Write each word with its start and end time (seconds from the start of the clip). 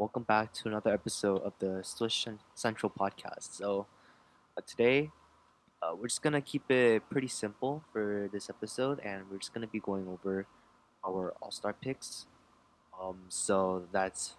welcome 0.00 0.22
back 0.22 0.50
to 0.50 0.66
another 0.66 0.90
episode 0.90 1.42
of 1.42 1.52
the 1.58 1.82
Swish 1.84 2.26
Central 2.54 2.90
podcast. 2.90 3.52
So, 3.52 3.86
uh, 4.56 4.62
today 4.66 5.10
uh, 5.82 5.92
we're 5.94 6.08
just 6.08 6.22
gonna 6.22 6.40
keep 6.40 6.70
it 6.70 7.02
pretty 7.10 7.28
simple 7.28 7.84
for 7.92 8.30
this 8.32 8.48
episode, 8.48 8.98
and 9.00 9.30
we're 9.30 9.36
just 9.36 9.52
gonna 9.52 9.66
be 9.66 9.78
going 9.78 10.08
over 10.08 10.46
our 11.06 11.34
All 11.42 11.50
Star 11.50 11.74
picks. 11.74 12.24
Um, 12.98 13.26
so 13.28 13.88
that's 13.92 14.36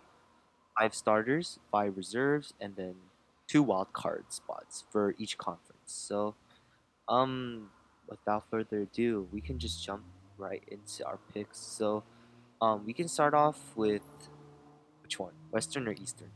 five 0.75 0.95
starters, 0.95 1.59
five 1.71 1.95
reserves, 1.95 2.55
and 2.59 2.75
then 2.75 2.95
two 3.47 3.61
wild 3.61 3.93
card 3.93 4.33
spots 4.33 4.85
for 4.89 5.13
each 5.19 5.37
conference. 5.37 5.93
So, 5.93 6.33
um, 7.07 7.69
without 8.07 8.49
further 8.49 8.81
ado, 8.81 9.27
we 9.31 9.41
can 9.41 9.59
just 9.59 9.85
jump 9.85 10.01
right 10.39 10.63
into 10.71 11.05
our 11.05 11.19
picks. 11.31 11.59
So, 11.59 12.01
um, 12.59 12.83
we 12.83 12.93
can 12.93 13.07
start 13.07 13.35
off 13.35 13.59
with 13.75 14.01
which 15.11 15.19
one, 15.19 15.33
Western 15.51 15.89
or 15.89 15.91
Eastern? 15.91 16.31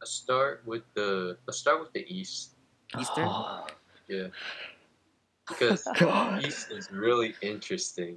Let's 0.00 0.12
start 0.12 0.62
with 0.64 0.82
the 0.94 1.36
let's 1.46 1.58
start 1.58 1.80
with 1.80 1.92
the 1.92 2.06
East. 2.08 2.56
Eastern. 2.98 3.28
Oh, 3.28 3.66
Yeah. 4.08 4.28
Because 5.46 5.86
East 6.46 6.70
is 6.72 6.90
really 6.90 7.34
interesting. 7.42 8.16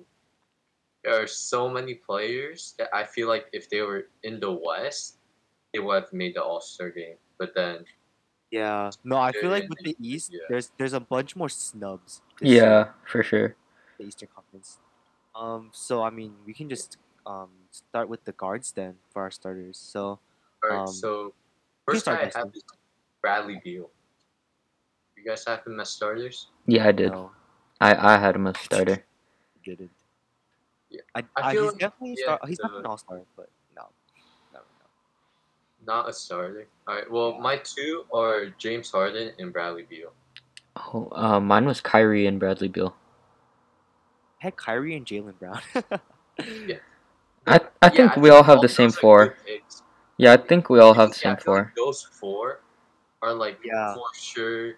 There 1.03 1.22
are 1.22 1.27
so 1.27 1.67
many 1.67 1.95
players 1.95 2.73
that 2.77 2.88
I 2.95 3.03
feel 3.03 3.27
like 3.27 3.48
if 3.52 3.70
they 3.70 3.81
were 3.81 4.08
in 4.23 4.39
the 4.39 4.52
West, 4.52 5.17
they 5.73 5.80
would 5.80 6.03
have 6.03 6.13
made 6.13 6.36
the 6.36 6.44
All 6.44 6.61
Star 6.61 6.89
game. 6.89 7.17
But 7.38 7.52
then 7.53 7.84
Yeah. 8.50 8.91
No, 9.03 9.17
I 9.17 9.34
feel 9.34 9.50
like 9.50 9.67
with 9.67 9.84
the 9.84 9.98
East, 10.00 10.31
yeah. 10.31 10.48
there's 10.48 10.72
there's 10.77 10.94
a 10.94 11.02
bunch 11.03 11.36
more 11.36 11.50
snubs. 11.50 12.22
this 12.39 12.48
year, 12.48 12.63
Yeah, 12.63 12.84
for 13.03 13.23
sure. 13.23 13.58
The 14.00 14.05
Eastern 14.05 14.30
Conference. 14.34 14.80
Um. 15.36 15.72
So 15.73 16.02
I 16.02 16.09
mean, 16.11 16.31
we 16.45 16.53
can 16.53 16.70
just 16.70 16.95
um 17.25 17.49
start 17.71 18.09
with 18.09 18.23
the 18.25 18.31
guards 18.34 18.71
then 18.71 18.95
for 19.11 19.22
our 19.23 19.31
starters. 19.31 19.77
So 19.77 20.19
alright, 20.64 20.88
Um, 20.88 20.94
so 20.94 21.33
first 21.86 22.02
start, 22.02 22.22
guy 22.22 22.31
I 22.36 22.39
have 22.39 22.52
is 22.55 22.64
Bradley 23.22 23.61
Beal. 23.64 23.89
You 25.17 25.23
guys 25.23 25.45
have 25.45 25.66
him 25.66 25.80
as 25.80 25.89
starters? 25.89 26.47
Yeah, 26.66 26.88
I 26.88 26.92
did. 26.92 27.11
no, 27.11 27.31
I 27.80 28.16
I 28.16 28.17
had 28.17 28.36
him 28.36 28.47
as 28.47 28.58
starter. 28.67 29.03
he 29.61 29.72
didn't. 29.72 29.92
Yeah. 30.89 31.02
I, 31.16 31.19
I 31.19 31.49
I, 31.49 31.52
feel 31.53 31.64
he's 31.64 31.72
like- 31.72 31.80
definitely 31.80 32.11
a 32.11 32.16
yeah, 32.17 32.23
star. 32.25 32.39
He's 32.47 32.58
the- 32.58 32.67
not 32.67 32.77
an 32.80 32.86
all 32.86 32.97
star, 32.97 33.22
but 33.38 33.49
no, 33.75 33.86
no, 34.53 34.59
no. 34.59 34.86
Not 35.94 36.09
a 36.09 36.14
starter. 36.14 36.67
Alright, 36.88 37.09
well 37.09 37.38
my 37.39 37.58
two 37.58 38.05
are 38.14 38.47
James 38.58 38.89
Harden 38.92 39.31
and 39.39 39.53
Bradley 39.53 39.83
Beal. 39.83 40.11
Oh, 40.75 41.08
uh, 41.11 41.39
mine 41.39 41.66
was 41.66 41.81
Kyrie 41.81 42.25
and 42.27 42.39
Bradley 42.39 42.67
Beal. 42.69 42.95
I 44.42 44.45
had 44.45 44.55
Kyrie 44.55 44.95
and 44.95 45.05
Jaylen 45.05 45.38
Brown. 45.39 45.61
Yeah. 46.66 46.77
I 47.47 47.59
I 47.81 47.89
think 47.89 48.16
Yeah, 48.16 48.22
we 48.22 48.30
all 48.30 48.44
have 48.44 48.61
the 48.61 48.67
those 48.67 48.75
same 48.75 48.92
four. 48.92 49.36
picks. 49.45 49.84
Yeah, 50.17 50.34
I 50.34 50.38
think 50.38 50.70
we 50.70 50.80
all 50.80 50.94
have 50.94 51.09
the 51.09 51.16
Yeah, 51.23 51.34
I 51.34 51.36
same 51.36 51.38
feel 51.38 51.53
like 51.53 51.66
four. 51.66 51.73
those 51.75 52.03
four 52.03 52.61
are 53.22 53.33
like 53.33 53.59
Yeah. 53.64 53.94
for 53.95 54.06
sure 54.14 54.73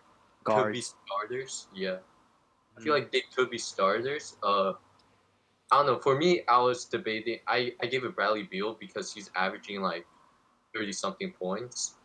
could 0.45 0.72
be 0.72 0.81
Guards. 0.81 0.95
starters. 1.08 1.67
Yeah, 1.73 1.97
I 2.78 2.80
Mm. 2.80 2.83
feel 2.83 2.94
like 2.94 3.11
they 3.11 3.23
could 3.36 3.50
be 3.50 3.58
starters. 3.58 4.38
Uh, 4.44 4.73
I 5.72 5.78
don't 5.78 5.86
know. 5.88 6.00
For 6.00 6.16
me, 6.17 6.44
I 6.47 6.59
was 6.59 6.86
debating. 6.86 7.39
I 7.47 7.73
I 7.81 7.88
gave 7.88 8.03
it 8.03 8.16
Bradley 8.16 8.44
Beal 8.44 8.75
because 8.80 9.14
he's 9.14 9.30
averaging 9.36 9.81
like 9.81 10.05
thirty 10.73 10.92
something 10.94 11.31
points, 11.33 11.95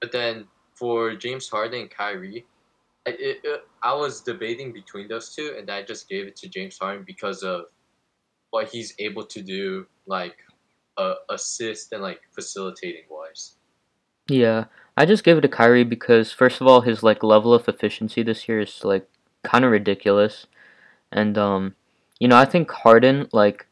but 0.00 0.12
then 0.12 0.46
for 0.74 1.14
James 1.16 1.48
Harden 1.48 1.80
and 1.82 1.90
Kyrie. 1.90 2.46
I, 3.06 3.10
it, 3.10 3.40
it, 3.44 3.68
I 3.82 3.94
was 3.94 4.20
debating 4.20 4.72
between 4.72 5.08
those 5.08 5.34
two, 5.34 5.54
and 5.56 5.70
I 5.70 5.82
just 5.82 6.08
gave 6.08 6.26
it 6.26 6.36
to 6.36 6.48
James 6.48 6.78
Harden 6.78 7.04
because 7.06 7.42
of 7.42 7.66
what 8.50 8.68
he's 8.68 8.94
able 8.98 9.24
to 9.26 9.42
do, 9.42 9.86
like 10.06 10.36
uh, 10.96 11.14
assist 11.30 11.92
and 11.92 12.02
like 12.02 12.20
facilitating 12.32 13.04
wise. 13.10 13.54
Yeah, 14.28 14.64
I 14.96 15.06
just 15.06 15.24
gave 15.24 15.38
it 15.38 15.42
to 15.42 15.48
Kyrie 15.48 15.84
because 15.84 16.32
first 16.32 16.60
of 16.60 16.66
all, 16.66 16.82
his 16.82 17.02
like 17.02 17.22
level 17.22 17.54
of 17.54 17.68
efficiency 17.68 18.22
this 18.22 18.48
year 18.48 18.60
is 18.60 18.84
like 18.84 19.08
kind 19.42 19.64
of 19.64 19.70
ridiculous, 19.70 20.46
and 21.10 21.38
um, 21.38 21.74
you 22.18 22.28
know, 22.28 22.36
I 22.36 22.44
think 22.44 22.70
Harden 22.70 23.28
like 23.32 23.66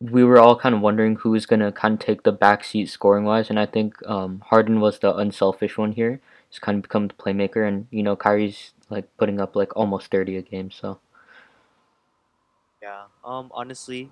we 0.00 0.22
were 0.22 0.38
all 0.38 0.56
kind 0.56 0.74
of 0.74 0.80
wondering 0.80 1.16
who 1.16 1.30
was 1.30 1.46
gonna 1.46 1.72
kind 1.72 1.94
of 1.94 2.00
take 2.00 2.22
the 2.22 2.32
back 2.32 2.64
seat 2.64 2.86
scoring 2.86 3.24
wise, 3.24 3.50
and 3.50 3.58
I 3.58 3.66
think 3.66 3.94
um 4.06 4.42
Harden 4.46 4.80
was 4.80 4.98
the 4.98 5.14
unselfish 5.14 5.76
one 5.78 5.92
here. 5.92 6.20
He's 6.48 6.58
kind 6.58 6.76
of 6.76 6.82
become 6.82 7.08
the 7.08 7.14
playmaker, 7.14 7.66
and 7.66 7.86
you 7.90 8.02
know, 8.02 8.16
Kyrie's 8.16 8.72
like 8.90 9.08
putting 9.16 9.40
up 9.40 9.54
like 9.54 9.76
almost 9.76 10.10
thirty 10.10 10.36
a 10.36 10.42
game, 10.42 10.70
so 10.70 10.98
Yeah. 12.88 13.04
Um. 13.24 13.50
Honestly, 13.52 14.10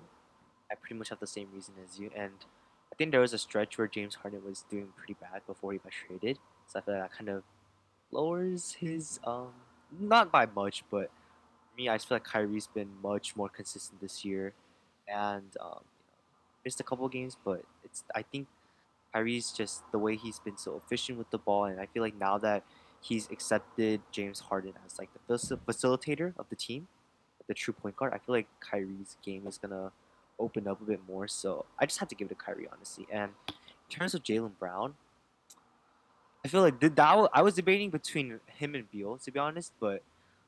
I 0.71 0.75
pretty 0.75 0.95
much 0.95 1.09
have 1.09 1.19
the 1.19 1.27
same 1.27 1.47
reason 1.53 1.73
as 1.83 1.99
you, 1.99 2.11
and 2.15 2.45
I 2.91 2.95
think 2.97 3.11
there 3.11 3.21
was 3.21 3.33
a 3.33 3.37
stretch 3.39 3.77
where 3.77 3.87
James 3.87 4.15
Harden 4.15 4.43
was 4.45 4.65
doing 4.69 4.89
pretty 4.97 5.15
bad 5.19 5.41
before 5.47 5.71
he 5.73 5.79
got 5.79 5.93
traded. 5.93 6.37
So 6.67 6.79
I 6.79 6.81
feel 6.83 6.93
like 6.95 7.09
that 7.09 7.17
kind 7.17 7.29
of 7.29 7.43
lowers 8.11 8.73
his 8.79 9.19
um 9.25 9.53
not 9.99 10.31
by 10.31 10.45
much, 10.45 10.83
but 10.91 11.09
me, 11.77 11.89
I 11.89 11.95
just 11.95 12.07
feel 12.09 12.17
like 12.17 12.25
Kyrie's 12.25 12.67
been 12.67 12.89
much 13.01 13.35
more 13.35 13.49
consistent 13.49 14.01
this 14.01 14.23
year, 14.25 14.53
and 15.07 15.51
um, 15.61 15.83
missed 16.65 16.79
a 16.79 16.83
couple 16.83 17.07
games, 17.09 17.37
but 17.43 17.63
it's 17.85 18.03
I 18.15 18.23
think 18.23 18.47
Kyrie's 19.13 19.51
just 19.51 19.83
the 19.91 19.99
way 19.99 20.15
he's 20.17 20.39
been 20.39 20.57
so 20.57 20.77
efficient 20.77 21.17
with 21.17 21.31
the 21.31 21.39
ball, 21.39 21.65
and 21.65 21.79
I 21.81 21.87
feel 21.87 22.03
like 22.03 22.15
now 22.19 22.37
that 22.39 22.63
he's 23.01 23.29
accepted 23.31 24.01
James 24.11 24.41
Harden 24.41 24.73
as 24.85 24.99
like 24.99 25.09
the 25.27 25.37
facilitator 25.67 26.33
of 26.37 26.49
the 26.49 26.55
team, 26.55 26.87
the 27.47 27.53
true 27.53 27.73
point 27.73 27.95
guard, 27.95 28.13
I 28.13 28.17
feel 28.17 28.35
like 28.35 28.47
Kyrie's 28.59 29.17
game 29.23 29.47
is 29.47 29.57
gonna 29.57 29.91
open 30.39 30.67
up 30.67 30.81
a 30.81 30.85
bit 30.85 30.99
more. 31.07 31.27
So 31.27 31.65
I 31.79 31.85
just 31.85 31.99
have 31.99 32.09
to 32.09 32.15
give 32.15 32.27
it 32.27 32.29
to 32.29 32.35
Kyrie, 32.35 32.67
honestly. 32.71 33.07
And 33.11 33.31
in 33.47 33.89
terms 33.89 34.13
of 34.13 34.23
Jaylen 34.23 34.57
Brown, 34.59 34.95
I 36.45 36.47
feel 36.47 36.61
like 36.61 36.79
that 36.79 37.29
I 37.33 37.41
was 37.41 37.55
debating 37.55 37.89
between 37.89 38.39
him 38.47 38.75
and 38.75 38.89
Beal, 38.89 39.17
to 39.17 39.31
be 39.31 39.39
honest. 39.39 39.73
But 39.79 40.03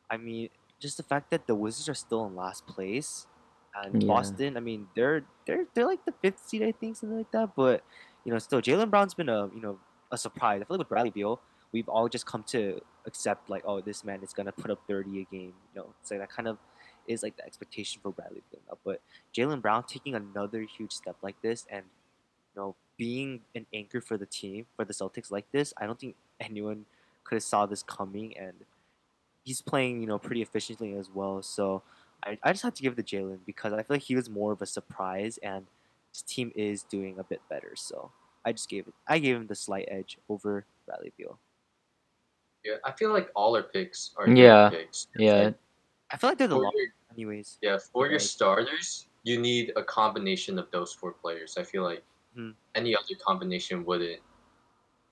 I 0.10 0.18
mean, 0.18 0.50
just 0.80 0.98
the 0.98 1.04
fact 1.04 1.32
that 1.32 1.48
the 1.48 1.56
Wizards 1.56 1.90
are 1.90 1.94
still 1.94 2.26
in 2.26 2.36
last 2.36 2.66
place, 2.68 3.28
and 3.76 4.02
Yeah. 4.02 4.08
Boston, 4.08 4.58
I 4.58 4.60
mean, 4.62 4.88
they're 4.96 5.26
they're 5.46 5.66
they're 5.74 5.86
like 5.88 6.06
the 6.06 6.14
fifth 6.22 6.40
seed, 6.48 6.64
I 6.64 6.72
think, 6.72 6.96
something 6.98 7.18
like 7.18 7.32
that. 7.32 7.56
But 7.56 7.84
you 8.24 8.32
know, 8.32 8.40
still, 8.40 8.62
Jaylen 8.62 8.90
Brown's 8.90 9.14
been 9.14 9.30
a 9.30 9.48
you 9.54 9.62
know 9.62 9.80
a 10.12 10.18
surprise. 10.18 10.62
I 10.62 10.66
feel 10.66 10.76
like 10.76 10.80
with 10.80 10.90
Bradley 10.90 11.10
Beal, 11.12 11.42
we've 11.72 11.90
all 11.90 12.08
just 12.08 12.26
come 12.26 12.44
to 12.44 12.82
accept 13.06 13.50
like, 13.50 13.64
oh, 13.66 13.82
this 13.82 14.04
man 14.04 14.22
is 14.24 14.34
gonna 14.34 14.52
put 14.52 14.72
up 14.72 14.80
thirty 14.88 15.22
a 15.22 15.24
game. 15.26 15.54
You 15.74 15.82
know, 15.82 15.94
it's 16.02 16.12
like 16.12 16.20
that 16.20 16.30
kind 16.30 16.48
of 16.48 16.58
is 17.10 17.24
like 17.24 17.36
the 17.36 17.46
expectation 17.46 18.00
for 18.02 18.12
Bradley 18.12 18.42
Beal 18.52 18.62
now. 18.70 18.78
But 18.86 19.02
Jaylen 19.36 19.62
Brown 19.62 19.84
taking 19.84 20.16
another 20.16 20.62
huge 20.62 20.94
step 20.94 21.18
like 21.22 21.42
this 21.42 21.66
and 21.70 21.84
you 22.56 22.62
know 22.62 22.76
being 22.98 23.42
an 23.56 23.66
anchor 23.74 24.02
for 24.02 24.18
the 24.18 24.26
team 24.26 24.66
for 24.76 24.86
the 24.86 24.94
Celtics 24.94 25.32
like 25.32 25.52
this, 25.52 25.74
I 25.78 25.86
don't 25.86 26.00
think 26.00 26.16
anyone 26.40 26.86
could 27.24 27.36
have 27.36 27.44
saw 27.44 27.66
this 27.66 27.84
coming 27.84 28.38
and 28.38 28.54
he's 29.44 29.62
playing, 29.62 30.02
you 30.02 30.08
know, 30.08 30.20
pretty 30.20 30.42
efficiently 30.42 30.94
as 30.96 31.10
well. 31.10 31.42
So 31.42 31.82
I, 32.24 32.38
I 32.44 32.52
just 32.52 32.64
have 32.64 32.74
to 32.76 32.82
give 32.84 32.98
it 32.98 33.08
to 33.08 33.18
Jaylen 33.18 33.40
because 33.46 33.74
I 33.74 33.78
feel 33.78 33.96
like 33.96 34.04
he 34.04 34.16
was 34.16 34.30
more 34.30 34.52
of 34.52 34.62
a 34.62 34.66
surprise 34.66 35.40
and 35.42 35.66
his 36.14 36.22
team 36.24 36.52
is 36.56 36.84
doing 36.84 37.18
a 37.20 37.24
bit 37.24 37.42
better. 37.50 37.72
So 37.76 38.12
I 38.46 38.52
just 38.52 38.70
gave 38.70 38.88
it 38.88 38.94
I 39.08 39.20
gave 39.20 39.36
him 39.36 39.48
the 39.48 39.56
slight 39.56 39.88
edge 39.90 40.18
over 40.30 40.66
Bradley 40.86 41.14
Beal. 41.18 41.40
Yeah, 42.66 42.76
I 42.84 42.92
feel 42.92 43.14
like 43.14 43.30
all 43.36 43.56
our 43.56 43.64
picks 43.64 44.12
are 44.18 44.28
Yeah, 44.28 44.70
picks. 44.70 45.08
yeah, 45.16 45.44
Like, 45.46 45.56
I 46.12 46.18
feel 46.18 46.30
like 46.30 46.38
they're 46.38 46.48
the 46.50 46.56
for 46.56 46.64
long 46.64 46.72
your, 46.76 46.88
anyways. 47.20 47.58
yeah, 47.62 47.78
for 47.78 48.06
your 48.08 48.14
Right. 48.14 48.22
starters, 48.22 49.08
you 49.24 49.40
need 49.40 49.74
a 49.76 49.84
combination 49.84 50.58
of 50.60 50.72
those 50.72 50.94
four 50.94 51.12
players. 51.14 51.58
I 51.58 51.64
feel 51.64 51.84
like 51.84 52.04
Mhm. 52.38 52.54
any 52.76 52.96
other 52.96 53.16
combination 53.28 53.84
wouldn't 53.86 54.22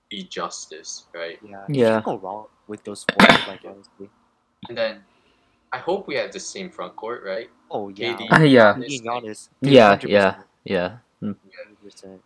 be 0.08 0.22
justice, 0.24 1.06
right? 1.14 1.38
Yeah. 1.42 1.64
Yeah. 1.68 1.84
You 1.86 1.92
can't 1.92 2.04
go 2.04 2.16
wrong 2.18 2.46
with 2.66 2.82
those 2.84 3.04
four, 3.04 3.28
like 3.46 3.64
honestly. 3.70 4.08
And 4.68 4.76
then 4.78 5.04
I 5.72 5.78
hope 5.78 6.06
we 6.08 6.14
have 6.16 6.32
the 6.32 6.40
same 6.40 6.70
front 6.70 6.96
court, 6.96 7.22
right? 7.24 7.50
Oh 7.70 7.88
yeah. 7.90 8.16
KD. 8.16 8.32
Uh, 8.32 8.42
yeah, 8.44 8.74
KD 8.74 8.96
and 8.98 9.06
Giannis. 9.06 9.48
Yeah, 9.60 9.96
100%. 9.96 10.08
yeah. 10.10 10.42
yeah. 10.64 10.98
Mm. 11.22 11.36
100%. 11.84 12.20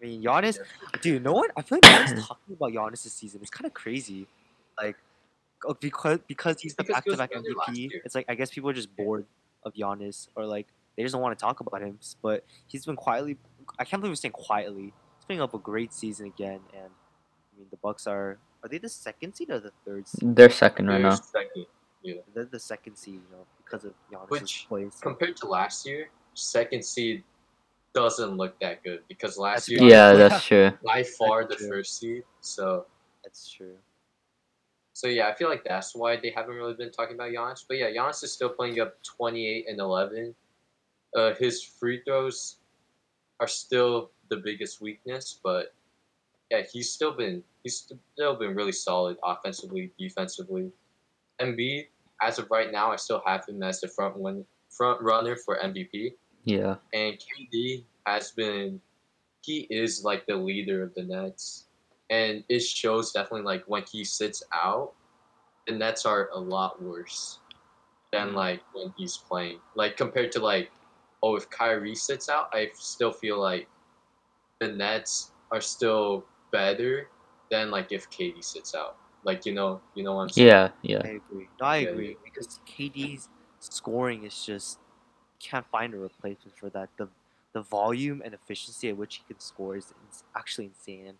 I 0.00 0.04
mean, 0.04 0.22
Giannis, 0.22 0.58
dude, 1.00 1.22
no 1.22 1.32
one. 1.32 1.50
I 1.56 1.62
feel 1.62 1.78
like 1.82 1.90
no 1.92 1.98
one's 1.98 2.26
talking 2.26 2.54
about 2.54 2.72
Giannis 2.72 3.02
this 3.04 3.12
season. 3.12 3.40
It's 3.42 3.50
kind 3.50 3.66
of 3.66 3.74
crazy, 3.74 4.26
like, 4.80 4.96
Oh, 5.66 5.74
because 5.74 6.18
because 6.26 6.60
he's 6.60 6.74
the 6.74 6.84
Because 6.84 6.96
back-to-back 7.04 7.30
together 7.32 7.54
MVP. 7.68 7.90
It's 8.04 8.14
like 8.14 8.26
I 8.28 8.34
guess 8.34 8.50
people 8.50 8.70
are 8.70 8.74
just 8.74 8.94
bored 8.96 9.26
of 9.64 9.74
Giannis, 9.74 10.28
or 10.36 10.46
like 10.46 10.66
they 10.96 11.02
just 11.02 11.12
don't 11.12 11.22
want 11.22 11.36
to 11.38 11.42
talk 11.42 11.60
about 11.60 11.80
him. 11.82 11.98
But 12.22 12.44
he's 12.66 12.86
been 12.86 12.96
quietly. 12.96 13.36
I 13.78 13.84
can't 13.84 14.00
believe 14.00 14.12
we're 14.12 14.16
saying 14.16 14.32
quietly. 14.32 14.92
He's 15.16 15.24
putting 15.26 15.40
up 15.40 15.54
a 15.54 15.58
great 15.58 15.92
season 15.92 16.26
again, 16.26 16.60
and 16.72 16.84
I 16.84 17.58
mean 17.58 17.66
the 17.70 17.76
Bucks 17.78 18.06
are. 18.06 18.38
Are 18.62 18.68
they 18.68 18.78
the 18.78 18.88
second 18.88 19.34
seed 19.34 19.50
or 19.50 19.60
the 19.60 19.72
third 19.84 20.08
seed? 20.08 20.34
They're 20.34 20.50
second 20.50 20.88
right 20.88 21.00
They're 21.00 21.10
now. 21.10 21.16
second. 21.16 21.66
Yeah. 22.02 22.14
They're 22.34 22.44
the 22.44 22.58
second 22.58 22.96
seed, 22.96 23.14
you 23.14 23.20
know, 23.36 23.44
because 23.64 23.84
of 23.84 23.92
Giannis' 24.12 24.30
Which, 24.30 24.66
play. 24.68 24.88
Compared 25.00 25.36
to 25.38 25.46
last 25.46 25.86
year, 25.86 26.08
second 26.34 26.84
seed 26.84 27.22
doesn't 27.94 28.36
look 28.36 28.58
that 28.60 28.82
good 28.84 29.00
because 29.08 29.38
last 29.38 29.68
That's 29.68 29.80
year. 29.80 29.90
Yeah, 29.90 30.12
that's 30.14 30.44
true. 30.46 30.72
by 30.84 31.02
far 31.04 31.44
the 31.46 31.56
true. 31.56 31.68
first 31.68 31.98
seed. 31.98 32.22
So 32.40 32.86
That's 33.24 33.48
true. 33.50 33.74
So 34.98 35.06
yeah, 35.06 35.28
I 35.28 35.34
feel 35.36 35.48
like 35.48 35.62
that's 35.62 35.94
why 35.94 36.16
they 36.16 36.32
haven't 36.34 36.56
really 36.56 36.74
been 36.74 36.90
talking 36.90 37.14
about 37.14 37.30
Giannis. 37.30 37.64
But 37.68 37.76
yeah, 37.76 37.88
Giannis 37.88 38.24
is 38.24 38.32
still 38.32 38.48
playing 38.48 38.80
up 38.80 39.00
28 39.04 39.66
and 39.68 39.78
11. 39.78 40.34
Uh, 41.14 41.34
his 41.38 41.62
free 41.62 42.02
throws 42.04 42.56
are 43.38 43.46
still 43.46 44.10
the 44.28 44.38
biggest 44.38 44.80
weakness, 44.80 45.38
but 45.44 45.72
yeah, 46.50 46.62
he's 46.62 46.90
still 46.90 47.12
been 47.12 47.44
he's 47.62 47.86
still 48.16 48.34
been 48.34 48.56
really 48.56 48.72
solid 48.72 49.16
offensively, 49.22 49.92
defensively. 50.00 50.72
Embiid, 51.40 51.86
as 52.20 52.40
of 52.40 52.50
right 52.50 52.72
now, 52.72 52.90
I 52.90 52.96
still 52.96 53.22
have 53.24 53.46
him 53.46 53.62
as 53.62 53.80
the 53.80 53.86
front 53.86 54.16
one 54.16 54.44
front 54.68 55.00
runner 55.00 55.36
for 55.36 55.58
MVP. 55.58 56.14
Yeah. 56.42 56.74
And 56.92 57.16
KD 57.16 57.84
has 58.04 58.32
been 58.32 58.80
he 59.42 59.68
is 59.70 60.02
like 60.02 60.26
the 60.26 60.34
leader 60.34 60.82
of 60.82 60.92
the 60.94 61.04
Nets. 61.04 61.67
And 62.10 62.42
it 62.48 62.60
shows 62.60 63.12
definitely 63.12 63.42
like 63.42 63.64
when 63.66 63.84
he 63.90 64.04
sits 64.04 64.42
out, 64.52 64.92
the 65.66 65.74
Nets 65.74 66.06
are 66.06 66.30
a 66.32 66.38
lot 66.38 66.82
worse 66.82 67.40
than 68.12 68.28
mm-hmm. 68.28 68.36
like 68.36 68.60
when 68.72 68.92
he's 68.96 69.16
playing. 69.16 69.60
Like 69.74 69.96
compared 69.96 70.32
to 70.32 70.40
like, 70.40 70.70
oh, 71.22 71.36
if 71.36 71.50
Kyrie 71.50 71.94
sits 71.94 72.28
out, 72.28 72.48
I 72.52 72.70
still 72.74 73.12
feel 73.12 73.38
like 73.38 73.68
the 74.60 74.68
Nets 74.68 75.32
are 75.50 75.60
still 75.60 76.24
better 76.50 77.08
than 77.50 77.70
like 77.70 77.92
if 77.92 78.08
KD 78.10 78.42
sits 78.42 78.74
out. 78.74 78.96
Like 79.24 79.44
you 79.44 79.52
know, 79.52 79.80
you 79.94 80.02
know 80.04 80.14
what 80.14 80.22
I'm 80.22 80.28
saying? 80.30 80.48
Yeah. 80.48 80.68
Yeah. 80.82 81.02
I 81.04 81.08
agree. 81.08 81.48
No, 81.60 81.66
I 81.66 81.76
Yeah, 81.78 81.88
agree 81.90 82.16
because 82.24 82.60
KD's 82.66 83.28
scoring 83.60 84.24
is 84.24 84.44
just 84.44 84.78
can't 85.40 85.66
find 85.66 85.94
a 85.94 85.98
replacement 85.98 86.56
for 86.56 86.70
that. 86.70 86.88
The 86.96 87.08
the 87.52 87.62
volume 87.62 88.22
and 88.24 88.34
efficiency 88.34 88.88
at 88.88 88.96
which 88.96 89.16
he 89.16 89.22
can 89.26 89.40
score 89.40 89.76
is, 89.76 89.86
is 90.10 90.22
actually 90.36 90.66
insane. 90.66 91.14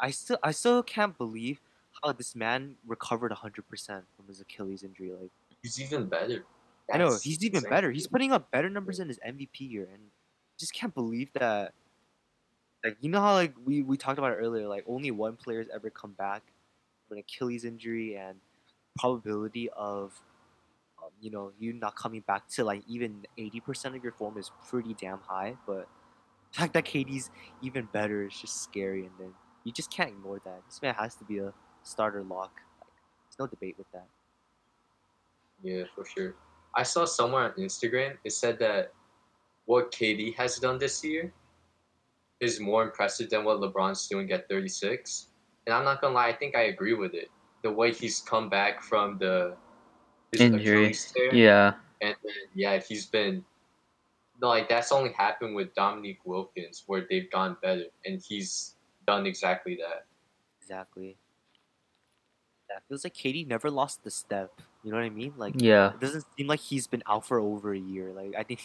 I, 0.00 0.10
still 0.10 0.38
I 0.42 0.52
still 0.52 0.82
can't 0.82 1.16
believe 1.16 1.60
how 2.02 2.12
this 2.12 2.34
man 2.34 2.76
recovered 2.86 3.32
hundred 3.32 3.68
percent 3.68 4.04
from 4.16 4.26
his 4.28 4.40
Achilles 4.40 4.82
injury. 4.82 5.12
Like 5.12 5.30
He's 5.62 5.80
even 5.80 6.06
better. 6.06 6.44
I 6.92 6.98
know 6.98 7.16
he's 7.20 7.44
even 7.44 7.64
better. 7.64 7.90
He's 7.90 8.06
putting 8.06 8.32
up 8.32 8.50
better 8.50 8.70
numbers 8.70 9.00
in 9.00 9.08
his 9.08 9.18
MVP 9.26 9.60
year, 9.70 9.88
and 9.92 10.02
just 10.58 10.74
can't 10.74 10.94
believe 10.94 11.32
that. 11.34 11.72
Like 12.84 12.96
you 13.00 13.10
know 13.10 13.20
how 13.20 13.34
like 13.34 13.54
we 13.64 13.82
we 13.82 13.96
talked 13.96 14.18
about 14.18 14.32
it 14.32 14.36
earlier. 14.36 14.68
Like 14.68 14.84
only 14.86 15.10
one 15.10 15.36
player's 15.36 15.68
ever 15.74 15.90
come 15.90 16.12
back 16.12 16.42
from 17.08 17.16
an 17.16 17.20
Achilles 17.20 17.64
injury, 17.64 18.16
and 18.16 18.38
probability 18.98 19.68
of, 19.70 20.20
um, 21.02 21.10
you 21.20 21.30
know, 21.30 21.52
you 21.58 21.72
not 21.72 21.96
coming 21.96 22.20
back 22.20 22.48
to 22.50 22.64
like 22.64 22.82
even 22.88 23.26
eighty 23.38 23.60
percent 23.60 23.96
of 23.96 24.02
your 24.02 24.12
form 24.12 24.38
is 24.38 24.50
pretty 24.68 24.94
damn 24.94 25.20
high. 25.20 25.56
But 25.66 25.88
the 26.52 26.58
fact 26.58 26.74
that 26.74 26.84
KD's 26.84 27.30
even 27.62 27.86
better 27.92 28.26
is 28.26 28.38
just 28.40 28.62
scary, 28.62 29.02
and 29.02 29.12
then 29.18 29.34
you 29.66 29.72
just 29.72 29.90
can't 29.90 30.10
ignore 30.10 30.40
that. 30.44 30.62
This 30.68 30.80
man 30.80 30.94
has 30.94 31.16
to 31.16 31.24
be 31.24 31.38
a 31.38 31.52
starter 31.82 32.22
lock. 32.22 32.52
Like, 32.80 32.88
there's 33.24 33.38
no 33.40 33.48
debate 33.48 33.74
with 33.76 33.90
that. 33.92 34.06
Yeah, 35.60 35.82
for 35.92 36.04
sure. 36.04 36.36
I 36.76 36.84
saw 36.84 37.04
somewhere 37.04 37.42
on 37.46 37.52
Instagram 37.58 38.16
it 38.22 38.32
said 38.32 38.60
that 38.60 38.92
what 39.64 39.90
KD 39.90 40.36
has 40.36 40.58
done 40.60 40.78
this 40.78 41.02
year 41.02 41.32
is 42.38 42.60
more 42.60 42.84
impressive 42.84 43.28
than 43.28 43.44
what 43.44 43.58
LeBron's 43.58 44.06
doing 44.06 44.30
at 44.30 44.48
36. 44.48 45.28
And 45.66 45.74
I'm 45.74 45.84
not 45.84 46.00
gonna 46.00 46.14
lie, 46.14 46.28
I 46.28 46.32
think 46.32 46.54
I 46.54 46.66
agree 46.74 46.94
with 46.94 47.14
it. 47.14 47.28
The 47.62 47.72
way 47.72 47.92
he's 47.92 48.20
come 48.20 48.48
back 48.48 48.84
from 48.84 49.18
the 49.18 49.56
his 50.30 50.42
Injury. 50.42 50.84
Achilles 50.86 51.12
Yeah. 51.32 51.74
and 52.02 52.14
then 52.22 52.34
yeah, 52.54 52.78
he's 52.78 53.06
been 53.06 53.44
like 54.40 54.68
that's 54.68 54.92
only 54.92 55.12
happened 55.12 55.56
with 55.56 55.74
Dominique 55.74 56.20
Wilkins 56.24 56.84
where 56.86 57.04
they've 57.10 57.28
gone 57.32 57.56
better, 57.62 57.86
and 58.04 58.22
he's 58.22 58.75
done 59.06 59.26
exactly 59.26 59.76
that. 59.76 60.06
Exactly. 60.60 61.16
That 62.68 62.82
feels 62.88 63.04
like 63.04 63.14
KD 63.14 63.46
never 63.46 63.70
lost 63.70 64.02
the 64.04 64.10
step. 64.10 64.60
You 64.82 64.90
know 64.90 64.96
what 64.96 65.04
I 65.04 65.10
mean? 65.10 65.34
Like 65.36 65.54
Yeah. 65.56 65.92
it 65.94 66.00
doesn't 66.00 66.24
seem 66.36 66.46
like 66.46 66.60
he's 66.60 66.86
been 66.86 67.02
out 67.06 67.26
for 67.26 67.38
over 67.38 67.72
a 67.72 67.78
year. 67.78 68.12
Like 68.12 68.34
I 68.36 68.42
think, 68.42 68.60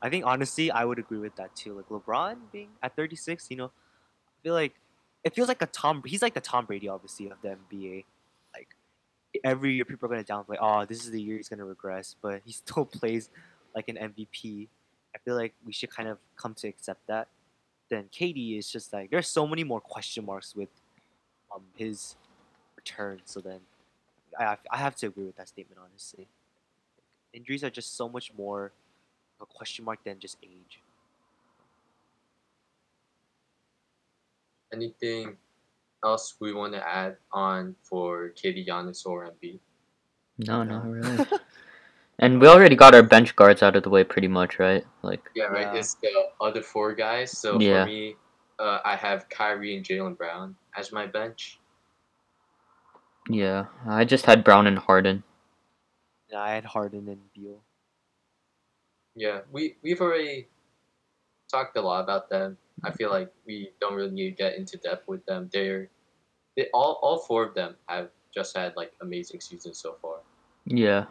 I 0.00 0.08
think 0.08 0.24
honestly, 0.24 0.70
I 0.70 0.84
would 0.84 0.98
agree 0.98 1.18
with 1.18 1.34
that 1.36 1.54
too. 1.56 1.74
Like 1.74 1.88
LeBron 1.88 2.36
being 2.52 2.70
at 2.82 2.94
36, 2.96 3.50
you 3.50 3.56
know, 3.56 3.66
I 3.66 4.36
feel 4.42 4.54
like 4.54 4.74
it 5.24 5.34
feels 5.34 5.48
like 5.48 5.60
a 5.62 5.66
Tom. 5.66 6.02
He's 6.06 6.22
like 6.22 6.34
the 6.34 6.40
Tom 6.40 6.64
Brady, 6.66 6.88
obviously, 6.88 7.28
of 7.28 7.38
the 7.42 7.56
NBA. 7.70 8.04
Like 8.54 8.68
every 9.44 9.74
year, 9.74 9.84
people 9.84 10.06
are 10.06 10.08
gonna 10.08 10.24
downplay. 10.24 10.56
Oh, 10.60 10.84
this 10.86 11.04
is 11.04 11.10
the 11.10 11.20
year 11.20 11.36
he's 11.36 11.48
gonna 11.48 11.64
regress, 11.64 12.16
but 12.22 12.40
he 12.44 12.52
still 12.64 12.84
plays 12.84 13.28
like 13.74 13.88
an 13.88 13.96
MVP. 13.96 14.68
I 15.14 15.18
feel 15.18 15.34
like 15.34 15.54
we 15.66 15.72
should 15.72 15.90
kind 15.90 16.08
of 16.08 16.18
come 16.36 16.54
to 16.54 16.68
accept 16.68 17.06
that. 17.08 17.28
Then 17.90 18.04
KD 18.04 18.56
is 18.56 18.70
just 18.70 18.92
like 18.92 19.10
there's 19.10 19.28
so 19.28 19.46
many 19.46 19.64
more 19.64 19.80
question 19.80 20.24
marks 20.24 20.54
with 20.54 20.70
um 21.54 21.62
his 21.74 22.16
return. 22.76 23.20
So 23.24 23.40
then 23.40 23.60
I 24.38 24.56
I 24.70 24.76
have 24.78 24.94
to 24.96 25.08
agree 25.08 25.24
with 25.26 25.36
that 25.36 25.48
statement 25.48 25.80
honestly. 25.84 26.28
Injuries 27.32 27.62
are 27.64 27.70
just 27.70 27.96
so 27.96 28.08
much 28.08 28.32
more 28.36 28.72
a 29.40 29.46
question 29.46 29.84
mark 29.84 30.02
than 30.04 30.18
just 30.18 30.36
age. 30.42 30.80
Anything 34.72 35.36
else 36.04 36.36
we 36.38 36.52
want 36.52 36.72
to 36.74 36.88
add 36.88 37.16
on 37.32 37.74
for 37.82 38.30
KD, 38.30 38.66
Giannis, 38.66 39.04
or 39.04 39.28
Embiid? 39.28 39.58
No, 40.38 40.62
not 40.62 40.86
really. 40.86 41.26
and 42.20 42.40
we 42.40 42.46
already 42.46 42.76
got 42.76 42.94
our 42.94 43.02
bench 43.02 43.34
guards 43.34 43.62
out 43.62 43.74
of 43.76 43.82
the 43.82 43.90
way 43.90 44.04
pretty 44.04 44.28
much, 44.28 44.58
right? 44.58 44.84
Like, 45.02 45.20
Yeah, 45.34 45.44
right. 45.44 45.72
Yeah. 45.72 45.80
It's 45.80 45.94
the 45.94 46.10
other 46.40 46.62
four 46.62 46.94
guys. 46.94 47.36
So 47.36 47.58
Yeah. 47.58 47.84
for 47.84 47.88
me, 47.90 48.16
uh, 48.58 48.78
I 48.84 48.94
have 48.94 49.28
Kyrie 49.28 49.76
and 49.76 49.84
Jaylen 49.84 50.16
Brown 50.16 50.54
as 50.76 50.92
my 50.92 51.06
bench. 51.06 51.58
yeah. 53.28 53.66
I 53.88 54.04
just 54.04 54.26
had 54.26 54.44
Brown 54.44 54.66
and 54.66 54.78
Harden. 54.78 55.22
And 56.30 56.38
I 56.38 56.54
had 56.54 56.64
Harden 56.64 57.08
and 57.08 57.20
Beal. 57.34 57.60
Yeah, 59.16 59.40
we 59.50 59.76
we've 59.82 60.00
already 60.00 60.46
talked 61.50 61.76
a 61.76 61.80
lot 61.80 62.02
about 62.04 62.30
them. 62.30 62.56
I 62.84 62.90
feel 62.92 63.10
like 63.10 63.30
we 63.46 63.72
don't 63.80 63.94
really 63.94 64.10
need 64.12 64.30
to 64.30 64.36
get 64.36 64.54
into 64.56 64.78
depth 64.78 65.08
with 65.08 65.24
them. 65.26 65.50
They're 65.52 65.90
they 66.56 66.68
all 66.72 66.98
all 67.02 67.18
four 67.18 67.42
of 67.44 67.54
them 67.54 67.76
have 67.88 68.10
just 68.32 68.56
had 68.56 68.74
like 68.76 68.92
amazing 69.02 69.40
seasons 69.40 69.78
so 69.78 69.96
far. 70.00 70.20
Yeah. 70.64 71.06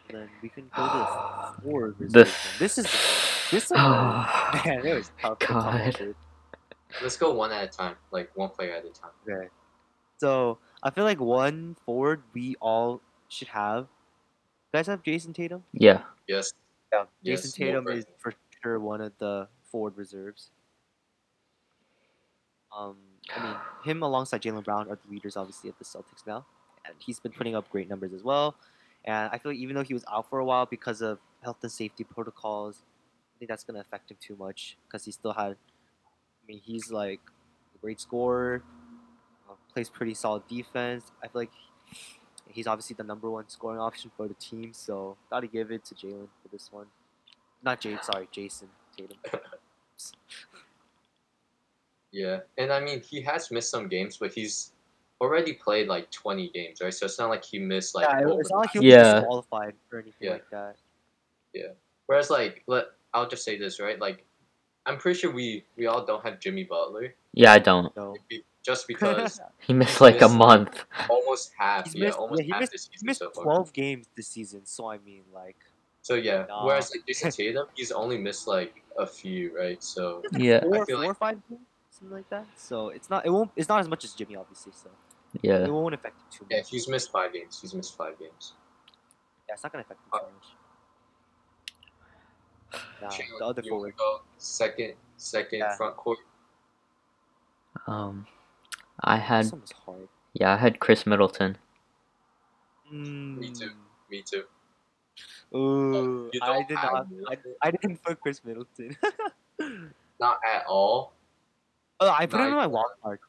then 0.13 0.29
we 0.41 0.49
can 0.49 0.69
go 0.75 0.83
to 0.83 1.53
the 1.57 1.61
forward 1.63 1.95
The 1.99 2.29
This 2.59 2.77
is 2.77 2.85
this 3.51 3.65
is 3.65 3.71
Oh, 3.75 4.61
man, 4.65 4.85
it 4.85 4.95
was 4.95 5.11
tough. 5.21 5.39
to 5.39 5.45
come 5.45 5.61
God. 5.61 5.97
with. 5.99 6.15
Let's 7.01 7.17
go 7.17 7.33
one 7.33 7.51
at 7.51 7.63
a 7.63 7.67
time, 7.67 7.95
like 8.11 8.31
one 8.35 8.49
player 8.49 8.73
at 8.73 8.83
a 8.85 8.89
time. 8.89 9.11
Okay. 9.27 9.47
So 10.17 10.57
I 10.83 10.89
feel 10.89 11.03
like 11.05 11.19
one 11.19 11.75
forward 11.85 12.21
we 12.33 12.55
all 12.59 13.01
should 13.29 13.47
have. 13.49 13.87
You 14.73 14.77
guys 14.77 14.87
have 14.87 15.03
Jayson 15.03 15.33
Tatum? 15.33 15.63
yeah. 15.73 16.01
Yes. 16.27 16.53
Yeah. 16.93 17.05
Jayson 17.25 17.51
no 17.59 17.65
Tatum 17.65 17.87
is 17.87 18.05
for 18.17 18.33
sure 18.61 18.79
one 18.79 19.01
of 19.01 19.13
the 19.19 19.47
forward 19.71 19.97
reserves. 19.97 20.51
Um, 22.75 22.95
I 23.35 23.43
mean, 23.43 23.55
him 23.83 24.03
alongside 24.03 24.41
Jaylen 24.41 24.63
Brown 24.63 24.89
are 24.89 24.97
the 25.05 25.11
leaders, 25.11 25.35
obviously, 25.35 25.69
of 25.69 25.77
the 25.77 25.85
Celtics 25.85 26.25
now, 26.25 26.45
and 26.85 26.95
he's 26.99 27.19
been 27.19 27.31
putting 27.31 27.55
up 27.55 27.69
great 27.69 27.89
numbers 27.89 28.13
as 28.13 28.23
well. 28.23 28.55
And 29.05 29.29
I 29.31 29.37
feel 29.37 29.51
like 29.51 29.59
even 29.59 29.75
though 29.75 29.83
he 29.83 29.93
was 29.93 30.05
out 30.11 30.29
for 30.29 30.39
a 30.39 30.45
while 30.45 30.65
because 30.65 31.01
of 31.01 31.19
health 31.43 31.57
and 31.63 31.71
safety 31.71 32.03
protocols, 32.03 32.83
I 33.35 33.39
think 33.39 33.49
that's 33.49 33.63
gonna 33.63 33.79
affect 33.79 34.11
him 34.11 34.17
too 34.19 34.35
much 34.35 34.77
because 34.87 35.05
he 35.05 35.11
still 35.11 35.33
had. 35.33 35.51
I 35.51 36.47
mean, 36.47 36.61
he's 36.63 36.91
like 36.91 37.21
a 37.75 37.77
great 37.79 37.99
scorer, 37.99 38.63
uh, 39.49 39.53
plays 39.73 39.89
pretty 39.89 40.13
solid 40.13 40.47
defense. 40.47 41.11
I 41.23 41.27
feel 41.27 41.41
like 41.41 41.51
he's 42.47 42.67
obviously 42.67 42.95
the 42.95 43.03
number 43.03 43.29
one 43.29 43.47
scoring 43.49 43.79
option 43.79 44.11
for 44.15 44.27
the 44.27 44.33
team, 44.35 44.73
so 44.73 45.17
gotta 45.29 45.47
give 45.47 45.71
it 45.71 45.85
to 45.85 45.95
Jaylen 45.95 46.27
for 46.41 46.49
this 46.51 46.71
one. 46.71 46.87
Not 47.63 47.81
Jade, 47.81 48.03
sorry, 48.03 48.27
Jayson 48.31 48.67
Tatum. 48.95 49.17
Yeah, 52.11 52.39
and 52.57 52.73
I 52.73 52.81
mean 52.81 53.01
he 53.01 53.21
has 53.21 53.51
missed 53.51 53.71
some 53.71 53.87
games, 53.87 54.17
but 54.17 54.33
he's 54.33 54.73
already 55.21 55.53
played 55.53 55.87
like 55.87 56.09
twenty 56.11 56.49
games, 56.49 56.81
right? 56.81 56.93
So 56.93 57.05
it's 57.05 57.19
not 57.19 57.29
like 57.29 57.45
he 57.45 57.59
missed 57.59 57.95
like. 57.95 58.07
yeah, 58.09 58.19
it- 58.19 58.25
over- 58.25 58.41
it's 58.41 58.49
not 58.51 58.57
like 58.59 58.71
he 58.71 58.79
was 58.79 58.85
Yeah. 58.85 59.13
disqualified 59.19 59.75
or 59.91 59.99
anything 59.99 60.27
Yeah. 60.27 60.31
like 60.33 60.49
that. 60.49 60.75
Yeah. 61.53 61.67
Whereas 62.07 62.29
like, 62.29 62.63
let 62.67 62.85
I'll 63.13 63.27
just 63.27 63.43
say 63.43 63.57
this, 63.57 63.79
right? 63.79 63.99
Like, 63.99 64.25
I'm 64.85 64.97
pretty 64.97 65.19
sure 65.19 65.31
we 65.31 65.63
we 65.77 65.85
all 65.87 66.05
don't 66.05 66.23
have 66.25 66.39
Jimmy 66.39 66.63
Butler, 66.63 67.13
Yeah, 67.33 67.53
I 67.53 67.59
don't. 67.59 67.95
No, 67.95 68.15
be- 68.29 68.43
just 68.63 68.87
because 68.93 69.39
He 69.59 69.73
missed 69.73 70.01
like 70.01 70.21
a 70.21 70.25
missed- 70.27 70.35
month. 70.37 70.85
almost 71.09 71.51
half, 71.57 71.85
he's 71.85 71.95
yeah, 71.95 72.05
missed. 72.07 72.17
almost 72.19 72.39
yeah, 72.41 72.45
he 72.45 72.51
half 72.51 72.59
missed. 72.61 72.71
this 72.73 72.89
He 72.91 73.05
missed 73.05 73.19
so 73.19 73.29
far. 73.31 73.43
twelve 73.43 73.73
games 73.73 74.07
this 74.15 74.27
season, 74.27 74.65
so 74.65 74.87
I 74.87 74.97
mean, 74.99 75.23
like, 75.33 75.57
So 76.03 76.15
yeah, 76.15 76.45
Nah. 76.49 76.65
whereas 76.65 76.89
like 76.91 77.05
Jayson 77.05 77.29
Tatum, 77.37 77.67
he's 77.75 77.91
only 77.91 78.17
missed 78.17 78.47
like 78.47 78.81
a 78.97 79.05
few, 79.05 79.55
right? 79.55 79.81
So 79.83 80.23
Yeah. 80.33 80.61
four, 80.61 80.85
feel 80.85 80.97
four 80.97 80.97
like- 80.97 81.09
or 81.11 81.13
five 81.13 81.41
games, 81.47 81.61
something 81.91 82.17
like 82.17 82.29
that. 82.29 82.45
So 82.57 82.89
it's 82.89 83.09
not. 83.09 83.23
It 83.25 83.29
won't. 83.29 83.51
It's 83.55 83.69
not 83.69 83.79
as 83.81 83.87
much 83.87 84.03
as 84.03 84.13
Jimmy, 84.13 84.35
obviously. 84.35 84.71
So 84.73 84.89
Yeah. 85.41 85.63
it 85.65 85.71
won't 85.71 85.93
affect 85.93 86.17
him 86.17 86.23
too 86.29 86.43
much. 86.45 86.51
yeah, 86.51 86.61
he's 86.69 86.87
missed 86.89 87.11
five 87.11 87.33
games. 87.33 87.59
He's 87.61 87.73
missed 87.73 87.95
five 87.97 88.19
games. 88.19 88.53
Yeah, 89.47 89.53
it's 89.53 89.63
not 89.63 89.71
gonna 89.71 89.83
affect 89.83 89.99
him 90.01 90.19
too 90.19 90.25
much. 90.33 90.47
Nah, 93.01 93.09
Chandler, 93.09 93.39
the 93.39 93.45
other 93.45 93.61
you 93.63 93.69
forward. 93.69 93.95
go 93.97 94.21
second, 94.37 94.93
second 95.17 95.59
Yeah. 95.59 95.75
front 95.75 95.95
court. 95.97 96.19
Um, 97.87 98.27
I 99.01 99.17
had 99.17 99.45
This 99.45 99.51
one 99.53 99.61
was 99.61 99.71
hard. 99.71 100.07
yeah, 100.33 100.53
I 100.53 100.57
had 100.57 100.79
Khris 100.79 101.05
Middleton. 101.05 101.57
Mm, 102.91 103.57
too. 103.57 103.71
Me 104.09 104.21
too. 104.21 104.43
Ooh, 105.55 106.29
You 106.33 106.39
I 106.43 106.63
did 106.63 106.75
not. 106.75 107.07
I, 107.29 107.37
I 107.61 107.71
didn't 107.71 108.03
put 108.03 108.19
Khris 108.21 108.43
Middleton. 108.43 108.97
Not 110.19 110.39
at 110.45 110.65
all. 110.67 111.13
oh, 111.99 112.09
I 112.09 112.25
put 112.25 112.39
him 112.39 112.47
in 112.47 112.53
my 112.55 112.67
wild 112.67 112.91
card. 113.01 113.19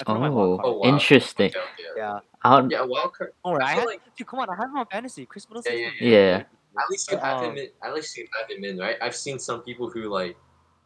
I 0.00 0.04
put 0.04 0.16
him 0.16 0.22
my 0.22 0.28
wild 0.28 0.60
Oh, 0.60 0.62
card. 0.62 0.74
Oh, 0.74 0.78
wow. 0.78 0.88
interesting. 0.88 1.50
Okay, 1.50 1.58
okay. 1.58 1.82
Yeah. 1.96 2.18
I 2.42 2.56
don't, 2.60 2.70
Yeah, 2.70 2.78
wildcard. 2.78 3.28
Don't 3.44 3.52
worry, 3.54 3.62
I, 3.64 3.66
I 3.66 3.72
had. 3.74 3.84
like- 3.86 4.00
dude, 4.16 4.26
come 4.26 4.40
on, 4.40 4.50
I 4.50 4.56
have 4.56 4.70
him 4.70 4.76
on 4.76 4.86
fantasy. 4.86 5.24
Khris 5.26 5.48
Middleton. 5.48 5.72
Yeah, 5.78 5.88
yeah, 6.00 6.08
yeah. 6.10 6.42
At 6.82 6.90
least 6.90 7.10
you 7.12 7.18
have 7.18 7.38
Um, 7.38 7.44
him 7.52 7.56
in. 7.58 7.68
At 7.84 7.94
least 7.94 8.16
you 8.16 8.26
have 8.38 8.50
him 8.50 8.64
in, 8.64 8.78
right? 8.78 8.96
I've 9.00 9.14
seen 9.14 9.38
some 9.38 9.60
people 9.62 9.88
who 9.88 10.08
like 10.08 10.36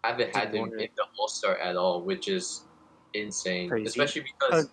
haven't 0.05 0.37
had 0.37 0.55
him 0.55 0.65
in 0.73 0.88
the 0.95 1.05
All 1.19 1.29
Star 1.29 1.57
at 1.57 1.77
all, 1.77 2.03
which 2.03 2.29
is 2.29 2.65
insane. 3.15 3.71
Crazy. 3.71 3.87
Especially 3.87 4.23
because 4.23 4.69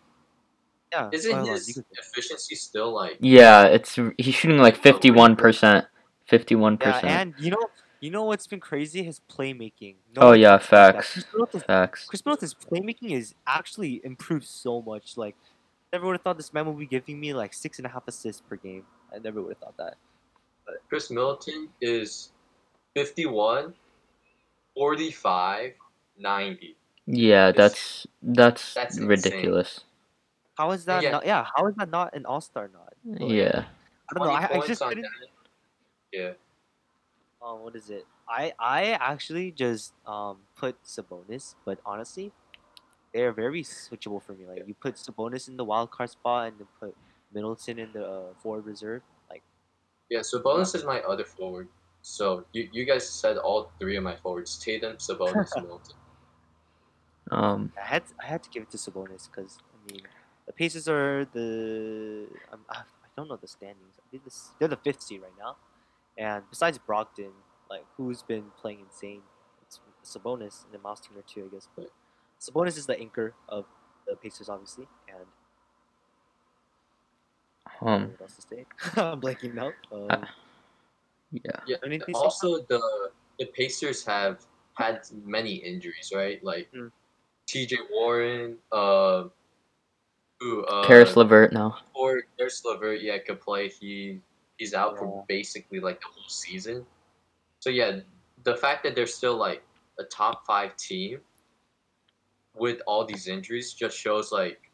Yeah. 0.92 1.10
isn't 1.14 1.46
his 1.48 1.74
could- 1.76 1.86
efficiency 1.98 2.56
still 2.56 2.92
like? 2.94 3.18
yeah, 3.22 3.64
it's 3.64 3.96
he's 4.18 4.36
shooting 4.36 4.58
like 4.58 4.76
fifty 4.76 5.10
one 5.10 5.38
percent, 5.38 5.86
fifty 6.28 6.56
one 6.56 6.78
percent. 6.78 7.06
and 7.06 7.34
you 7.40 7.52
know, 7.52 7.66
you 8.06 8.12
know 8.12 8.24
what's 8.24 8.48
been 8.48 8.60
crazy? 8.60 9.04
His 9.04 9.20
playmaking. 9.30 9.96
No 10.16 10.22
Oh 10.22 10.28
one 10.30 10.40
yeah, 10.40 10.58
can 10.58 10.60
touch 10.60 10.70
that. 10.70 10.94
facts, 10.96 11.14
Khris 11.14 11.26
Middleton's 11.34 11.64
facts. 11.64 12.06
Khris 12.06 12.26
Middleton's 12.26 12.54
playmaking 12.54 13.12
is 13.12 13.36
actually 13.48 14.02
improved 14.04 14.46
so 14.46 14.82
much. 14.82 15.18
Like, 15.18 15.36
never 15.92 16.06
would 16.06 16.14
have 16.14 16.22
thought 16.22 16.38
this 16.38 16.54
man 16.54 16.66
would 16.68 16.78
be 16.80 16.86
giving 16.86 17.20
me 17.20 17.34
like 17.34 17.54
six 17.54 17.80
and 17.80 17.86
a 17.86 17.90
half 17.90 18.08
assists 18.08 18.42
per 18.42 18.56
game. 18.56 18.86
I 19.14 19.20
never 19.20 19.42
would 19.42 19.50
have 19.54 19.58
thought 19.60 19.78
that. 19.78 19.96
Khris 20.90 21.10
Middleton 21.12 21.70
is 21.82 22.32
51, 22.96 23.74
45, 24.76 25.74
90. 26.18 26.76
Yeah, 27.08 27.50
It's- 27.50 27.56
that's 27.72 28.08
that's, 28.24 28.74
that's 28.74 28.96
insane. 28.98 29.08
ridiculous. 29.10 29.82
How 30.58 30.72
is 30.72 30.86
that 30.86 31.04
Yeah. 31.04 31.12
not? 31.12 31.26
Yeah, 31.26 31.46
how 31.56 31.68
is 31.68 31.76
that 31.76 31.90
not 31.90 32.16
an 32.16 32.26
All 32.26 32.42
Star 32.42 32.70
nod? 32.70 32.94
Like, 33.06 33.30
Yeah, 33.32 33.66
I 34.10 34.18
don't 34.18 34.28
know. 34.28 34.34
I, 34.34 34.60
I 34.64 34.68
just 34.68 34.82
on 34.82 34.90
couldn't. 34.90 35.06
Yeah. 36.14 36.32
Um, 37.46 37.60
what 37.62 37.76
is 37.76 37.90
it? 37.90 38.06
I 38.28 38.54
I 38.60 38.92
actually 38.94 39.52
just 39.52 39.94
um 40.06 40.38
put 40.58 40.82
Sabonis, 40.84 41.56
but 41.64 41.80
honestly, 41.86 42.32
they 43.14 43.24
are 43.24 43.32
very 43.32 43.64
switchable 43.64 44.22
for 44.22 44.34
me. 44.34 44.46
Like 44.48 44.68
you 44.68 44.74
put 44.74 44.96
Sabonis 44.96 45.48
in 45.48 45.58
the 45.58 45.64
wild 45.64 45.92
card 45.92 46.10
spot 46.10 46.48
and 46.48 46.60
then 46.60 46.68
put 46.80 46.96
Middleton 47.34 47.80
in 47.80 47.92
the 47.94 48.06
uh, 48.06 48.34
forward 48.42 48.66
reserve. 48.66 49.04
Like 49.30 49.44
Yeah, 50.10 50.20
Sabonis 50.20 50.76
is 50.76 50.84
my 50.84 51.02
other 51.02 51.24
forward. 51.24 51.68
So 52.02 52.46
you, 52.54 52.70
you 52.72 52.86
guys 52.86 53.08
said 53.08 53.38
all 53.38 53.72
three 53.80 53.96
of 53.96 54.04
my 54.04 54.16
forwards: 54.16 54.58
Tatum, 54.58 54.98
Sabonis, 54.98 55.56
and 55.56 55.64
Middleton. 55.66 55.96
um, 57.32 57.72
I 57.82 57.86
had 57.86 58.04
I 58.22 58.26
had 58.26 58.44
to 58.44 58.50
give 58.50 58.64
it 58.64 58.72
to 58.72 58.78
Sabonis 58.78 59.30
because 59.30 59.58
I 59.74 59.78
mean 59.92 60.02
the 60.48 60.54
Pacers 60.54 60.88
are 60.88 61.26
the 61.32 62.28
um, 62.52 62.62
I, 62.70 62.78
I 62.80 63.08
don't 63.16 63.28
know 63.30 63.38
the 63.38 63.48
standings. 63.48 63.96
I 64.00 64.06
think 64.12 64.24
this, 64.24 64.50
they're 64.60 64.68
the 64.68 64.78
fifth 64.78 65.02
seed 65.04 65.22
right 65.22 65.38
now, 65.40 65.58
and 66.18 66.44
besides 66.50 66.78
Brogdon, 66.80 67.32
like 67.70 67.84
who's 67.98 68.22
been 68.24 68.46
playing 68.60 68.80
insane, 68.82 69.22
it's 69.62 69.80
Sabonis 70.04 70.64
and 70.66 70.74
then 70.74 70.82
Miles 70.82 71.02
Turner 71.02 71.24
too, 71.28 71.50
I 71.52 71.54
guess. 71.56 71.68
But 71.76 71.90
Sabonis 72.40 72.78
is 72.78 72.86
the 72.86 73.00
anchor 73.00 73.34
of 73.50 73.66
the 74.08 74.16
Pacers, 74.16 74.50
obviously, 74.50 74.88
and 75.08 75.26
I 77.68 77.72
don't 77.80 77.90
know 77.90 77.94
um, 78.06 78.10
what 78.12 78.22
else 78.22 78.36
to 78.36 78.42
say? 78.42 78.66
I'm 79.02 79.20
blanking 79.22 79.54
now. 79.54 79.74
Um, 79.92 80.08
Uh, 80.10 80.26
yeah, 81.32 81.52
Yeah. 81.68 81.78
anything 81.84 82.14
to 82.14 82.20
say? 82.20 82.24
Also, 82.24 82.60
the 82.70 83.12
the 83.40 83.48
Pacers 83.48 84.06
have 84.06 84.46
had 84.76 85.02
many 85.26 85.56
injuries, 85.56 86.12
right? 86.16 86.42
Like 86.44 86.72
Mm. 86.74 86.92
T.J. 87.48 87.78
Warren, 87.92 88.58
uh, 88.72 89.26
who, 90.40 90.64
uh, 90.66 90.88
Caris 90.88 91.16
LeVert 91.16 91.54
now. 91.54 91.78
or 91.94 92.24
Caris 92.38 92.64
LeVert, 92.66 93.02
yeah, 93.02 93.18
could 93.20 93.40
play. 93.42 93.68
He 93.70 94.20
he's 94.58 94.74
out 94.74 94.94
Yeah. 94.94 95.00
for 95.00 95.26
basically 95.28 95.80
like 95.80 96.00
the 96.02 96.08
whole 96.08 96.30
season. 96.30 96.86
So 97.60 97.70
yeah, 97.70 98.00
the 98.44 98.56
fact 98.58 98.84
that 98.84 98.96
they're 98.96 99.08
still 99.08 99.36
like 99.38 99.64
a 100.00 100.04
top 100.06 100.46
five 100.46 100.76
team 100.78 101.20
with 102.56 102.82
all 102.88 103.06
these 103.06 103.28
injuries 103.28 103.74
just 103.74 103.98
shows 103.98 104.32
like 104.32 104.72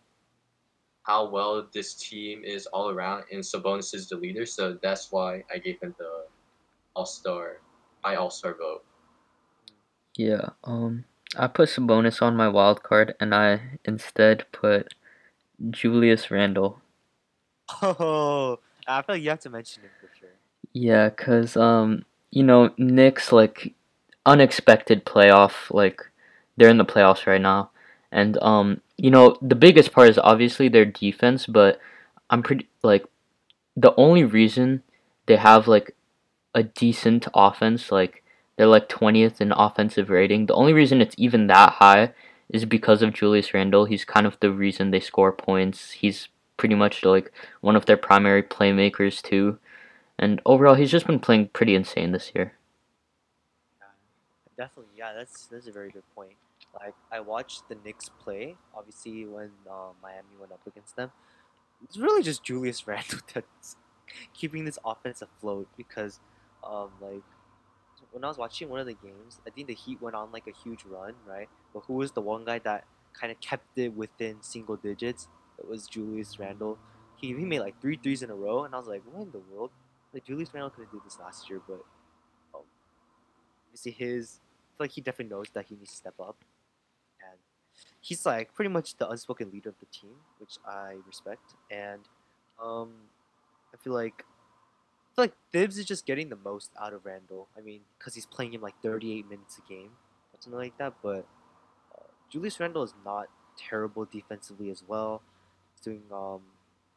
how 1.04 1.28
well 1.30 1.68
this 1.74 1.96
team 1.96 2.44
is 2.44 2.68
all 2.68 2.90
around. 2.90 3.26
And 3.32 3.42
Sabonis 3.42 3.94
is 3.96 4.08
the 4.10 4.18
leader, 4.18 4.46
so 4.46 4.78
that's 4.82 5.12
why 5.12 5.44
I 5.54 5.58
gave 5.58 5.80
him 5.82 5.96
the 5.98 6.26
All 6.96 7.06
Star, 7.06 7.62
my 8.04 8.16
All 8.16 8.30
Star 8.30 8.54
vote. 8.56 8.84
Yeah, 10.16 10.50
um, 10.64 11.06
I 11.38 11.48
put 11.48 11.70
Sabonis 11.70 12.22
on 12.22 12.36
my 12.38 12.48
wild 12.48 12.84
card, 12.84 13.16
and 13.20 13.34
I 13.36 13.80
instead 13.86 14.46
put 14.52 14.94
Julius 15.72 16.32
Randle. 16.32 16.82
Oh, 17.82 18.60
I 18.88 19.02
feel 19.02 19.16
like 19.16 19.24
you 19.24 19.30
have 19.30 19.40
to 19.42 19.50
mention 19.50 19.84
him 19.84 19.90
for 20.00 20.10
sure. 20.20 20.30
Yeah, 20.74 21.10
cause 21.10 21.58
um, 21.58 22.06
you 22.32 22.44
know, 22.44 22.74
Knicks 22.78 23.32
like 23.32 23.74
unexpected 24.26 25.06
playoff, 25.06 25.72
like 25.72 26.02
they're 26.58 26.70
in 26.70 26.78
the 26.78 26.86
playoffs 26.86 27.26
right 27.26 27.42
now, 27.42 27.72
and 28.12 28.42
um, 28.42 28.82
you 28.98 29.12
know, 29.12 29.38
the 29.42 29.56
biggest 29.56 29.92
part 29.92 30.10
is 30.10 30.18
obviously 30.18 30.70
their 30.70 30.86
defense, 30.86 31.46
but 31.46 31.80
I'm 32.30 32.44
pretty 32.44 32.68
like 32.84 33.06
the 33.76 33.94
only 33.96 34.24
reason 34.24 34.84
they 35.26 35.38
have 35.38 35.68
like 35.68 35.96
a 36.54 36.64
decent 36.64 37.28
offense, 37.34 37.92
like 37.92 38.24
they're 38.58 38.68
like 38.68 38.90
twentieth 38.90 39.42
in 39.42 39.52
offensive 39.52 40.10
rating. 40.10 40.46
The 40.46 40.54
only 40.54 40.74
reason 40.74 41.02
it's 41.02 41.16
even 41.18 41.48
that 41.48 41.74
high 41.74 42.14
is 42.50 42.66
because 42.66 43.02
of 43.02 43.14
Julius 43.14 43.54
Randle. 43.54 43.86
He's 43.86 44.06
kind 44.06 44.28
of 44.28 44.38
the 44.40 44.52
reason 44.52 44.92
they 44.92 45.00
score 45.00 45.32
points. 45.32 45.92
He's 45.92 46.28
pretty 46.62 46.76
much 46.76 47.04
like 47.04 47.34
one 47.62 47.76
of 47.76 47.88
their 47.88 47.98
primary 47.98 48.44
playmakers 48.44 49.20
too. 49.20 49.58
And 50.20 50.40
overall, 50.46 50.76
he's 50.76 50.92
just 50.92 51.08
been 51.08 51.20
playing 51.20 51.48
pretty 51.48 51.74
insane 51.74 52.12
this 52.12 52.32
year. 52.36 52.54
Definitely. 54.56 54.94
Yeah, 54.96 55.14
that's 55.14 55.48
that's 55.48 55.66
a 55.66 55.72
very 55.72 55.90
good 55.90 56.04
point. 56.14 56.34
Like 56.80 56.94
I 57.12 57.20
watched 57.20 57.68
the 57.68 57.76
Knicks 57.84 58.10
play, 58.10 58.58
obviously 58.78 59.26
when 59.26 59.50
uh, 59.68 59.90
Miami 60.04 60.36
went 60.40 60.52
up 60.52 60.60
against 60.68 60.96
them. 60.96 61.12
It's 61.84 61.98
really 61.98 62.22
just 62.22 62.44
Julius 62.44 62.86
Randle 62.88 63.22
that's 63.34 63.76
keeping 64.36 64.64
this 64.64 64.78
offense 64.86 65.24
afloat 65.24 65.68
because, 65.76 66.20
um, 66.64 66.90
like 67.02 67.24
when 68.12 68.24
I 68.24 68.28
was 68.28 68.38
watching 68.38 68.70
one 68.70 68.80
of 68.80 68.86
the 68.86 68.94
games, 68.94 69.40
I 69.48 69.50
think 69.50 69.66
the 69.66 69.74
Heat 69.74 70.00
went 70.00 70.16
on 70.16 70.32
like 70.32 70.46
a 70.46 70.54
huge 70.64 70.86
run, 70.86 71.16
right? 71.28 71.50
But 71.74 71.86
who 71.88 71.96
was 71.96 72.12
the 72.12 72.22
one 72.22 72.46
guy 72.46 72.60
that 72.60 72.86
kind 73.20 73.32
of 73.32 73.42
kept 73.42 73.80
it 73.80 73.96
within 73.96 74.44
single 74.44 74.76
digits? 74.76 75.28
It 75.62 75.70
was 75.70 75.88
Julius 75.88 76.40
Randle. 76.40 76.78
He, 77.18 77.28
he 77.28 77.46
made 77.46 77.60
like 77.60 77.80
three 77.82 77.98
threes 77.98 78.24
in 78.24 78.30
a 78.30 78.36
row, 78.36 78.64
and 78.64 78.74
I 78.74 78.78
was 78.80 78.88
like, 78.88 79.04
what 79.12 79.24
in 79.24 79.32
the 79.32 79.42
world? 79.52 79.70
Like 80.14 80.26
Julius 80.26 80.54
Randle 80.54 80.72
couldn't 80.72 80.92
do 80.92 81.02
this 81.04 81.20
last 81.20 81.50
year, 81.50 81.62
but 81.68 81.84
um, 82.54 82.64
obviously 83.68 83.92
his 83.92 84.40
I 84.42 84.78
feel 84.78 84.86
like 84.86 84.92
he 84.92 85.02
definitely 85.02 85.36
knows 85.36 85.48
that 85.54 85.66
he 85.68 85.76
needs 85.76 85.92
to 85.92 85.98
step 85.98 86.16
up. 86.20 86.36
And 87.22 87.40
he's 88.02 88.26
like 88.26 88.54
pretty 88.54 88.70
much 88.70 88.98
the 88.98 89.10
unspoken 89.10 89.52
leader 89.52 89.70
of 89.70 89.76
the 89.80 89.86
team, 89.88 90.16
which 90.40 90.58
I 90.66 90.98
respect. 91.08 91.54
And 91.70 92.02
um 92.62 92.92
I 93.74 93.78
feel 93.78 93.94
like 93.94 94.24
I 94.24 95.16
feel 95.16 95.24
like 95.26 95.34
Thibs 95.52 95.78
is 95.78 95.86
just 95.86 96.06
getting 96.06 96.30
the 96.30 96.38
most 96.38 96.72
out 96.82 96.94
of 96.94 97.06
Randle. 97.06 97.48
I 97.58 97.62
mean, 97.62 97.82
because 97.98 98.16
he's 98.16 98.26
playing 98.26 98.54
him 98.54 98.62
like 98.62 98.76
38 98.82 99.30
minutes 99.30 99.60
a 99.60 99.70
game, 99.70 99.92
something 100.40 100.58
like 100.58 100.78
that. 100.78 100.94
But 101.04 101.26
uh, 101.98 102.08
Julius 102.30 102.60
Randle 102.60 102.84
is 102.84 102.94
not 103.04 103.28
terrible 103.58 104.06
defensively 104.06 104.70
as 104.70 104.84
well. 104.88 105.22
Doing 105.84 106.04
um 106.12 106.42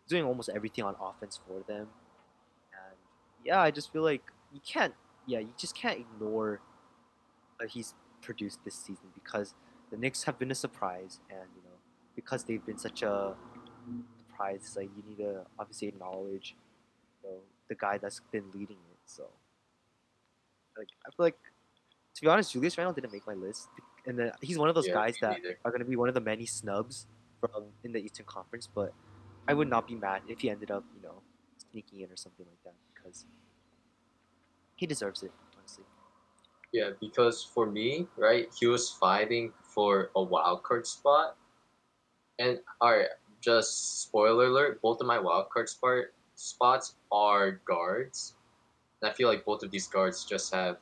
doing 0.08 0.24
almost 0.24 0.50
everything 0.54 0.84
on 0.84 0.94
offense 1.00 1.38
for 1.46 1.60
them. 1.66 1.88
And 2.72 2.96
yeah, 3.44 3.60
I 3.60 3.70
just 3.70 3.92
feel 3.92 4.02
like 4.02 4.22
you 4.52 4.60
can't 4.66 4.94
yeah, 5.26 5.38
you 5.38 5.50
just 5.56 5.74
can't 5.74 6.00
ignore 6.00 6.60
what 7.58 7.70
he's 7.70 7.94
produced 8.20 8.58
this 8.64 8.74
season 8.74 9.06
because 9.14 9.54
the 9.90 9.96
Knicks 9.96 10.24
have 10.24 10.38
been 10.38 10.50
a 10.50 10.54
surprise, 10.54 11.20
and 11.30 11.48
you 11.56 11.62
know 11.62 11.76
because 12.14 12.44
they've 12.44 12.64
been 12.64 12.78
such 12.78 13.02
a 13.02 13.34
surprise, 14.28 14.74
like 14.76 14.90
you 14.96 15.02
need 15.08 15.18
to 15.18 15.42
obviously 15.58 15.88
acknowledge, 15.88 16.54
you 17.22 17.30
know, 17.30 17.36
the 17.68 17.74
guy 17.74 17.98
that's 17.98 18.20
been 18.32 18.44
leading 18.52 18.76
it. 18.76 18.98
So, 19.06 19.24
like 20.76 20.88
I 21.06 21.10
feel 21.10 21.26
like, 21.26 21.38
to 22.14 22.22
be 22.22 22.28
honest, 22.28 22.52
Julius 22.52 22.76
Randle 22.78 22.92
didn't 22.94 23.12
make 23.12 23.26
my 23.26 23.34
list, 23.34 23.68
and 24.06 24.18
then 24.18 24.32
he's 24.40 24.58
one 24.58 24.68
of 24.68 24.74
those 24.74 24.86
Yeah, 24.86 24.94
guys 24.94 25.16
that 25.20 25.38
neither. 25.42 25.58
are 25.64 25.70
going 25.70 25.80
to 25.80 25.86
be 25.88 25.96
one 25.96 26.08
of 26.08 26.14
the 26.14 26.20
many 26.20 26.46
snubs 26.46 27.06
from 27.48 27.64
in 27.82 27.92
the 27.92 27.98
Eastern 27.98 28.26
Conference. 28.26 28.68
But 28.72 28.92
I 29.48 29.54
would 29.54 29.68
not 29.68 29.86
be 29.86 29.94
mad 29.94 30.22
if 30.28 30.40
he 30.40 30.50
ended 30.50 30.70
up, 30.70 30.84
you 30.94 31.02
know, 31.02 31.22
sneaking 31.70 32.00
in 32.00 32.10
or 32.10 32.16
something 32.16 32.46
like 32.46 32.62
that 32.64 32.74
because 32.94 33.26
he 34.76 34.86
deserves 34.86 35.22
it, 35.22 35.32
honestly. 35.58 35.84
Yeah, 36.72 36.90
because 37.00 37.44
for 37.44 37.66
me, 37.66 38.06
right, 38.16 38.48
he 38.58 38.66
was 38.66 38.90
fighting 38.90 39.52
for 39.62 40.10
a 40.16 40.22
wild 40.22 40.62
card 40.62 40.86
spot. 40.86 41.36
And 42.38 42.58
alright, 42.82 43.06
just 43.40 44.02
spoiler 44.02 44.46
alert, 44.46 44.80
both 44.82 45.00
of 45.00 45.06
my 45.06 45.18
wild 45.18 45.50
card 45.50 45.68
spot 45.68 46.04
spots 46.34 46.96
are 47.12 47.60
guards. 47.64 48.34
And 49.00 49.10
I 49.10 49.14
feel 49.14 49.28
like 49.28 49.44
both 49.44 49.62
of 49.62 49.70
these 49.70 49.86
guards 49.86 50.24
just 50.24 50.52
have 50.52 50.78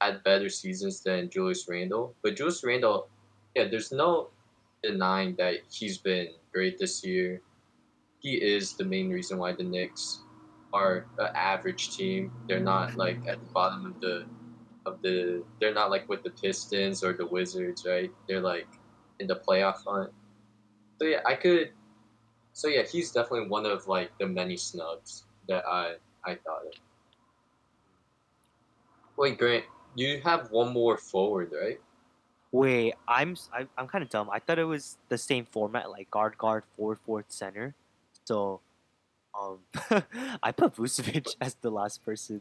had 0.00 0.24
better 0.24 0.48
seasons 0.48 1.00
than 1.00 1.28
Julius 1.28 1.68
Randle. 1.68 2.14
But 2.22 2.36
Julius 2.36 2.64
Randle, 2.64 3.08
yeah, 3.54 3.68
there's 3.68 3.92
no 3.92 4.30
denying 4.82 5.34
that 5.38 5.56
he's 5.70 5.98
been 5.98 6.28
great 6.52 6.78
this 6.78 7.04
year. 7.04 7.42
He 8.20 8.34
is 8.34 8.74
the 8.74 8.84
main 8.84 9.10
reason 9.10 9.38
why 9.38 9.52
the 9.52 9.62
Knicks 9.62 10.20
are 10.72 11.06
an 11.18 11.28
average 11.34 11.96
team. 11.96 12.32
They're 12.48 12.60
not 12.60 12.96
like 12.96 13.18
at 13.26 13.38
the 13.40 13.50
bottom 13.52 13.86
of 13.86 14.00
the 14.00 14.26
of 14.86 15.00
the. 15.02 15.44
They're 15.60 15.74
not 15.74 15.90
like 15.90 16.08
with 16.08 16.22
the 16.22 16.30
Pistons 16.30 17.04
or 17.04 17.12
the 17.12 17.26
Wizards, 17.26 17.84
right? 17.86 18.10
They're 18.28 18.40
like 18.40 18.68
in 19.20 19.26
the 19.26 19.36
playoff 19.36 19.84
hunt. 19.86 20.10
So 20.98 21.06
yeah, 21.06 21.20
I 21.26 21.34
could. 21.34 21.70
So 22.52 22.68
yeah, 22.68 22.82
he's 22.82 23.12
definitely 23.12 23.48
one 23.48 23.66
of 23.66 23.86
like 23.86 24.10
the 24.18 24.26
many 24.26 24.56
snubs 24.56 25.24
that 25.48 25.64
I 25.66 25.94
I 26.24 26.34
thought 26.34 26.66
of. 26.66 26.74
Wait, 29.16 29.38
Grant, 29.38 29.64
you 29.96 30.20
have 30.22 30.50
one 30.50 30.72
more 30.72 30.96
forward, 30.96 31.52
right? 31.52 31.80
Wait, 32.50 32.94
I'm 33.06 33.32
s- 33.32 33.50
I'm, 33.52 33.68
I'm 33.76 33.86
kind 33.88 34.02
of 34.02 34.10
dumb. 34.10 34.30
I 34.30 34.38
thought 34.38 34.58
it 34.58 34.64
was 34.64 34.96
the 35.08 35.18
same 35.18 35.44
format, 35.44 35.90
like 35.90 36.10
guard, 36.10 36.38
guard, 36.38 36.64
forward, 36.76 36.98
forward, 37.04 37.26
center. 37.28 37.74
So, 38.24 38.60
um, 39.38 39.58
I 40.42 40.52
put 40.52 40.74
Vucevic 40.76 41.36
as 41.40 41.54
the 41.54 41.70
last 41.70 42.04
person. 42.04 42.40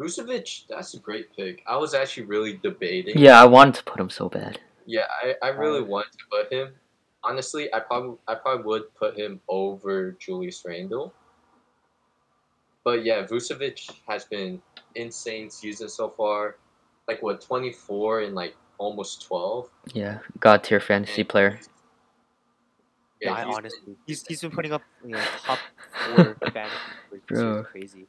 Vucevic, 0.00 0.66
that's 0.68 0.94
a 0.94 0.98
great 0.98 1.34
pick. 1.36 1.62
I 1.66 1.76
was 1.76 1.94
actually 1.94 2.24
really 2.24 2.54
debating. 2.62 3.18
Yeah, 3.18 3.40
I 3.40 3.44
wanted 3.44 3.74
to 3.76 3.84
put 3.84 4.00
him 4.00 4.10
so 4.10 4.28
bad. 4.28 4.58
Yeah, 4.86 5.06
I, 5.22 5.34
I 5.42 5.48
really 5.48 5.80
Um, 5.80 5.88
wanted 5.88 6.12
to 6.12 6.24
put 6.30 6.52
him. 6.52 6.74
Honestly, 7.22 7.72
I 7.72 7.80
probably 7.80 8.18
I 8.28 8.34
probably 8.34 8.64
would 8.64 8.94
put 8.94 9.16
him 9.16 9.40
over 9.48 10.12
Julius 10.12 10.62
Randle. 10.64 11.12
But 12.82 13.04
yeah, 13.04 13.24
Vucevic 13.26 13.90
has 14.08 14.24
been 14.26 14.60
insane 14.94 15.48
season 15.50 15.88
so 15.88 16.10
far. 16.10 16.56
Like 17.08 17.22
what, 17.22 17.40
twenty 17.40 17.72
four 17.72 18.20
and 18.20 18.34
like 18.34 18.54
almost 18.78 19.22
twelve. 19.26 19.70
Yeah, 19.92 20.18
god 20.40 20.64
tier 20.64 20.80
fantasy 20.80 21.20
And 21.22 21.28
player. 21.28 21.50
he's- 21.50 21.68
Yeah, 23.20 23.30
Yeah, 23.30 23.34
I 23.36 23.44
he's 23.46 23.56
honestly, 23.56 23.80
been 23.86 23.96
he's 24.06 24.26
he's 24.26 24.40
been 24.40 24.50
putting 24.50 24.72
up 24.72 24.82
you 25.04 25.10
know 25.10 25.22
top 25.44 25.58
four 25.92 26.34
fantasy 26.52 26.76
numbers 27.10 27.20
this. 27.28 27.38
Bro. 27.38 27.58
It's 27.60 27.68
crazy. 27.70 28.06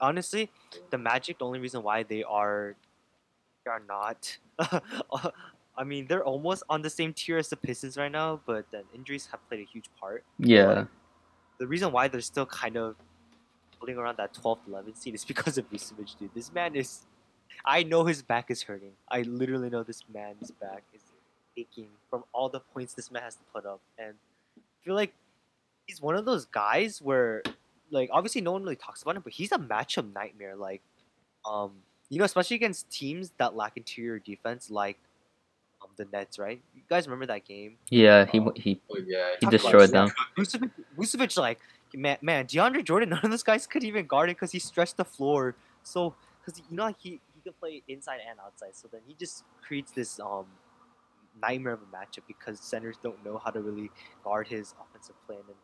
Honestly, 0.00 0.50
the 0.90 0.98
Magic, 0.98 1.38
the 1.38 1.44
only 1.46 1.58
reason 1.58 1.82
why 1.82 2.02
they 2.02 2.22
are 2.22 2.74
they 3.64 3.70
are 3.70 3.82
not. 3.88 4.38
I 5.78 5.84
mean, 5.84 6.06
they're 6.06 6.24
almost 6.24 6.62
on 6.70 6.80
the 6.82 6.88
same 6.90 7.12
tier 7.12 7.36
as 7.38 7.48
the 7.48 7.56
Pistons 7.56 7.96
right 7.98 8.10
now, 8.12 8.40
but 8.46 8.64
then 8.70 8.84
injuries 8.94 9.28
have 9.30 9.46
played 9.48 9.60
a 9.60 9.64
huge 9.70 9.90
part. 10.00 10.24
Yeah, 10.38 10.84
the 11.58 11.66
reason 11.66 11.92
why 11.92 12.08
they're 12.08 12.20
still 12.22 12.46
kind 12.46 12.76
of 12.76 12.96
holding 13.78 13.98
around 13.98 14.16
that 14.16 14.32
12th, 14.32 14.60
11th 14.70 14.96
seed 14.96 15.14
is 15.14 15.24
because 15.24 15.58
of 15.58 15.68
Vucevic, 15.70 16.16
dude. 16.18 16.30
This 16.34 16.52
man 16.52 16.74
is. 16.76 17.04
I 17.64 17.82
know 17.82 18.04
his 18.04 18.22
back 18.22 18.50
is 18.50 18.62
hurting. 18.62 18.92
I 19.08 19.22
literally 19.22 19.70
know 19.70 19.82
this 19.82 20.02
man's 20.12 20.50
back 20.50 20.82
is 20.94 21.02
aching 21.56 21.88
from 22.10 22.24
all 22.32 22.48
the 22.48 22.60
points 22.60 22.94
this 22.94 23.10
man 23.10 23.22
has 23.22 23.34
to 23.36 23.42
put 23.52 23.66
up. 23.66 23.80
And 23.98 24.14
I 24.56 24.60
feel 24.84 24.94
like 24.94 25.12
he's 25.86 26.00
one 26.00 26.16
of 26.16 26.24
those 26.24 26.44
guys 26.46 27.00
where, 27.00 27.42
like, 27.90 28.10
obviously 28.12 28.40
no 28.40 28.52
one 28.52 28.62
really 28.62 28.76
talks 28.76 29.02
about 29.02 29.16
him, 29.16 29.22
but 29.22 29.32
he's 29.32 29.52
a 29.52 29.58
matchup 29.58 30.12
nightmare. 30.14 30.56
Like, 30.56 30.82
um, 31.44 31.72
you 32.08 32.18
know, 32.18 32.24
especially 32.24 32.56
against 32.56 32.90
teams 32.90 33.32
that 33.38 33.56
lack 33.56 33.76
interior 33.76 34.18
defense, 34.18 34.70
like 34.70 34.98
um, 35.82 35.88
the 35.96 36.06
Nets, 36.12 36.38
right? 36.38 36.60
You 36.74 36.82
guys 36.88 37.06
remember 37.06 37.26
that 37.26 37.44
game? 37.44 37.76
yeah, 37.90 38.26
he 38.26 38.40
he 38.56 38.80
Oh 38.90 38.98
yeah, 39.06 39.30
he 39.40 39.46
destroyed 39.46 39.90
them. 39.90 40.10
Vucevic, 40.38 40.70
Vucevic, 40.96 41.36
like 41.38 41.58
man, 41.94 42.18
man, 42.22 42.46
DeAndre 42.46 42.84
Jordan. 42.84 43.08
None 43.10 43.20
of 43.22 43.30
those 43.30 43.42
guys 43.42 43.66
could 43.66 43.84
even 43.84 44.06
guard 44.06 44.30
it 44.30 44.36
because 44.36 44.52
he 44.52 44.58
stretched 44.58 44.96
the 44.96 45.04
floor. 45.04 45.54
So, 45.82 46.14
because 46.44 46.60
you 46.70 46.76
know 46.76 46.84
like, 46.84 46.96
he 46.98 47.20
he 47.34 47.35
can 47.46 47.54
play 47.60 47.82
inside 47.88 48.20
and 48.28 48.38
outside. 48.44 48.74
So 48.74 48.88
then 48.90 49.02
he 49.06 49.14
just 49.14 49.44
creates 49.66 49.92
this 49.92 50.20
um 50.20 50.46
nightmare 51.40 51.74
of 51.74 51.80
a 51.82 51.96
matchup 51.96 52.24
because 52.26 52.60
centers 52.60 52.96
don't 53.02 53.24
know 53.24 53.38
how 53.44 53.50
to 53.50 53.60
really 53.60 53.90
guard 54.24 54.48
his 54.48 54.74
offensive 54.82 55.16
plan, 55.26 55.40
and 55.46 55.56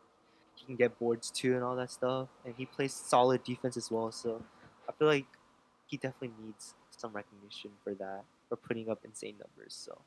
he 0.55 0.65
can 0.65 0.75
get 0.75 0.97
boards 0.99 1.31
too 1.31 1.55
and 1.55 1.63
all 1.63 1.75
that 1.75 1.91
stuff. 1.91 2.29
And 2.45 2.53
he 2.57 2.65
plays 2.65 2.93
solid 2.93 3.43
defense 3.43 3.77
as 3.77 3.91
well. 3.91 4.11
So 4.11 4.41
I 4.87 4.91
feel 4.93 5.07
like 5.07 5.25
he 5.87 5.97
definitely 5.97 6.33
needs 6.43 6.75
some 6.89 7.11
recognition 7.13 7.71
for 7.83 7.93
that 7.95 8.23
for 8.49 8.55
putting 8.55 8.89
up 8.89 8.99
insane 9.03 9.35
numbers. 9.39 9.75
So. 9.75 10.01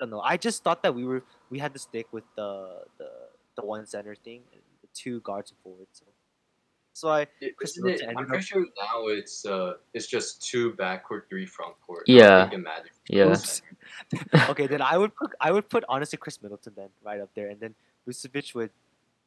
I 0.00 0.04
don't 0.04 0.10
know. 0.10 0.20
I 0.22 0.38
just 0.38 0.64
thought 0.64 0.82
that 0.82 0.94
we 0.94 1.04
were 1.04 1.22
we 1.50 1.58
had 1.58 1.74
to 1.74 1.78
stick 1.78 2.06
with 2.10 2.24
the 2.34 2.84
the 2.96 3.10
the 3.56 3.66
one 3.66 3.84
center 3.86 4.14
thing 4.14 4.40
and 4.52 4.62
the 4.80 4.88
two 4.94 5.20
guards 5.20 5.50
and 5.50 5.58
forwards. 5.62 6.00
So, 6.00 6.06
so 6.92 7.08
I 7.08 7.26
It- 7.40 7.56
Chris 7.56 7.76
isn't 7.78 7.88
it- 7.88 8.02
I'm 8.16 8.26
pretty 8.26 8.44
sure 8.44 8.64
now 8.78 9.06
it's 9.08 9.44
uh 9.46 9.74
it's 9.94 10.06
just 10.06 10.42
two 10.42 10.72
backcourt, 10.74 11.28
three 11.28 11.46
frontcourt. 11.46 12.02
Yeah. 12.06 12.50
Yeah. 13.08 13.36
Okay, 14.50 14.66
then 14.66 14.82
I 14.82 14.96
would 14.98 15.14
put 15.14 15.32
I 15.40 15.50
would 15.50 15.68
put 15.68 15.84
honestly 15.88 16.18
Khris 16.18 16.40
Middleton 16.42 16.72
then 16.76 16.88
right 17.02 17.20
up 17.20 17.30
there, 17.34 17.48
and 17.48 17.58
then 17.60 17.74
Vucevic 18.08 18.54
would 18.54 18.70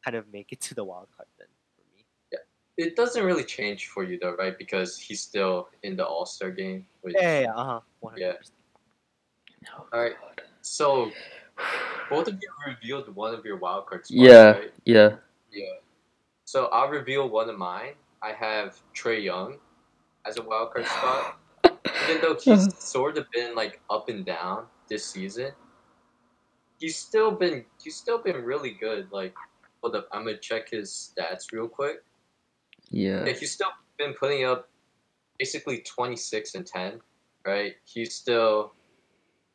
kind 0.03 0.15
of 0.15 0.31
make 0.31 0.51
it 0.51 0.59
to 0.61 0.75
the 0.75 0.83
wild 0.83 1.07
card 1.15 1.27
then 1.37 1.47
for 1.75 1.83
me. 1.95 2.05
Yeah, 2.31 2.39
it 2.85 2.95
doesn't 2.95 3.23
really 3.23 3.43
change 3.43 3.87
for 3.87 4.03
you 4.03 4.17
though, 4.19 4.35
right? 4.35 4.57
Because 4.57 4.97
he's 4.97 5.21
still 5.21 5.69
in 5.83 5.95
the 5.95 6.05
All 6.05 6.25
Star 6.25 6.51
game. 6.51 6.85
Which, 7.01 7.15
Yeah, 7.17 7.39
yeah, 7.41 7.53
uh 7.53 7.63
huh, 7.65 7.79
Yeah. 8.03 8.09
hundred 8.09 8.37
percent. 8.39 8.57
All 9.93 9.99
right. 10.01 10.15
So 10.61 11.11
both 12.09 12.27
of 12.27 12.35
you 12.41 12.49
revealed 12.67 13.13
one 13.15 13.33
of 13.33 13.45
your 13.45 13.57
wild 13.57 13.85
cards. 13.87 14.09
Yeah. 14.11 14.51
right? 14.51 14.73
Yeah, 14.85 15.17
Yeah. 15.51 15.65
So 16.53 16.65
I'll 16.65 16.87
reveal 16.87 17.29
one 17.29 17.49
of 17.49 17.57
mine. 17.57 17.93
I 18.21 18.31
have 18.33 18.79
Trae 18.93 19.23
Young 19.23 19.55
as 20.23 20.37
a 20.37 20.43
wild 20.43 20.71
card 20.71 20.85
spot. 20.85 21.39
Even 22.03 22.21
though 22.21 22.37
he's 22.39 22.77
sort 22.77 23.17
of 23.17 23.25
been 23.31 23.55
like 23.55 23.81
up 23.89 24.07
and 24.07 24.23
down 24.23 24.65
this 24.87 25.03
season, 25.03 25.51
he's 26.79 26.95
still 26.95 27.31
been 27.31 27.65
he's 27.83 27.95
still 27.95 28.19
been 28.21 28.35
really 28.35 28.77
good. 28.79 29.07
Like, 29.11 29.33
hold 29.81 29.95
up, 29.95 30.07
I'm 30.11 30.25
gonna 30.25 30.37
check 30.37 30.69
his 30.69 30.91
stats 31.17 31.51
real 31.51 31.67
quick. 31.67 32.03
yeah, 32.91 33.25
Yeah, 33.25 33.33
he's 33.33 33.51
still 33.53 33.71
been 33.97 34.13
putting 34.13 34.45
up 34.45 34.69
basically 35.39 35.79
26 35.79 36.53
and 36.53 36.67
10, 36.67 37.01
right? 37.47 37.73
He's 37.83 38.13
still 38.13 38.73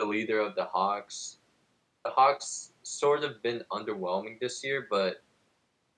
the 0.00 0.04
leader 0.04 0.40
of 0.40 0.56
the 0.56 0.64
Hawks. 0.64 1.38
The 2.04 2.10
Hawks 2.10 2.72
sort 2.82 3.22
of 3.22 3.40
been 3.40 3.62
underwhelming 3.70 4.40
this 4.40 4.64
year, 4.64 4.88
but 4.90 5.22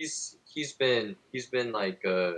he's 0.01 0.39
he's 0.53 0.73
been 0.73 1.15
he's 1.31 1.47
been 1.47 1.73
like 1.73 2.01
uh 2.07 2.33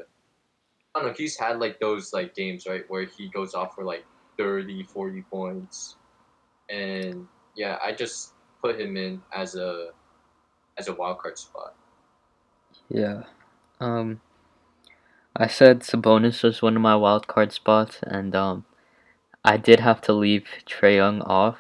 I 0.95 1.01
don't 1.01 1.07
know, 1.07 1.15
he's 1.17 1.39
had 1.39 1.59
like 1.59 1.81
those 1.81 2.13
like 2.13 2.35
games, 2.35 2.67
right, 2.67 2.85
where 2.89 3.07
he 3.07 3.29
goes 3.29 3.55
off 3.55 3.75
for 3.75 3.83
like 3.83 4.05
30, 4.37 4.83
40 4.83 5.23
points. 5.23 5.97
And 6.69 7.27
yeah, 7.57 7.79
I 7.83 7.93
just 7.93 8.33
put 8.61 8.79
him 8.79 8.99
in 8.99 9.23
as 9.35 9.55
a 9.55 9.91
as 10.77 10.89
a 10.89 10.95
wild 10.95 11.19
card 11.19 11.39
spot. 11.39 11.75
yeah. 12.91 13.23
Um, 13.81 14.21
I 15.35 15.47
said 15.47 15.81
Sabonis 15.81 16.43
was 16.43 16.61
one 16.61 16.77
of 16.77 16.83
my 16.83 16.95
wild 16.95 17.27
card 17.27 17.53
spots, 17.53 17.99
and 18.03 18.35
um, 18.37 18.67
I 19.45 19.57
did 19.57 19.81
have 19.81 20.03
to 20.03 20.13
leave 20.13 20.45
Trae 20.67 20.97
Young 20.97 21.23
off 21.23 21.59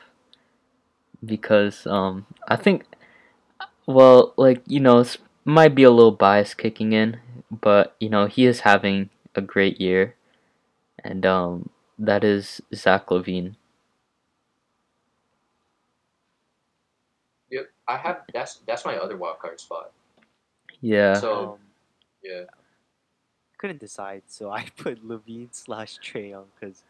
because 1.25 1.87
um, 1.87 2.27
I 2.49 2.57
think, 2.57 2.85
well, 3.87 4.35
like 4.37 4.63
you 4.67 4.81
know, 4.81 5.05
might 5.45 5.75
be 5.75 5.83
a 5.83 5.91
little 5.91 6.13
bias 6.13 6.55
kicking 6.55 6.93
in, 6.93 7.19
but 7.51 7.95
you 8.01 8.09
know, 8.09 8.27
he 8.27 8.47
is 8.47 8.61
having 8.61 9.11
a 9.35 9.41
great 9.41 9.81
year, 9.81 10.15
and 11.03 11.25
um, 11.27 11.71
that 11.99 12.25
is 12.25 12.61
Zach 12.75 13.07
LaVine. 13.07 13.57
Yep. 17.51 17.71
I 17.89 17.97
have 17.97 18.21
that's 18.33 18.61
that's 18.67 18.85
my 18.85 18.97
other 18.97 19.17
wild 19.17 19.39
card 19.39 19.61
spot. 19.61 19.93
Yeah, 20.81 21.15
So 21.15 21.53
Um, 21.55 21.59
yeah. 22.23 22.45
couldn't 23.59 23.79
decide, 23.81 24.23
so 24.27 24.51
I 24.51 24.67
put 24.77 25.07
LaVine 25.07 25.49
slash 25.53 25.99
Trae 26.01 26.31
Young 26.31 26.47
because 26.59 26.83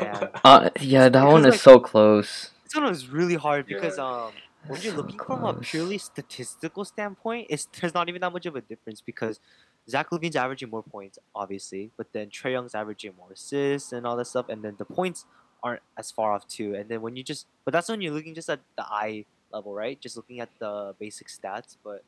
man, 0.00 0.30
uh, 0.44 0.70
yeah, 0.80 1.08
that 1.08 1.12
because, 1.12 1.32
one 1.32 1.44
is 1.46 1.52
like- 1.54 1.60
so 1.60 1.78
close. 1.80 2.50
this 2.64 2.74
one 2.74 2.84
was 2.84 3.08
really 3.08 3.34
hard 3.34 3.66
because 3.66 3.98
Yeah. 3.98 4.04
um 4.04 4.32
when 4.66 4.80
you're 4.82 4.92
so 4.92 4.98
looking 4.98 5.18
from 5.18 5.44
a 5.44 5.54
purely 5.54 5.98
statistical 5.98 6.84
standpoint, 6.84 7.46
it's 7.50 7.66
there's 7.80 7.94
not 7.94 8.08
even 8.08 8.20
that 8.20 8.32
much 8.32 8.46
of 8.46 8.56
a 8.56 8.60
difference 8.60 9.00
because 9.00 9.40
Zach 9.88 10.10
LaVine's 10.10 10.36
averaging 10.36 10.70
more 10.70 10.82
points, 10.82 11.18
obviously, 11.34 11.90
but 11.96 12.12
then 12.12 12.28
Trae 12.28 12.52
Young's 12.52 12.74
averaging 12.74 13.12
more 13.16 13.32
assists 13.32 13.92
and 13.92 14.06
all 14.06 14.16
that 14.16 14.26
stuff, 14.26 14.48
and 14.48 14.62
then 14.62 14.76
the 14.78 14.84
points 14.84 15.24
aren't 15.62 15.82
as 15.98 16.10
far 16.10 16.32
off 16.32 16.46
too. 16.46 16.74
And 16.74 16.88
then 16.88 17.02
when 17.02 17.16
you 17.16 17.22
just, 17.22 17.46
but 17.64 17.72
that's 17.72 17.88
when 17.88 18.00
you're 18.00 18.12
looking 18.12 18.34
just 18.34 18.48
at 18.48 18.60
the 18.76 18.84
eye 18.84 19.24
level, 19.52 19.74
right? 19.74 20.00
Just 20.00 20.16
looking 20.16 20.40
at 20.40 20.48
the 20.58 20.94
basic 20.98 21.28
stats. 21.28 21.76
But 21.82 22.04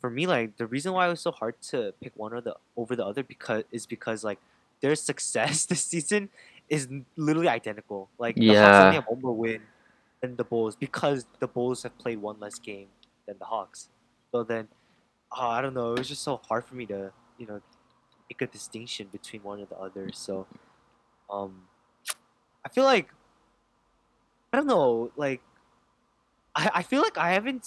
for 0.00 0.10
me, 0.10 0.26
like 0.26 0.56
the 0.56 0.66
reason 0.66 0.92
why 0.92 1.06
it 1.06 1.10
was 1.10 1.20
so 1.20 1.30
hard 1.32 1.60
to 1.62 1.92
pick 2.00 2.12
one 2.16 2.32
or 2.32 2.40
the 2.40 2.56
over 2.76 2.96
the 2.96 3.04
other 3.04 3.22
because 3.22 3.64
is 3.70 3.86
because 3.86 4.24
like 4.24 4.38
their 4.80 4.94
success 5.10 5.66
this 5.66 5.84
season 5.84 6.30
is 6.68 6.88
literally 7.16 7.48
identical. 7.48 8.08
Like 8.18 8.36
the 8.46 8.54
Hawks 8.54 8.80
Yeah. 8.80 8.80
only 8.80 8.94
have 8.94 9.04
one 9.06 9.20
more 9.20 9.34
win 9.36 9.62
than 10.20 10.36
the 10.36 10.44
Bulls 10.44 10.76
because 10.76 11.26
the 11.38 11.48
Bulls 11.48 11.82
have 11.82 11.96
played 11.98 12.18
one 12.18 12.38
less 12.40 12.58
game 12.58 12.88
than 13.26 13.36
the 13.38 13.44
Hawks. 13.44 13.88
So 14.32 14.42
then, 14.44 14.68
uh, 15.36 15.48
I 15.48 15.62
don't 15.62 15.74
know. 15.74 15.92
It 15.94 15.98
was 15.98 16.08
just 16.08 16.22
so 16.22 16.40
hard 16.48 16.64
for 16.64 16.74
me 16.74 16.86
to, 16.86 17.12
you 17.38 17.46
know, 17.46 17.60
make 18.28 18.42
a 18.42 18.46
distinction 18.46 19.08
between 19.10 19.42
one 19.42 19.60
or 19.60 19.66
the 19.66 19.76
other. 19.76 20.10
So, 20.12 20.46
um, 21.28 21.62
I 22.64 22.68
feel 22.68 22.84
like 22.84 23.08
I 24.52 24.56
don't 24.56 24.66
know. 24.66 25.10
Like, 25.16 25.40
I 26.54 26.70
I 26.74 26.82
feel 26.82 27.02
like 27.02 27.18
I 27.18 27.32
haven't 27.32 27.66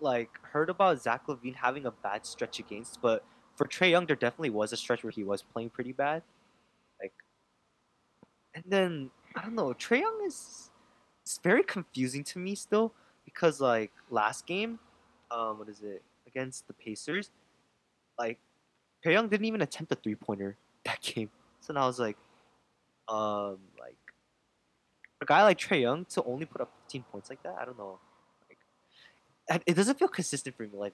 like 0.00 0.30
heard 0.42 0.68
about 0.68 1.00
Zach 1.00 1.26
LaVine 1.26 1.54
having 1.54 1.86
a 1.86 1.90
bad 1.90 2.26
stretch 2.26 2.58
against, 2.58 3.00
but 3.00 3.24
for 3.56 3.66
Trae 3.66 3.90
Young, 3.90 4.06
there 4.06 4.16
definitely 4.16 4.50
was 4.50 4.72
a 4.72 4.76
stretch 4.76 5.02
where 5.04 5.12
he 5.12 5.24
was 5.24 5.42
playing 5.42 5.70
pretty 5.70 5.92
bad. 5.92 6.22
Like, 7.00 7.12
and 8.54 8.64
then 8.66 9.10
I 9.36 9.42
don't 9.42 9.54
know. 9.54 9.72
Trae 9.74 10.00
Young 10.00 10.20
is 10.26 10.70
it's 11.24 11.38
very 11.42 11.62
confusing 11.62 12.22
to 12.22 12.38
me 12.38 12.54
still 12.54 12.92
because 13.24 13.60
like 13.60 13.90
last 14.10 14.46
game, 14.46 14.78
um, 15.30 15.58
what 15.58 15.68
is 15.70 15.80
it 15.80 16.02
against 16.26 16.66
the 16.66 16.74
Pacers? 16.74 17.30
Like, 18.18 18.38
Trae 19.04 19.12
Young 19.12 19.28
didn't 19.28 19.46
even 19.46 19.62
attempt 19.62 19.90
a 19.92 19.96
three 19.96 20.14
pointer 20.14 20.56
that 20.84 21.00
game. 21.00 21.30
So 21.60 21.72
now 21.72 21.84
I 21.84 21.86
was 21.86 21.98
like, 21.98 22.18
um, 23.08 23.58
like 23.80 23.96
a 25.22 25.24
guy 25.24 25.42
like 25.42 25.58
Trae 25.58 25.80
Young 25.80 26.04
to 26.06 26.22
only 26.24 26.44
put 26.44 26.60
up 26.60 26.70
15 26.84 27.04
points 27.10 27.30
like 27.30 27.42
that. 27.42 27.56
I 27.58 27.64
don't 27.64 27.78
know. 27.78 27.98
Like, 28.48 28.58
and 29.48 29.62
it 29.66 29.74
doesn't 29.74 29.98
feel 29.98 30.08
consistent 30.08 30.54
for 30.56 30.64
me. 30.64 30.68
Like, 30.74 30.92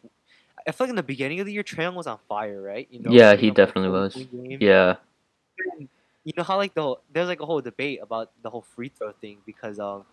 I 0.67 0.71
feel 0.71 0.87
like 0.87 0.91
in 0.91 0.97
the 0.97 1.03
beginning 1.03 1.41
of 1.41 1.47
the 1.47 1.53
year, 1.53 1.65
Trae 1.65 1.83
Young 1.83 1.97
was 1.97 2.07
on 2.07 2.19
fire, 2.29 2.63
right? 2.63 2.87
You 2.91 3.01
know, 3.01 3.11
Yeah, 3.11 3.35
he 3.35 3.49
like, 3.49 3.57
definitely 3.57 3.91
was. 3.91 4.15
40 4.15 4.49
game. 4.49 4.59
Yeah. 4.61 4.97
You 6.25 6.33
know 6.37 6.45
how 6.45 6.57
like 6.57 6.75
the 6.75 6.83
whole, 6.83 7.01
there's 7.13 7.29
like 7.29 7.41
a 7.41 7.47
whole 7.47 7.61
debate 7.61 7.99
about 8.03 8.31
the 8.43 8.51
whole 8.51 8.63
free 8.63 8.91
throw 8.91 9.11
thing 9.13 9.39
because 9.45 9.79
um 9.79 10.05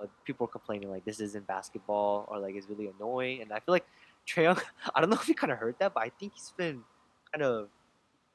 know, 0.00 0.08
people 0.24 0.44
are 0.46 0.50
complaining 0.50 0.90
like 0.90 1.04
this 1.04 1.20
isn't 1.20 1.46
basketball 1.46 2.26
or 2.30 2.38
like 2.38 2.54
it's 2.54 2.68
really 2.68 2.90
annoying 2.98 3.42
and 3.42 3.52
I 3.52 3.60
feel 3.60 3.72
like 3.72 3.86
Trae 4.26 4.42
Young 4.44 4.58
I 4.94 5.00
don't 5.00 5.10
know 5.10 5.16
if 5.16 5.28
you 5.28 5.34
kind 5.34 5.52
of 5.52 5.58
heard 5.58 5.76
that 5.78 5.94
but 5.94 6.02
I 6.02 6.10
think 6.10 6.32
he's 6.34 6.52
been 6.56 6.82
kind 7.32 7.42
of 7.42 7.68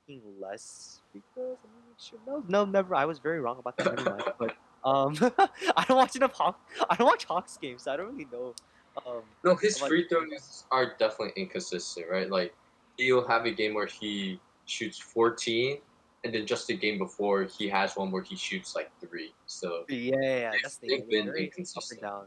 taking 0.07 0.21
less 0.39 1.01
free 1.11 1.21
throws. 1.33 1.57
Let 1.63 1.71
me 1.73 1.79
make 1.89 1.99
sure. 1.99 2.19
No, 2.25 2.43
no, 2.47 2.65
never. 2.71 2.95
I 2.95 3.05
was 3.05 3.19
very 3.19 3.39
wrong 3.41 3.59
about 3.59 3.75
that. 3.77 3.95
Never 3.95 4.09
mind. 4.09 4.23
But 4.39 4.55
um, 4.85 5.15
I 5.75 5.83
don't 5.87 5.97
watch 5.97 6.15
enough 6.15 6.31
Hawk. 6.33 6.59
I 6.89 6.95
don't 6.95 7.07
watch 7.07 7.25
Hawks 7.25 7.57
games, 7.57 7.83
so 7.83 7.91
I 7.91 7.97
don't 7.97 8.13
really 8.13 8.27
know. 8.31 8.53
Um, 9.05 9.21
No, 9.43 9.55
his 9.55 9.81
Like- 9.81 9.89
free 9.89 10.07
throws 10.07 10.63
are 10.71 10.95
definitely 10.97 11.33
inconsistent, 11.35 12.07
right? 12.09 12.29
Like 12.29 12.55
he'll 12.97 13.27
have 13.27 13.45
a 13.45 13.51
game 13.51 13.73
where 13.73 13.85
he 13.85 14.39
shoots 14.65 14.97
14, 14.97 15.79
and 16.27 16.35
then 16.35 16.45
just 16.45 16.67
the 16.67 16.75
game 16.75 16.97
before 16.97 17.43
he 17.45 17.69
has 17.69 17.95
one 17.95 18.11
where 18.11 18.21
he 18.21 18.35
shoots 18.35 18.75
like 18.75 18.91
three. 18.99 19.33
So 19.45 19.85
yeah, 19.87 20.15
yeah, 20.21 20.39
yeah, 20.39 20.51
that's 20.61 20.77
the 20.77 20.89
they've 20.89 21.09
been 21.09 21.25
Very 21.25 21.29
up 21.29 21.35
and 21.35 21.45
inconsistent. 21.45 22.01
down. 22.01 22.25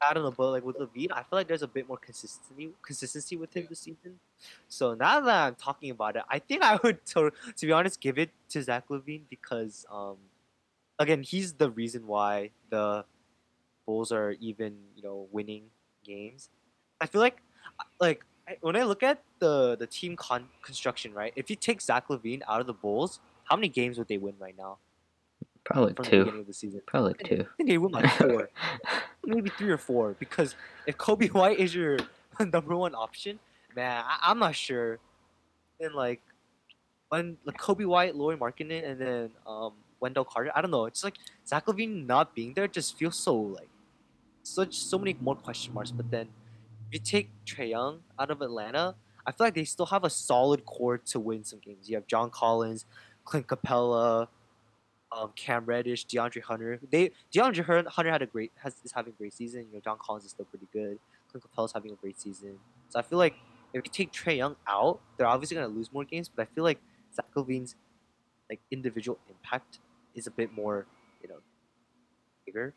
I 0.00 0.14
don't 0.14 0.22
know, 0.22 0.30
but 0.30 0.50
like 0.50 0.64
with 0.64 0.76
LaVine, 0.76 1.10
I 1.10 1.22
feel 1.22 1.32
like 1.32 1.48
there's 1.48 1.62
a 1.62 1.66
bit 1.66 1.88
more 1.88 1.96
consistency 1.96 2.70
consistency 2.82 3.36
with 3.36 3.52
him 3.56 3.66
this 3.68 3.80
season. 3.80 4.20
So 4.68 4.94
now 4.94 5.20
that 5.20 5.46
I'm 5.48 5.54
talking 5.56 5.90
about 5.90 6.16
it, 6.16 6.22
I 6.28 6.38
think 6.38 6.62
I 6.62 6.78
would 6.84 7.04
to, 7.06 7.32
to 7.56 7.66
be 7.66 7.72
honest 7.72 8.00
give 8.00 8.18
it 8.18 8.30
to 8.50 8.62
Zach 8.62 8.88
LaVine 8.88 9.22
because 9.28 9.84
um 9.90 10.16
again 10.98 11.22
he's 11.22 11.54
the 11.54 11.70
reason 11.70 12.06
why 12.06 12.50
the 12.70 13.04
Bulls 13.86 14.12
are 14.12 14.36
even 14.40 14.76
you 14.94 15.02
know 15.02 15.26
winning 15.32 15.64
games. 16.04 16.48
I 17.00 17.06
feel 17.06 17.20
like 17.20 17.42
like 18.00 18.24
I- 18.48 18.56
when 18.60 18.76
I 18.76 18.82
look 18.84 19.02
at 19.02 19.22
the 19.38 19.76
the 19.76 19.86
team 19.86 20.16
con- 20.16 20.48
construction, 20.62 21.12
right? 21.14 21.32
If 21.36 21.50
you 21.50 21.56
take 21.56 21.80
Zach 21.80 22.08
LaVine 22.08 22.42
out 22.48 22.60
of 22.60 22.66
the 22.66 22.72
Bulls, 22.72 23.20
how 23.44 23.56
many 23.56 23.68
games 23.68 23.98
would 23.98 24.08
they 24.08 24.18
win 24.18 24.34
right 24.38 24.56
now 24.56 24.78
Probably 25.64 25.94
from 25.94 26.04
the 26.04 26.10
two. 26.10 26.18
beginning 26.24 26.40
of 26.40 26.46
the 26.46 26.52
season? 26.54 26.80
Probably 26.86 27.14
I 27.24 27.28
two. 27.28 27.46
think 27.56 27.68
they 27.68 27.78
win 27.78 27.92
like 27.92 28.10
four 28.18 28.48
maybe 29.24 29.50
three 29.58 29.70
or 29.70 29.78
four 29.78 30.14
because 30.18 30.54
if 30.86 30.96
Kobe 30.96 31.28
White 31.38 31.58
is 31.58 31.74
your 31.74 31.98
number 32.40 32.76
one 32.76 32.94
option, 32.94 33.38
man, 33.74 34.04
I, 34.06 34.18
I'm 34.30 34.38
not 34.38 34.54
sure. 34.54 34.98
And 35.80 35.94
like 35.94 36.22
when 37.08 37.36
like 37.44 37.58
Coby 37.58 37.86
White, 37.86 38.14
Lauri 38.14 38.36
Markkanen, 38.36 38.88
and 38.88 39.00
then 39.00 39.30
um 39.46 39.72
Wendell 39.98 40.24
Carter, 40.24 40.52
I 40.54 40.60
don't 40.62 40.70
know. 40.70 40.84
It's 40.86 41.02
like 41.02 41.14
Zach 41.46 41.66
LaVine 41.66 42.06
not 42.06 42.34
being 42.34 42.54
there 42.54 42.68
just 42.68 42.96
feels 42.96 43.18
so 43.18 43.34
like 43.34 43.68
such 44.44 44.74
so 44.76 44.98
many 44.98 45.16
more 45.20 45.34
question 45.34 45.74
marks. 45.74 45.90
But 45.90 46.10
then 46.12 46.28
you 46.92 46.98
take 46.98 47.30
Trae 47.44 47.70
Young 47.70 48.02
out 48.18 48.30
of 48.30 48.42
Atlanta, 48.42 48.94
I 49.26 49.32
feel 49.32 49.46
like 49.46 49.54
they 49.54 49.64
still 49.64 49.86
have 49.86 50.04
a 50.04 50.10
solid 50.10 50.64
core 50.64 50.98
to 50.98 51.20
win 51.20 51.44
some 51.44 51.58
games. 51.58 51.88
You 51.88 51.96
have 51.96 52.06
John 52.06 52.30
Collins, 52.30 52.84
Clint 53.24 53.46
Capela, 53.48 54.28
um, 55.12 55.32
Cam 55.36 55.64
Reddish, 55.64 56.06
DeAndre 56.06 56.42
Hunter. 56.42 56.80
They 56.90 57.10
DeAndre 57.34 57.86
Hunter 57.88 58.10
had 58.10 58.22
a 58.22 58.26
great 58.26 58.52
has 58.56 58.74
is 58.84 58.92
having 58.92 59.12
a 59.14 59.16
great 59.16 59.34
season. 59.34 59.66
You 59.68 59.74
know, 59.74 59.80
John 59.80 59.98
Collins 60.00 60.24
is 60.24 60.30
still 60.32 60.44
pretty 60.46 60.68
good. 60.72 60.98
Clint 61.30 61.44
Capela's 61.44 61.72
having 61.72 61.92
a 61.92 61.96
great 61.96 62.20
season. 62.20 62.58
So 62.88 62.98
I 62.98 63.02
feel 63.02 63.18
like 63.18 63.34
if 63.72 63.82
you 63.84 63.90
take 63.90 64.12
Trae 64.12 64.36
Young 64.36 64.56
out, 64.68 65.00
they're 65.16 65.26
obviously 65.26 65.56
gonna 65.56 65.68
lose 65.68 65.92
more 65.92 66.04
games. 66.04 66.28
But 66.28 66.42
I 66.42 66.54
feel 66.54 66.64
like 66.64 66.80
Zach 67.14 67.26
LaVine's 67.34 67.74
like 68.48 68.60
individual 68.70 69.18
impact 69.28 69.80
is 70.14 70.26
a 70.26 70.30
bit 70.30 70.52
more, 70.52 70.86
you 71.22 71.28
know, 71.28 71.38
bigger 72.44 72.74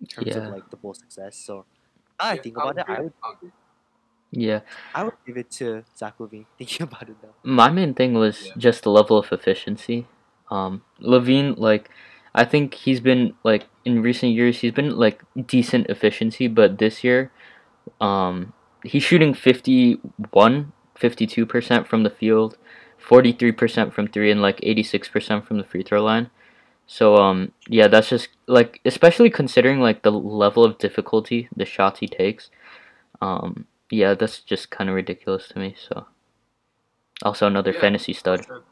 in 0.00 0.06
terms 0.06 0.28
Yeah. 0.28 0.38
of 0.48 0.54
like 0.54 0.70
the 0.70 0.76
Bull 0.76 0.94
success. 0.94 1.36
So 1.36 1.64
I 2.20 2.34
Yeah, 2.34 2.42
think 2.42 2.56
I'll 2.58 2.70
about 2.70 2.78
it, 2.78 2.84
I 2.88 2.92
agree, 2.92 3.04
would 3.04 3.12
I'll. 3.22 3.38
Yeah. 4.30 4.60
I 4.94 5.04
would 5.04 5.14
give 5.26 5.36
it 5.36 5.50
to 5.52 5.84
Zach 5.96 6.18
LaVine. 6.18 6.46
Thinking 6.58 6.82
about 6.88 7.08
it 7.08 7.16
now. 7.22 7.34
My 7.44 7.70
main 7.70 7.94
thing 7.94 8.14
was 8.14 8.46
Yeah. 8.46 8.54
just 8.58 8.82
the 8.82 8.90
level 8.90 9.18
of 9.18 9.32
efficiency. 9.32 10.06
Um, 10.50 10.82
LaVine, 11.00 11.56
like, 11.58 11.90
I 12.34 12.44
think 12.44 12.74
he's 12.74 13.00
been 13.00 13.34
like 13.44 13.66
in 13.84 14.02
recent 14.02 14.32
years, 14.32 14.60
he's 14.60 14.72
been 14.72 14.96
like 14.96 15.22
decent 15.46 15.88
efficiency, 15.88 16.48
but 16.48 16.78
this 16.78 17.02
year, 17.04 17.32
um, 18.00 18.52
he's 18.84 19.02
shooting 19.02 19.34
51, 19.34 20.72
52 20.96 21.46
percent 21.46 21.88
from 21.88 22.02
the 22.02 22.10
field, 22.10 22.56
forty 22.98 23.32
three 23.32 23.52
percent 23.52 23.94
from 23.94 24.08
three, 24.08 24.30
and 24.30 24.42
like 24.42 24.60
eighty 24.62 24.82
six 24.82 25.08
percent 25.08 25.46
from 25.46 25.58
the 25.58 25.64
free 25.64 25.82
throw 25.82 26.02
line. 26.02 26.30
So 26.86 27.16
um, 27.16 27.52
yeah, 27.68 27.88
that's 27.88 28.08
just 28.10 28.28
like 28.48 28.80
especially 28.84 29.30
considering 29.30 29.80
like 29.80 30.02
the 30.02 30.10
level 30.12 30.64
of 30.64 30.78
difficulty 30.78 31.48
the 31.54 31.64
shots 31.64 32.00
he 32.00 32.08
takes. 32.08 32.50
Um, 33.20 33.66
yeah, 33.90 34.14
that's 34.14 34.40
just 34.40 34.70
kind 34.70 34.90
of 34.90 34.96
ridiculous 34.96 35.48
to 35.48 35.58
me. 35.58 35.74
So. 35.78 36.06
Also, 37.22 37.46
another 37.46 37.72
Yeah, 37.72 37.80
fantasy 37.80 38.12
stud. 38.12 38.44
Sure. 38.46 38.62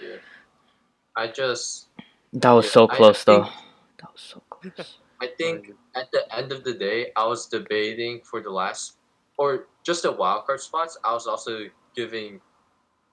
Yeah. 0.00 0.16
I 1.16 1.26
just 1.28 1.88
That 2.32 2.52
was 2.52 2.64
Yeah, 2.66 2.70
so 2.72 2.88
I 2.88 2.96
close, 2.96 3.24
though. 3.24 3.44
think- 3.44 3.54
That 3.98 4.12
was 4.12 4.22
so 4.22 4.42
close. 4.48 4.96
I 5.20 5.26
think 5.36 5.72
at 5.94 6.10
the 6.12 6.24
end 6.34 6.52
of 6.52 6.64
the 6.64 6.72
day, 6.72 7.12
I 7.14 7.26
was 7.26 7.46
debating 7.46 8.22
for 8.24 8.40
the 8.40 8.48
last 8.50 8.96
or 9.36 9.66
just 9.84 10.02
the 10.04 10.12
wild 10.12 10.46
card 10.46 10.60
spots. 10.60 10.96
I 11.04 11.12
was 11.12 11.26
also 11.26 11.68
giving 11.94 12.40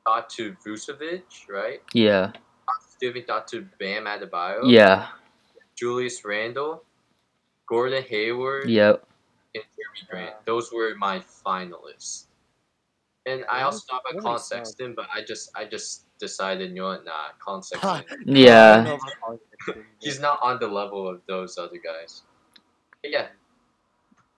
thought 0.05 0.29
to 0.39 0.55
Vucevic, 0.65 1.23
right? 1.49 1.81
Yeah, 1.93 2.31
I 2.33 2.73
was 2.79 2.95
giving 3.01 3.23
thought 3.25 3.47
to 3.49 3.67
Bam 3.79 4.05
Adebayo, 4.05 4.61
yeah, 4.71 5.07
Julius 5.77 6.23
Randle, 6.25 6.83
Gordon 7.67 8.03
Hayward, 8.03 8.69
yep, 8.69 9.05
and 9.55 9.63
Jerami 9.63 10.09
Grant. 10.09 10.29
Yeah. 10.29 10.35
Those 10.45 10.71
were 10.71 10.95
my 10.97 11.19
finalists. 11.19 12.25
And 13.25 13.43
I 13.51 13.63
also 13.63 13.79
thought 13.89 14.03
that 14.05 14.11
about 14.19 14.21
Collin 14.23 14.35
makes. 14.35 14.47
Sexton, 14.47 14.93
but 14.95 15.07
I 15.13 15.21
just 15.21 15.51
I 15.55 15.65
just 15.65 16.05
decided, 16.17 16.69
you 16.69 16.77
know 16.77 16.87
what, 16.87 17.05
nah, 17.05 17.29
Collin 17.39 17.61
Sexton. 17.61 18.03
Yeah. 18.25 18.83
know 18.83 18.95
about 18.95 19.11
Collin 19.21 19.39
Sexton, 19.65 19.85
He's 19.99 20.19
not 20.19 20.39
on 20.41 20.59
the 20.59 20.67
level 20.67 21.07
of 21.07 21.21
those 21.27 21.57
other 21.57 21.77
guys. 21.77 22.23
But 23.01 23.11
yeah, 23.11 23.27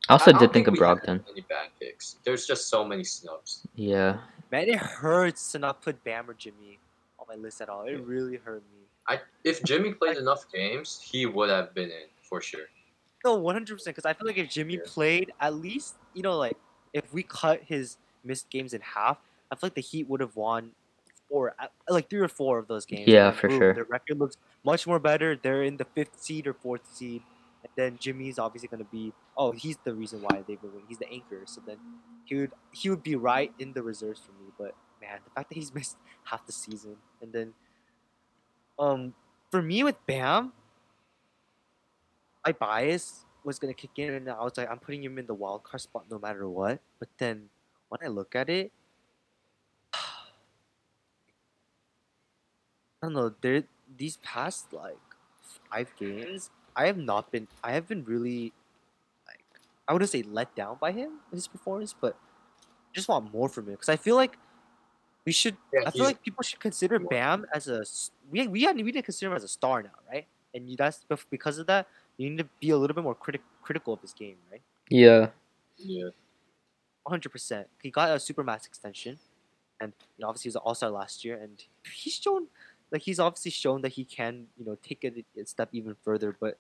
I 0.10 0.14
also 0.14 0.34
I 0.34 0.40
did 0.40 0.52
think 0.54 0.68
of 0.68 0.74
Brogdon. 0.74 1.24
Any 1.32 1.42
bad 1.42 1.70
picks? 1.80 2.18
There's 2.26 2.48
just 2.48 2.68
so 2.68 2.84
many 2.84 3.04
snubs. 3.04 3.62
Yeah, 3.76 4.18
Man, 4.52 4.68
it 4.68 4.78
hurts 4.80 5.52
to 5.52 5.60
not 5.60 5.84
put 5.84 6.04
Bam 6.04 6.28
or 6.28 6.34
Jimmy 6.34 6.80
on 7.20 7.28
my 7.30 7.36
list 7.36 7.62
at 7.62 7.70
all. 7.70 7.84
It 7.84 7.92
Yeah. 7.92 8.00
really 8.04 8.38
hurt 8.38 8.64
me. 8.74 8.80
I 9.10 9.20
if 9.44 9.64
Jimmy 9.64 9.94
played 9.94 10.18
enough 10.18 10.46
games, 10.54 11.02
he 11.04 11.26
would 11.26 11.50
have 11.50 11.74
been 11.74 11.90
in 11.90 12.08
for 12.22 12.42
sure. 12.42 12.68
No, 13.26 13.36
one 13.36 13.56
hundred 13.56 13.76
percent. 13.76 13.96
Because 13.96 14.10
I 14.10 14.14
feel 14.14 14.28
like 14.28 14.38
if 14.38 14.50
Jimmy 14.50 14.76
Yeah. 14.76 14.82
played, 14.86 15.34
at 15.42 15.54
least 15.56 15.96
you 16.14 16.22
know, 16.22 16.38
like 16.38 16.58
if 16.94 17.12
we 17.14 17.24
cut 17.24 17.64
his 17.64 17.98
missed 18.24 18.50
games 18.50 18.74
in 18.74 18.82
half, 18.82 19.18
I 19.52 19.56
feel 19.56 19.68
like 19.68 19.76
the 19.76 19.82
Heat 19.82 20.08
would 20.08 20.22
have 20.22 20.36
won 20.36 20.72
four, 21.28 21.54
uh, 21.60 21.68
like 21.90 22.10
three 22.10 22.20
or 22.20 22.28
four 22.28 22.60
of 22.60 22.68
those 22.68 22.86
games. 22.86 23.08
Yeah, 23.08 23.30
and 23.30 23.38
for 23.38 23.48
boom, 23.48 23.60
sure. 23.60 23.74
Their 23.74 23.84
record 23.86 24.20
looks 24.20 24.38
much 24.64 24.88
more 24.88 25.00
better. 25.00 25.36
They're 25.36 25.64
in 25.64 25.78
the 25.78 25.86
fifth 25.86 26.20
seed 26.20 26.48
or 26.48 26.54
fourth 26.54 26.86
seed, 26.94 27.22
and 27.64 27.72
then 27.76 27.98
Jimmy's 28.00 28.40
obviously 28.40 28.70
gonna 28.70 28.86
be. 28.86 29.14
Oh, 29.38 29.52
he's 29.52 29.78
the 29.84 29.94
reason 29.94 30.22
why 30.22 30.44
they 30.48 30.58
were 30.62 30.70
winning. 30.70 30.86
He's 30.88 30.98
the 31.00 31.10
anchor. 31.12 31.44
So 31.46 31.62
then 31.66 31.78
he 32.26 32.36
would 32.36 32.52
he 32.72 32.90
would 32.90 33.04
be 33.04 33.16
right 33.16 33.52
in 33.60 33.74
the 33.74 33.84
reserves 33.84 34.22
for 34.22 34.32
me. 34.34 34.52
But 34.58 34.76
man, 35.02 35.20
the 35.24 35.32
fact 35.32 35.50
that 35.50 35.56
he's 35.56 35.74
missed 35.74 35.98
half 36.24 36.46
the 36.46 36.52
season, 36.54 36.98
and 37.22 37.32
then 37.34 37.54
um 38.80 39.14
for 39.52 39.62
me 39.62 39.84
with 39.84 39.98
Bam, 40.08 40.54
my 42.46 42.52
bias 42.54 43.26
was 43.44 43.60
gonna 43.60 43.74
kick 43.74 43.92
in, 43.98 44.14
and 44.14 44.30
I 44.30 44.44
was 44.44 44.58
like, 44.58 44.70
I'm 44.70 44.80
putting 44.80 45.04
him 45.04 45.18
in 45.18 45.26
the 45.26 45.34
wild 45.34 45.64
card 45.64 45.82
spot 45.82 46.06
no 46.10 46.20
matter 46.20 46.48
what. 46.50 46.80
But 47.00 47.10
then 47.18 47.50
when 47.90 48.00
I 48.04 48.08
look 48.08 48.36
at 48.36 48.50
it, 48.50 48.72
I 49.94 50.00
don't 53.04 53.14
know. 53.14 53.34
There, 53.42 53.64
these 53.98 54.18
past 54.18 54.74
like 54.74 54.98
five 55.72 55.94
games, 55.98 56.50
I 56.76 56.88
have 56.88 56.98
not 56.98 57.32
been. 57.32 57.48
I 57.64 57.74
have 57.74 57.88
been 57.88 58.04
really, 58.06 58.54
like, 59.28 59.44
I 59.88 59.94
wouldn't 59.94 60.12
say 60.12 60.24
let 60.24 60.56
down 60.56 60.78
by 60.82 60.92
him 60.92 61.22
in 61.32 61.38
his 61.38 61.48
performance, 61.48 61.96
but 62.00 62.16
I 62.16 62.94
just 62.96 63.10
want 63.10 63.34
more 63.34 63.50
from 63.50 63.68
him 63.68 63.74
because 63.74 63.90
I 63.90 63.98
feel 63.98 64.16
like 64.16 64.38
we 65.26 65.32
should. 65.34 65.58
Yeah, 65.74 65.82
I 65.86 65.92
feel 65.92 66.06
like 66.06 66.24
people 66.24 66.44
should 66.44 66.60
consider. 66.60 67.00
Bam 67.00 67.46
as 67.54 67.68
a 67.68 67.86
we 68.30 68.48
we 68.48 68.64
had, 68.64 68.76
we 68.76 68.84
need 68.84 68.94
to 68.94 69.02
consider 69.02 69.32
him 69.32 69.38
as 69.38 69.44
a 69.44 69.48
star 69.48 69.82
now, 69.84 69.90
right? 70.12 70.26
And 70.54 70.70
you, 70.70 70.76
that's 70.76 71.06
because 71.30 71.60
of 71.60 71.68
that, 71.68 71.88
you 72.18 72.30
need 72.30 72.38
to 72.38 72.48
be 72.60 72.72
a 72.72 72.78
little 72.78 72.96
bit 72.96 73.04
more 73.04 73.16
critic 73.16 73.42
critical 73.62 73.94
of 73.94 74.02
his 74.02 74.14
game, 74.14 74.38
right? 74.52 74.62
yeah, 74.90 75.28
Yeah. 75.78 76.10
One 77.04 77.12
hundred 77.12 77.30
percent. 77.30 77.68
He 77.82 77.92
got 77.92 78.10
a 78.12 78.20
super 78.20 78.44
max 78.44 78.66
extension, 78.66 79.20
and 79.80 79.94
you 80.18 80.24
know, 80.24 80.30
obviously 80.30 80.50
he 80.50 80.50
was 80.50 80.56
an 80.56 80.62
All 80.66 80.76
Star 80.76 80.90
last 80.90 81.24
year, 81.24 81.40
and 81.42 81.64
he's 81.94 82.16
shown 82.16 82.48
like 82.92 83.02
he's 83.02 83.20
obviously 83.20 83.52
shown 83.52 83.82
that 83.82 83.94
he 83.94 84.04
can 84.04 84.48
you 84.58 84.66
know 84.66 84.78
take 84.84 85.04
it 85.04 85.26
a 85.40 85.46
step 85.46 85.70
even 85.72 85.96
further. 86.04 86.36
But 86.40 86.58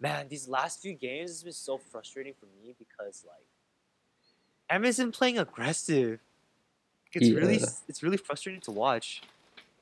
man, 0.00 0.28
these 0.28 0.48
last 0.48 0.80
few 0.80 0.94
games 0.94 1.30
has 1.30 1.42
been 1.42 1.52
so 1.52 1.78
frustrating 1.78 2.34
for 2.38 2.46
me 2.46 2.74
because 2.78 3.24
like 3.26 3.46
Amazon 4.68 5.12
playing 5.12 5.38
aggressive. 5.38 6.20
It's 7.12 7.30
really 7.30 7.60
it's 7.88 8.02
really 8.02 8.16
frustrating 8.16 8.60
to 8.62 8.70
watch. 8.70 9.22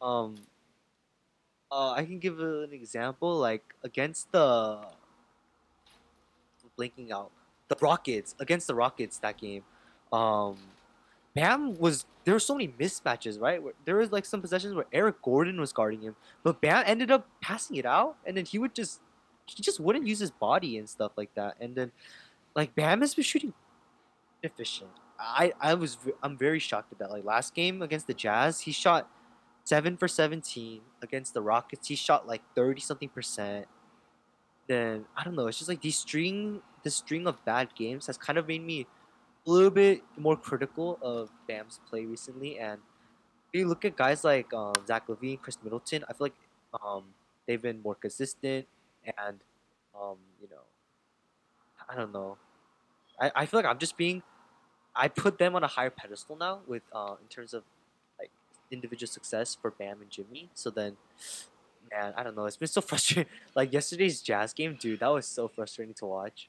Um, 0.01 0.37
uh, 1.70 1.92
I 1.92 2.04
can 2.04 2.18
give 2.18 2.40
an 2.40 2.72
example 2.72 3.37
like 3.37 3.74
against 3.83 4.31
the 4.33 4.78
blinking 6.76 7.12
out 7.12 7.31
the 7.68 7.76
Rockets 7.81 8.35
against 8.40 8.66
the 8.66 8.74
Rockets 8.74 9.18
that 9.18 9.37
game. 9.37 9.62
Um, 10.12 10.59
Bam 11.35 11.78
was 11.78 12.07
there 12.24 12.35
were 12.35 12.40
so 12.40 12.54
many 12.54 12.68
mismatches, 12.68 13.40
right? 13.40 13.62
Where, 13.62 13.74
there 13.85 13.96
was 13.96 14.11
like 14.11 14.24
some 14.24 14.40
possessions 14.40 14.74
where 14.74 14.87
Eric 14.92 15.22
Gordon 15.22 15.61
was 15.61 15.72
guarding 15.72 16.00
him, 16.00 16.16
but 16.42 16.61
Bam 16.61 16.85
ended 16.87 17.11
up 17.11 17.28
passing 17.40 17.76
it 17.76 17.87
out, 17.87 18.16
and 18.26 18.37
then 18.37 18.44
he 18.44 18.59
would 18.59 18.74
just 18.74 19.00
he 19.46 19.62
just 19.62 19.81
wouldn't 19.81 20.07
use 20.07 20.18
his 20.18 20.31
body 20.31 20.78
and 20.78 20.88
stuff 20.88 21.12
like 21.16 21.35
that. 21.35 21.57
And 21.61 21.74
then 21.74 21.92
like 22.54 22.74
Bam 22.74 23.00
has 23.02 23.14
been 23.14 23.24
shooting 23.24 23.52
efficient. 24.42 24.90
I 25.18 25.52
I 25.61 25.74
was 25.74 25.98
I'm 26.22 26.38
very 26.38 26.59
shocked 26.59 26.92
at 26.92 26.98
that. 26.98 27.11
Like 27.11 27.24
last 27.24 27.54
game 27.54 27.83
against 27.83 28.07
the 28.07 28.14
Jazz, 28.14 28.61
he 28.61 28.72
shot 28.72 29.11
seven 29.68 29.96
for 29.96 30.09
seventeen. 30.09 30.81
Against 31.02 31.35
the 31.35 31.42
Rockets, 31.42 31.88
he 31.88 31.94
shot 31.96 32.26
like 32.26 32.42
thirty 32.54 32.81
something 32.81 33.11
percent. 33.11 33.66
Then 34.66 35.04
I 35.16 35.24
don't 35.24 35.35
know. 35.35 35.46
It's 35.46 35.59
just 35.59 35.68
like 35.68 35.83
these 35.83 35.98
string 35.98 36.62
the 36.83 36.90
string 36.90 37.26
of 37.26 37.44
bad 37.44 37.74
games 37.74 38.07
has 38.07 38.16
kind 38.16 38.38
of 38.38 38.48
made 38.48 38.64
me 38.64 38.87
a 39.46 39.50
little 39.50 39.70
bit 39.70 40.02
more 40.16 40.37
critical 40.37 40.98
of 41.02 41.31
Bam's 41.46 41.81
play 41.88 42.04
recently. 42.04 42.59
And 42.59 42.81
if 43.52 43.61
you 43.61 43.68
look 43.68 43.85
at 43.85 43.96
guys 43.96 44.24
like 44.24 44.52
um, 44.54 44.74
Zach 44.87 45.07
LaVine, 45.09 45.40
Khris 45.40 45.59
Middleton, 45.62 46.04
I 46.09 46.12
feel 46.12 46.26
like 46.26 46.35
um, 46.83 47.04
they've 47.46 47.61
been 47.61 47.83
more 47.83 47.94
consistent 47.94 48.66
and 49.04 49.38
um, 49.98 50.16
you 50.40 50.48
know, 50.50 50.64
I 51.88 51.96
don't 51.96 52.12
know. 52.12 52.37
I, 53.20 53.33
I 53.35 53.46
feel 53.46 53.59
like 53.59 53.66
I'm 53.66 53.78
just 53.78 53.96
being 53.96 54.22
I 54.94 55.09
put 55.09 55.38
them 55.38 55.54
on 55.57 55.62
a 55.62 55.68
higher 55.68 55.90
pedestal 55.90 56.37
now 56.37 56.61
with 56.66 56.83
uh, 56.92 57.14
in 57.20 57.28
terms 57.28 57.54
of 57.54 57.64
individual 58.70 59.09
success 59.09 59.57
for 59.61 59.70
Bam 59.70 60.00
and 60.00 60.11
Jimmy. 60.11 60.48
So 60.54 60.70
then, 60.70 60.96
man, 61.90 62.12
I 62.16 62.22
don't 62.22 62.37
know. 62.37 62.46
It's 62.46 62.57
been 62.57 62.68
so 62.68 62.81
frustrating. 62.90 63.31
Like 63.54 63.72
yesterday's 63.72 64.20
Jazz 64.20 64.52
game, 64.52 64.76
dude, 64.81 65.00
that 65.00 65.09
was 65.09 65.26
so 65.26 65.48
frustrating 65.48 65.94
to 65.94 66.07
watch. 66.07 66.48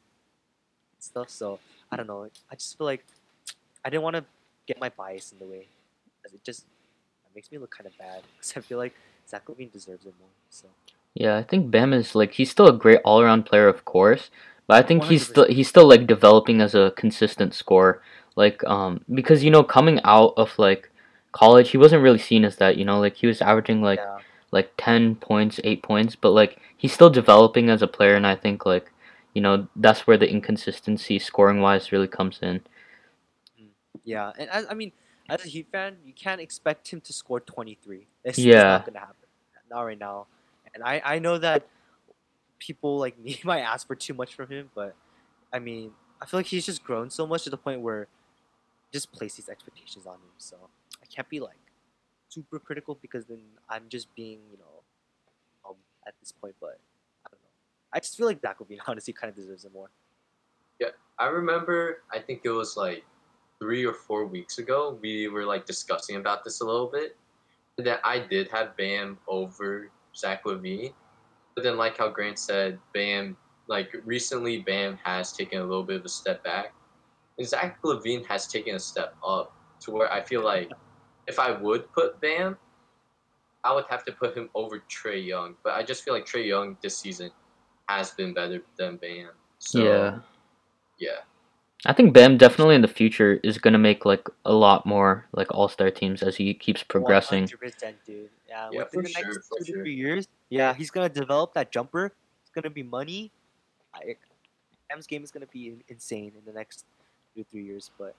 Stuff. 1.00 1.30
So 1.30 1.60
I 1.92 1.96
don't 1.96 2.08
know. 2.08 2.28
I 2.52 2.56
just 2.56 2.78
feel 2.78 2.86
like 2.86 3.06
I 3.86 3.90
didn't 3.90 4.04
want 4.04 4.18
to 4.18 4.26
get 4.68 4.80
my 4.80 4.90
bias 4.90 5.32
in 5.32 5.40
the 5.40 5.46
way. 5.46 5.68
it 6.26 6.44
just 6.44 6.66
it 7.26 7.32
makes 7.36 7.52
me 7.52 7.58
look 7.58 7.72
kind 7.72 7.88
of 7.88 7.98
bad. 7.98 8.22
Because 8.38 8.54
I 8.58 8.62
feel 8.62 8.78
like 8.78 8.94
Zach 9.28 9.46
LaVine 9.46 9.72
deserves 9.72 10.06
it 10.06 10.14
more. 10.20 10.30
So 10.50 10.68
Yeah, 11.14 11.38
I 11.38 11.44
think 11.44 11.72
Bam 11.72 11.94
is 11.94 12.16
like 12.16 12.34
he's 12.34 12.52
still 12.52 12.68
a 12.68 12.74
great 12.74 13.00
all 13.06 13.22
around 13.22 13.44
player, 13.46 13.68
of 13.68 13.86
course, 13.86 14.30
but 14.68 14.84
I 14.84 14.86
think 14.86 15.06
he's 15.06 15.28
still 15.28 15.48
he's 15.48 15.68
still 15.68 15.88
like 15.88 16.06
developing 16.06 16.62
as 16.62 16.76
a 16.76 16.92
consistent 16.96 17.54
scorer. 17.54 18.02
Like 18.36 18.64
um 18.66 19.04
because 19.14 19.44
you 19.44 19.52
know 19.52 19.64
coming 19.64 20.00
out 20.04 20.34
of 20.38 20.58
like 20.60 20.92
college, 21.32 21.72
he 21.72 21.78
wasn't 21.78 22.04
really 22.04 22.20
seen 22.20 22.46
as 22.46 22.58
that. 22.58 22.78
You 22.78 22.86
know, 22.86 23.00
like 23.00 23.16
he 23.18 23.28
was 23.28 23.42
averaging 23.42 23.82
like 23.82 24.00
yeah, 24.00 24.20
like 24.52 24.72
ten 24.78 25.16
points, 25.16 25.60
eight 25.64 25.84
points, 25.84 26.16
but 26.16 26.32
like 26.32 26.60
he's 26.78 26.94
still 26.94 27.10
developing 27.10 27.70
as 27.70 27.82
a 27.82 27.88
player, 27.88 28.16
and 28.16 28.28
I 28.28 28.36
think 28.36 28.66
like 28.66 28.92
you 29.34 29.42
know 29.42 29.68
that's 29.76 30.08
where 30.08 30.18
the 30.18 30.30
inconsistency 30.30 31.20
scoring 31.20 31.62
wise 31.62 31.92
really 31.92 32.08
comes 32.08 32.40
in. 32.42 32.62
Mm. 33.62 33.70
yeah, 34.04 34.32
and 34.38 34.50
I, 34.52 34.72
I 34.72 34.74
mean, 34.74 34.92
as 35.30 35.46
a 35.46 35.48
Heat 35.50 35.68
fan, 35.72 35.98
you 36.06 36.14
can't 36.14 36.42
expect 36.42 36.90
him 36.90 37.02
to 37.02 37.14
score 37.14 37.40
23. 37.40 38.08
It's 38.24 38.38
Yeah. 38.38 38.64
not 38.64 38.86
gonna 38.86 39.00
happen. 39.00 39.16
Not 39.70 39.82
right 39.84 40.00
now. 40.00 40.28
And 40.74 40.84
I 40.84 41.02
I 41.06 41.20
know 41.20 41.38
that 41.38 41.68
people 42.60 42.98
like 43.00 43.18
me 43.20 43.40
might 43.46 43.62
ask 43.62 43.88
for 43.88 43.96
too 43.96 44.14
much 44.14 44.36
from 44.36 44.50
him, 44.50 44.70
but 44.76 44.96
I 45.54 45.60
mean, 45.60 45.92
I 46.22 46.26
feel 46.26 46.40
like 46.40 46.48
he's 46.48 46.66
just 46.66 46.84
grown 46.84 47.10
so 47.10 47.26
much 47.28 47.44
to 47.46 47.50
the 47.50 47.58
point 47.58 47.82
where 47.82 48.08
just 48.92 49.12
place 49.12 49.36
these 49.36 49.50
expectations 49.50 50.06
on 50.06 50.16
him. 50.16 50.32
So 50.38 50.70
can't 51.14 51.30
be 51.30 51.40
like 51.40 51.58
super 52.30 52.60
critical 52.60 52.98
because 53.02 53.26
then 53.26 53.42
I'm 53.70 53.84
just 53.90 54.14
being, 54.16 54.40
you 54.52 54.58
know, 54.58 54.84
um, 55.68 55.76
at 56.08 56.14
this 56.20 56.32
point. 56.32 56.56
But 56.60 56.80
I 57.26 57.30
don't 57.32 57.42
know. 57.42 57.50
I 57.94 58.00
just 58.00 58.18
feel 58.18 58.28
like 58.28 58.42
Zach 58.42 58.60
LaVine 58.60 58.80
honestly 58.88 59.14
kind 59.14 59.30
of 59.30 59.36
deserves 59.36 59.66
it 59.66 59.74
more. 59.74 59.90
Yeah, 60.80 60.90
I 61.18 61.28
remember, 61.28 62.04
I 62.12 62.20
think 62.20 62.42
it 62.46 62.52
was 62.52 62.78
like 62.78 63.04
three 63.60 63.86
or 63.86 63.94
four 63.94 64.26
weeks 64.26 64.58
ago, 64.58 64.98
we 65.02 65.28
were 65.28 65.46
like 65.46 65.66
discussing 65.66 66.16
about 66.16 66.44
this 66.44 66.62
a 66.62 66.66
little 66.66 66.88
bit. 66.88 67.18
And 67.78 67.86
then 67.86 67.98
I 68.04 68.20
did 68.20 68.50
have 68.50 68.76
Bam 68.78 69.18
over 69.28 69.92
Zach 70.16 70.46
LaVine. 70.46 70.94
But 71.56 71.64
then, 71.64 71.78
like 71.78 71.98
how 71.98 72.10
Grant 72.10 72.40
said, 72.40 72.80
Bam, 72.94 73.36
like 73.68 73.94
recently, 74.06 74.60
Bam 74.62 74.98
has 75.04 75.34
taken 75.34 75.60
a 75.60 75.64
little 75.64 75.84
bit 75.84 75.98
of 75.98 76.06
a 76.06 76.10
step 76.10 76.44
back. 76.44 76.74
And 77.38 77.48
Zach 77.48 77.82
LaVine 77.84 78.26
has 78.26 78.48
taken 78.48 78.76
a 78.76 78.80
step 78.80 79.16
up 79.26 79.54
to 79.82 79.92
where 79.92 80.12
I 80.12 80.22
feel 80.22 80.44
like 80.44 80.70
if 81.30 81.40
I 81.40 81.52
would 81.52 81.90
put 81.94 82.20
Bam, 82.20 82.58
I 83.64 83.74
would 83.74 83.86
have 83.90 84.04
to 84.06 84.12
put 84.12 84.36
him 84.36 84.50
over 84.56 84.82
Trae 84.90 85.26
Young. 85.26 85.56
But 85.64 85.74
I 85.76 85.84
just 85.84 86.04
feel 86.04 86.14
like 86.14 86.26
Trae 86.26 86.46
Young 86.46 86.76
this 86.82 86.98
season 86.98 87.30
has 87.88 88.12
been 88.12 88.34
better 88.34 88.62
than 88.78 88.98
Bam. 88.98 89.30
So, 89.60 89.84
yeah. 89.84 90.20
yeah. 91.00 91.20
I 91.86 91.94
think 91.94 92.14
Bam 92.14 92.38
definitely 92.38 92.76
in 92.76 92.82
the 92.82 92.90
future 92.90 93.40
is 93.44 93.58
gonna 93.58 93.78
make 93.78 94.04
like 94.06 94.28
a 94.44 94.52
lot 94.54 94.86
more 94.86 95.26
like 95.32 95.48
all 95.52 95.70
star 95.70 95.90
teams 95.92 96.22
as 96.24 96.36
he 96.36 96.54
keeps 96.54 96.84
progressing. 96.84 97.46
100%, 97.46 97.94
dude. 98.06 98.30
Yeah, 98.50 98.70
Yeah, 98.72 98.80
within 98.80 99.04
the 99.04 99.10
next 99.16 99.20
sure, 99.20 99.34
for 99.44 99.58
two 99.60 99.64
to 99.66 99.72
sure. 99.72 99.82
three 99.84 99.94
years, 99.94 100.28
yeah, 100.50 100.74
he's 100.74 100.90
gonna 100.92 101.08
develop 101.08 101.54
that 101.54 101.72
jumper. 101.72 102.12
It's 102.42 102.52
gonna 102.54 102.70
be 102.70 102.84
money. 102.84 103.32
I, 103.94 104.16
Bam's 104.90 105.08
game 105.08 105.24
is 105.24 105.32
gonna 105.32 105.46
be 105.48 105.78
insane 105.88 106.34
in 106.38 106.44
the 106.46 106.52
next 106.52 106.84
two 107.36 107.44
to 107.44 107.50
three 107.50 107.64
years. 107.64 107.92
But 107.98 108.14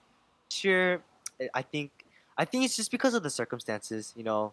sure, 0.50 1.02
I- 1.40 1.50
I 1.54 1.62
think 1.62 1.90
I 2.40 2.46
think 2.46 2.64
it's 2.64 2.74
just 2.74 2.90
because 2.90 3.12
of 3.12 3.22
the 3.22 3.28
circumstances. 3.28 4.14
You 4.16 4.24
know, 4.24 4.52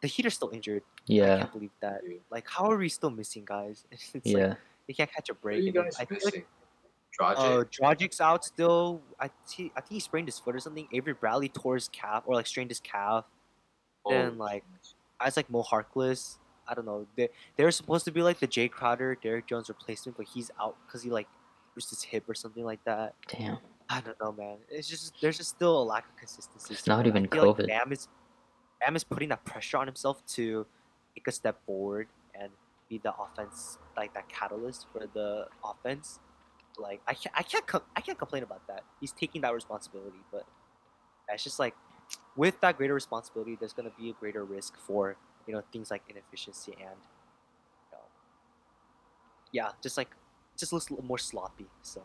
the 0.00 0.08
Heat 0.08 0.26
are 0.26 0.30
still 0.30 0.50
injured. 0.50 0.82
Yeah, 1.06 1.34
I 1.34 1.38
can't 1.38 1.52
believe 1.52 1.70
that. 1.80 2.00
Like, 2.30 2.48
how 2.48 2.70
are 2.70 2.76
we 2.76 2.88
still 2.88 3.10
missing 3.10 3.44
guys? 3.46 3.84
It's 3.92 4.12
like 4.14 4.22
yeah, 4.24 4.54
they 4.88 4.94
can't 4.94 5.10
catch 5.12 5.28
a 5.30 5.34
What 5.34 5.38
are 5.38 5.42
break. 5.42 5.60
you 5.62 5.66
and 5.68 5.74
guys 5.74 5.96
I 6.00 6.04
feel 6.04 6.18
like 6.24 6.34
missing? 6.34 6.44
Dragic? 7.20 7.36
uh, 7.36 7.64
Dragic's 7.64 8.20
out 8.20 8.44
still. 8.44 9.00
I 9.20 9.30
see. 9.44 9.70
I 9.76 9.80
think 9.80 9.92
he 9.92 10.00
sprained 10.00 10.26
his 10.28 10.38
foot 10.38 10.56
or 10.56 10.60
something. 10.60 10.88
Avery 10.92 11.12
Bradley 11.14 11.48
tore 11.48 11.74
his 11.74 11.88
calf 11.88 12.24
or 12.26 12.34
like 12.34 12.46
strained 12.46 12.70
his 12.70 12.80
calf. 12.80 13.24
then, 14.08 14.32
Oh, 14.38 14.42
like, 14.42 14.64
Guys 15.20 15.36
like 15.36 15.48
Mo 15.50 15.62
Harkless. 15.62 16.38
I 16.66 16.74
don't 16.74 16.84
know. 16.86 17.06
They 17.16 17.28
they 17.56 17.62
were 17.64 17.70
supposed 17.70 18.04
to 18.06 18.10
be 18.10 18.22
like 18.22 18.40
the 18.40 18.48
Jae 18.48 18.68
Crowder, 18.70 19.16
Derrick 19.22 19.46
Jones 19.46 19.68
replacement, 19.68 20.16
but 20.16 20.26
he's 20.26 20.50
out 20.60 20.74
because 20.86 21.02
he 21.02 21.10
like 21.10 21.28
bruised 21.74 21.90
his 21.90 22.02
hip 22.02 22.24
or 22.28 22.34
something 22.34 22.64
like 22.64 22.82
that. 22.84 23.14
damn. 23.28 23.58
I 23.92 24.00
don't 24.00 24.18
know, 24.20 24.32
man. 24.32 24.56
It's 24.70 24.88
just 24.88 25.20
there's 25.20 25.36
just 25.36 25.50
still 25.50 25.82
a 25.82 25.84
lack 25.84 26.08
of 26.08 26.16
consistency. 26.16 26.72
It's 26.72 26.86
not 26.86 27.06
even 27.06 27.28
feel 27.28 27.46
like 27.46 27.56
COVID. 27.56 27.66
Bam 27.66 27.92
is 27.92 28.08
Bam 28.80 28.96
is 28.96 29.04
putting 29.04 29.28
that 29.28 29.44
pressure 29.44 29.76
on 29.76 29.86
himself 29.86 30.24
to 30.28 30.66
take 31.14 31.28
a 31.28 31.32
step 31.32 31.62
forward 31.66 32.08
and 32.34 32.50
be 32.88 32.98
the 33.02 33.12
offense, 33.14 33.76
like 33.94 34.14
that 34.14 34.30
catalyst 34.30 34.86
for 34.92 35.06
the 35.12 35.46
offense. 35.62 36.20
Like 36.78 37.02
I 37.06 37.12
can't, 37.12 37.34
I 37.36 37.42
can't, 37.42 37.66
com- 37.66 37.82
I 37.94 38.00
can't 38.00 38.18
complain 38.18 38.42
about 38.44 38.66
that. 38.66 38.82
He's 38.98 39.12
taking 39.12 39.42
that 39.42 39.54
responsibility, 39.54 40.24
but 40.32 40.46
it's 41.28 41.44
just 41.44 41.58
like 41.58 41.74
with 42.34 42.58
that 42.62 42.78
greater 42.78 42.94
responsibility, 42.94 43.58
there's 43.60 43.74
gonna 43.74 43.92
be 43.98 44.08
a 44.08 44.14
greater 44.14 44.44
risk 44.44 44.78
for 44.78 45.16
you 45.46 45.52
know 45.52 45.62
things 45.70 45.90
like 45.90 46.02
inefficiency 46.08 46.72
and 46.72 46.96
you 46.96 47.92
know, 47.92 48.04
yeah, 49.52 49.68
just 49.82 49.98
like 49.98 50.16
just 50.56 50.72
looks 50.72 50.88
a 50.88 50.94
little 50.94 51.04
more 51.04 51.18
sloppy. 51.18 51.66
So. 51.82 52.00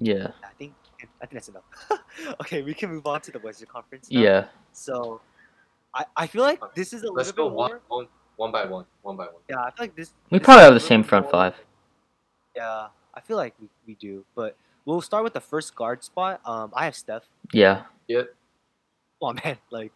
Yeah, 0.00 0.28
I 0.42 0.48
think 0.58 0.74
I 1.22 1.26
think 1.26 1.32
that's 1.32 1.48
enough. 1.48 1.64
okay, 2.40 2.62
we 2.62 2.74
can 2.74 2.90
move 2.90 3.06
on 3.06 3.20
to 3.22 3.30
the 3.30 3.38
Western 3.38 3.68
Conference. 3.68 4.10
Now. 4.10 4.20
yeah, 4.20 4.44
So, 4.72 5.20
I 5.94 6.04
I 6.16 6.26
feel 6.26 6.42
like 6.42 6.60
this 6.74 6.92
is 6.92 7.02
a 7.04 7.10
Let's 7.12 7.28
little 7.30 7.50
go 7.50 7.50
bit 7.50 7.56
one, 7.56 7.70
more. 7.70 7.80
one, 7.88 8.06
one 8.36 8.52
by 8.52 8.64
one, 8.64 8.84
one 9.02 9.16
by 9.16 9.24
one. 9.26 9.42
Yeah, 9.48 9.60
I 9.60 9.70
feel 9.70 9.84
like 9.86 9.96
this. 9.96 10.12
we 10.30 10.38
this 10.38 10.44
probably 10.44 10.64
have 10.64 10.74
the 10.74 10.80
same 10.80 11.02
front 11.04 11.26
more- 11.26 11.32
five. 11.32 11.54
Yeah, 12.56 12.88
I 13.14 13.20
feel 13.20 13.36
like 13.36 13.54
we, 13.60 13.68
we 13.86 13.94
do, 13.94 14.24
but 14.34 14.56
we'll 14.84 15.00
start 15.00 15.24
with 15.24 15.32
the 15.34 15.40
first 15.40 15.74
guard 15.74 16.02
spot. 16.04 16.40
Um, 16.44 16.70
I 16.74 16.84
have 16.86 16.94
Steph. 16.94 17.24
Yeah, 17.52 17.82
Come 18.08 18.26
on, 19.22 19.34
man. 19.44 19.58
Like, 19.70 19.92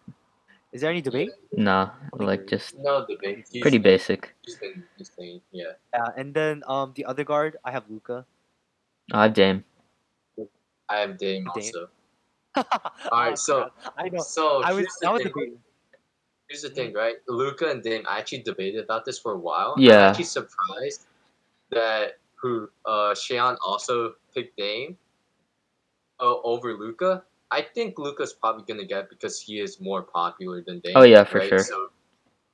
is 0.72 0.80
there 0.82 0.90
any 0.90 1.00
debate? 1.02 1.30
nah, 1.52 1.90
like 2.12 2.46
just 2.46 2.76
No 2.78 3.06
debate. 3.06 3.46
He's, 3.50 3.62
pretty 3.62 3.78
basic. 3.78 4.34
He's 4.44 4.56
been 4.56 4.84
insane. 4.98 5.40
Yeah. 5.50 5.72
Yeah, 5.94 6.06
and 6.16 6.34
then 6.34 6.62
um 6.66 6.92
the 6.94 7.04
other 7.04 7.24
guard 7.24 7.56
I 7.64 7.70
have 7.72 7.84
Luka. 7.88 8.26
I 9.12 9.22
have 9.24 9.34
Dame. 9.34 9.64
I 10.90 10.98
am 11.01 11.16
Dame 11.16 11.46
Dame. 11.55 11.72
also. 11.74 11.88
Alright, 13.12 13.38
so- 13.38 13.70
I 13.96 14.09
know. 14.09 14.20
So 14.22 14.62
I 14.62 14.72
was 14.72 14.79
here's 14.81 14.96
the 15.01 15.09
I 15.09 15.12
was 15.12 15.22
thing. 15.22 15.33
debating. 15.33 15.59
Here's 16.48 16.62
the 16.62 16.70
thing, 16.70 16.94
right? 16.94 17.16
Luka 17.29 17.70
and 17.70 17.83
Dame. 17.83 18.05
I 18.09 18.18
actually 18.18 18.42
debated 18.42 18.83
about 18.85 19.05
this 19.05 19.18
for 19.18 19.33
a 19.33 19.38
while. 19.38 19.74
Yeah. 19.77 19.92
I'm 19.94 20.11
actually 20.11 20.24
surprised 20.24 21.07
that 21.70 22.18
who 22.37 22.70
uh 22.87 23.14
Sean 23.14 23.57
also 23.64 24.14
picked 24.35 24.57
Dame 24.57 24.96
uh, 26.20 26.40
over 26.42 26.72
Luka 26.74 27.22
I 27.51 27.62
think 27.62 27.98
Luka's 27.98 28.33
probably 28.33 28.64
gonna 28.68 28.87
get 28.87 29.09
because 29.09 29.40
he 29.40 29.61
is 29.61 29.81
more 29.81 30.03
popular 30.03 30.62
than 30.62 30.81
Dame. 30.81 30.92
Oh, 30.96 31.03
yeah, 31.03 31.24
for 31.24 31.38
right? 31.38 31.48
sure. 31.48 31.61
So 31.61 31.88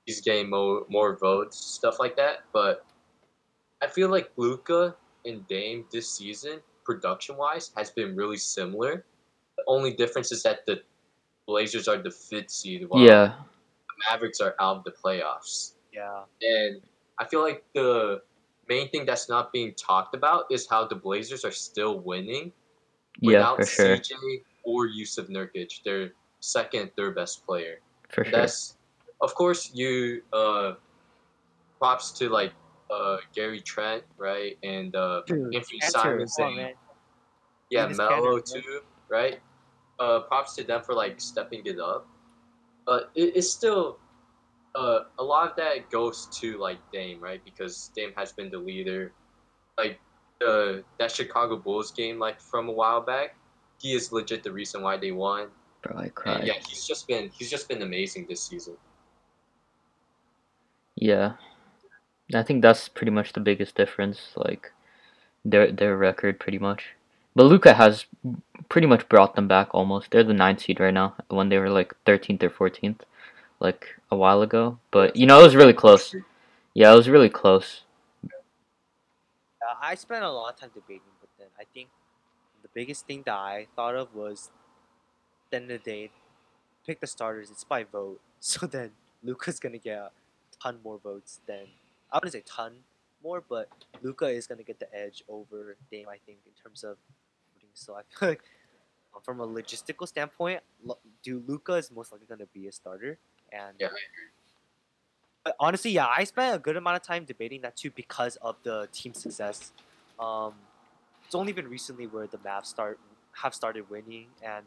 he's 0.07 0.21
getting 0.21 0.51
more 0.51 0.87
more 0.89 1.17
votes, 1.17 1.59
stuff 1.59 1.99
like 1.99 2.17
that. 2.17 2.45
But 2.53 2.85
I 3.83 3.89
feel 3.89 4.09
like 4.09 4.31
Luka 4.37 4.95
and 5.25 5.47
Dame 5.49 5.85
this 5.91 6.09
season, 6.09 6.61
production 6.85 7.37
wise, 7.37 7.71
has 7.77 7.91
been 7.91 8.15
really 8.17 8.37
similar. 8.37 9.05
The 9.57 9.65
only 9.67 9.93
difference 9.93 10.33
is 10.33 10.43
that 10.43 10.67
the 10.67 10.83
Blazers 11.47 11.89
are 11.89 11.99
the 11.99 12.11
fifth 12.11 12.51
seed, 12.51 12.89
while 12.89 13.03
Yeah, 13.03 13.35
the 13.89 13.95
Mavericks 14.11 14.41
are 14.41 14.55
out 14.61 14.79
of 14.79 14.85
the 14.85 14.93
playoffs. 14.93 15.73
Yeah. 15.93 16.23
And 16.43 16.81
I 17.19 17.27
feel 17.27 17.43
like 17.43 17.65
the 17.75 18.23
main 18.69 18.89
thing 18.89 19.05
that's 19.05 19.29
not 19.29 19.53
being 19.53 19.75
talked 19.75 20.15
about 20.15 20.45
is 20.51 20.67
how 20.69 20.87
the 20.87 20.95
Blazers 20.95 21.45
are 21.45 21.53
still 21.53 22.01
winning 22.01 22.53
yeah, 23.21 23.39
without 23.39 23.57
for 23.59 23.67
sure, 23.67 23.97
CJ 23.97 24.43
or 24.65 24.87
Yusuf 24.87 25.29
Nurkic, 25.29 25.83
their 25.85 26.13
second, 26.41 26.91
third 26.97 27.15
best 27.15 27.47
player. 27.47 27.81
for 28.09 28.25
sure. 28.25 28.33
That's 28.33 28.77
of 29.21 29.35
course 29.35 29.71
you 29.73 30.23
uh 30.33 30.75
props 31.79 32.11
to 32.13 32.29
like 32.29 32.53
uh 32.91 33.19
Gary 33.35 33.61
Trent, 33.61 34.05
right? 34.17 34.59
And 34.63 34.95
uh 34.95 35.23
Dude, 35.27 35.55
Anthony 35.55 35.81
Cantor, 35.81 35.91
Simons 35.91 36.37
come 36.37 36.47
on, 36.47 36.53
and 36.53 36.57
man. 36.57 36.75
yeah, 37.71 37.87
Enes 37.87 37.97
Melo 37.97 38.39
too, 38.41 38.81
right? 39.09 39.41
Uh 39.99 40.21
props 40.21 40.55
to 40.57 40.65
them 40.65 40.83
for 40.83 40.95
like 40.95 41.21
stepping 41.21 41.63
it 41.65 41.79
up. 41.79 42.07
But 42.87 43.11
it, 43.15 43.37
it's 43.37 43.51
still 43.51 43.99
uh 44.75 45.01
a 45.19 45.25
lot 45.25 45.51
of 45.51 45.57
that 45.57 45.91
goes 45.91 46.27
to 46.41 46.59
like 46.59 46.79
Dame, 46.93 47.21
right? 47.21 47.43
Because 47.45 47.91
Dame 47.95 48.13
has 48.17 48.33
been 48.33 48.51
the 48.51 48.59
leader. 48.59 49.13
Like 49.79 50.01
the 50.41 50.85
that 50.99 51.11
Chicago 51.11 51.57
Bulls 51.57 51.93
game 51.93 52.19
like 52.19 52.41
from 52.41 52.69
a 52.69 52.73
while 52.73 53.01
back, 53.01 53.37
he 53.81 53.95
is 53.95 54.13
legit 54.13 54.43
the 54.43 54.53
reason 54.53 54.83
why 54.83 54.97
they 54.97 55.13
won. 55.13 55.49
Bro, 55.83 55.97
I 55.99 56.09
And 56.27 56.43
cried. 56.43 56.45
yeah, 56.45 56.55
he's 56.69 56.87
just 56.87 57.07
been 57.09 57.31
he's 57.31 57.51
just 57.51 57.69
been 57.69 57.83
amazing 57.83 58.27
this 58.29 58.43
season. 58.49 58.77
Yeah, 60.97 61.35
I 62.33 62.43
think 62.43 62.63
that's 62.63 62.89
pretty 62.89 63.11
much 63.11 63.33
the 63.33 63.41
biggest 63.41 63.75
difference. 63.75 64.33
Like 64.37 64.73
their 65.45 65.71
their 65.71 65.97
record, 65.97 66.41
pretty 66.41 66.59
much. 66.59 66.95
But 67.35 67.45
Luka 67.45 67.75
has 67.75 68.07
pretty 68.69 68.87
much 68.87 69.09
brought 69.09 69.35
them 69.35 69.49
back 69.49 69.69
almost. 69.73 70.11
They're 70.11 70.25
the 70.25 70.33
ninth 70.33 70.63
seed 70.63 70.81
right 70.81 70.95
now 70.95 71.15
when 71.29 71.49
they 71.49 71.59
were 71.59 71.69
like 71.69 71.95
thirteenth 72.07 72.43
or 72.43 72.51
fourteenth, 72.51 73.05
like 73.61 73.89
a 74.11 74.17
while 74.17 74.41
ago. 74.43 74.79
But 74.91 75.17
you 75.17 75.27
know, 75.27 75.41
it 75.41 75.43
was 75.43 75.57
really 75.57 75.73
close. 75.73 76.15
Yeah, 76.73 76.93
it 76.93 76.97
was 76.97 77.09
really 77.09 77.29
close. 77.29 77.83
Uh, 78.25 79.77
I 79.81 79.95
spent 79.95 80.25
a 80.25 80.31
lot 80.31 80.55
of 80.55 80.61
time 80.61 80.71
debating, 80.75 81.13
but 81.21 81.31
then 81.39 81.49
I 81.59 81.65
think 81.75 81.89
the 82.63 82.69
biggest 82.75 83.07
thing 83.07 83.23
that 83.27 83.35
I 83.35 83.67
thought 83.77 83.95
of 83.95 84.15
was, 84.15 84.51
at 85.47 85.51
the 85.51 85.57
end 85.57 85.71
of 85.71 85.83
the 85.85 85.91
day, 85.91 86.11
pick 86.87 87.01
the 87.01 87.07
starters. 87.07 87.51
It's 87.51 87.65
by 87.65 87.85
vote. 87.85 88.21
So 88.45 88.67
then 88.67 88.91
Luka's 89.23 89.59
gonna 89.59 89.79
get 89.79 89.97
a 89.97 90.11
ton 90.63 90.81
more 90.85 90.99
votes 90.99 91.41
than 91.47 91.69
I 92.13 92.17
wouldn't 92.17 92.33
say 92.33 92.43
ton 92.47 92.73
more, 93.23 93.43
but 93.47 93.69
Luka 94.03 94.27
is 94.27 94.47
gonna 94.47 94.63
get 94.63 94.79
the 94.79 94.95
edge 94.95 95.25
over 95.29 95.77
Dame. 95.91 96.09
I 96.09 96.19
think 96.27 96.39
in 96.47 96.53
terms 96.63 96.85
of 96.85 96.97
voting. 97.55 97.71
So 97.75 97.95
I 97.95 98.03
feel 98.03 98.29
like 98.31 98.43
um, 99.15 99.23
from 99.23 99.41
a 99.41 99.47
logistical 99.47 100.07
standpoint, 100.07 100.61
do 101.23 101.43
Luka 101.47 101.75
is 101.75 101.91
most 101.91 102.13
likely 102.13 102.27
gonna 102.29 102.47
be 102.53 102.67
a 102.69 102.73
starter, 102.73 103.19
and 103.53 103.77
Yeah, 103.79 103.89
but 105.45 105.57
honestly, 105.61 105.91
yeah, 105.91 106.07
I 106.07 106.25
spent 106.25 106.57
a 106.57 106.59
good 106.59 106.77
amount 106.77 106.97
of 106.97 107.03
time 107.03 107.25
debating 107.25 107.61
that 107.63 107.77
too 107.77 107.91
because 107.91 108.37
of 108.37 108.57
the 108.63 108.89
team 108.93 109.13
success. 109.13 109.73
Um, 110.19 110.55
it's 111.27 111.35
only 111.35 111.53
been 111.53 111.69
recently 111.69 112.07
where 112.07 112.27
the 112.27 112.39
Mavs 112.39 112.67
start 112.67 112.99
have 113.43 113.55
started 113.55 113.91
winning 113.91 114.29
and 114.43 114.65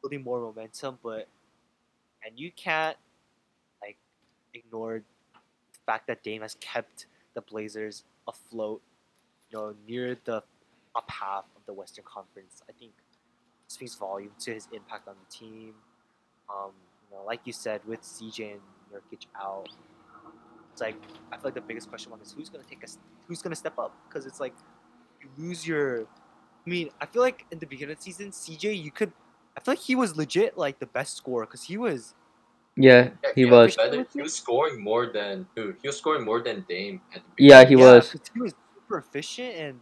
building 0.00 0.22
more 0.22 0.40
momentum, 0.40 0.98
but 1.02 1.28
and 2.24 2.38
you 2.38 2.50
can't 2.50 2.96
like 3.80 3.96
ignore 4.54 5.02
fact 5.86 6.06
that 6.06 6.22
Dame 6.22 6.42
has 6.42 6.56
kept 6.60 7.06
the 7.34 7.40
Blazers 7.40 8.04
afloat, 8.28 8.82
you 9.50 9.58
know, 9.58 9.74
near 9.88 10.16
the 10.24 10.42
up 10.94 11.10
half 11.10 11.44
of 11.56 11.64
the 11.66 11.72
Western 11.72 12.04
Conference. 12.04 12.62
I 12.68 12.72
think 12.72 12.92
speaks 13.68 13.94
volume 13.94 14.32
to 14.40 14.52
his 14.52 14.68
impact 14.72 15.08
on 15.08 15.14
the 15.14 15.34
team. 15.34 15.74
Um, 16.50 16.72
you 17.10 17.16
know, 17.16 17.24
like 17.24 17.40
you 17.44 17.52
said, 17.52 17.80
with 17.86 18.02
CJ 18.02 18.52
and 18.52 18.60
Nurkic 18.92 19.26
out, 19.40 19.68
it's 20.72 20.80
like 20.80 20.96
I 21.30 21.36
feel 21.36 21.44
like 21.44 21.54
the 21.54 21.60
biggest 21.60 21.88
question 21.88 22.10
mark 22.10 22.22
is 22.22 22.32
who's 22.32 22.48
gonna 22.48 22.64
take 22.68 22.84
us, 22.84 22.98
who's 23.26 23.42
gonna 23.42 23.56
step 23.56 23.78
up? 23.78 23.94
Because 24.08 24.26
it's 24.26 24.40
like 24.40 24.54
you 25.20 25.28
lose 25.38 25.66
your. 25.66 26.02
I 26.64 26.70
mean, 26.70 26.90
I 27.00 27.06
feel 27.06 27.22
like 27.22 27.44
in 27.50 27.58
the 27.58 27.66
beginning 27.66 27.92
of 27.92 27.98
the 27.98 28.04
season, 28.04 28.30
CJ, 28.30 28.82
you 28.82 28.90
could. 28.90 29.12
I 29.56 29.60
feel 29.60 29.72
like 29.72 29.82
he 29.82 29.94
was 29.94 30.16
legit 30.16 30.56
like 30.56 30.78
the 30.78 30.86
best 30.86 31.16
scorer 31.16 31.44
because 31.46 31.64
he 31.64 31.76
was. 31.76 32.14
Yeah, 32.76 33.10
Yeah, 33.22 33.30
he 33.34 33.44
yeah, 33.44 33.50
was. 33.50 33.76
better- 33.76 34.06
He 34.12 34.22
was 34.22 34.34
scoring 34.34 34.80
more 34.82 35.06
than 35.12 35.46
who? 35.54 35.74
He 35.82 35.88
was 35.88 35.98
scoring 35.98 36.24
more 36.24 36.40
than 36.40 36.64
Dame 36.68 37.02
at 37.14 37.22
the 37.36 37.44
Yeah, 37.44 37.64
he 37.64 37.74
yeah, 37.74 37.84
was. 37.84 38.10
'cause 38.12 38.22
He 38.32 38.40
was 38.40 38.54
super 38.74 38.98
efficient 38.98 39.54
and 39.56 39.80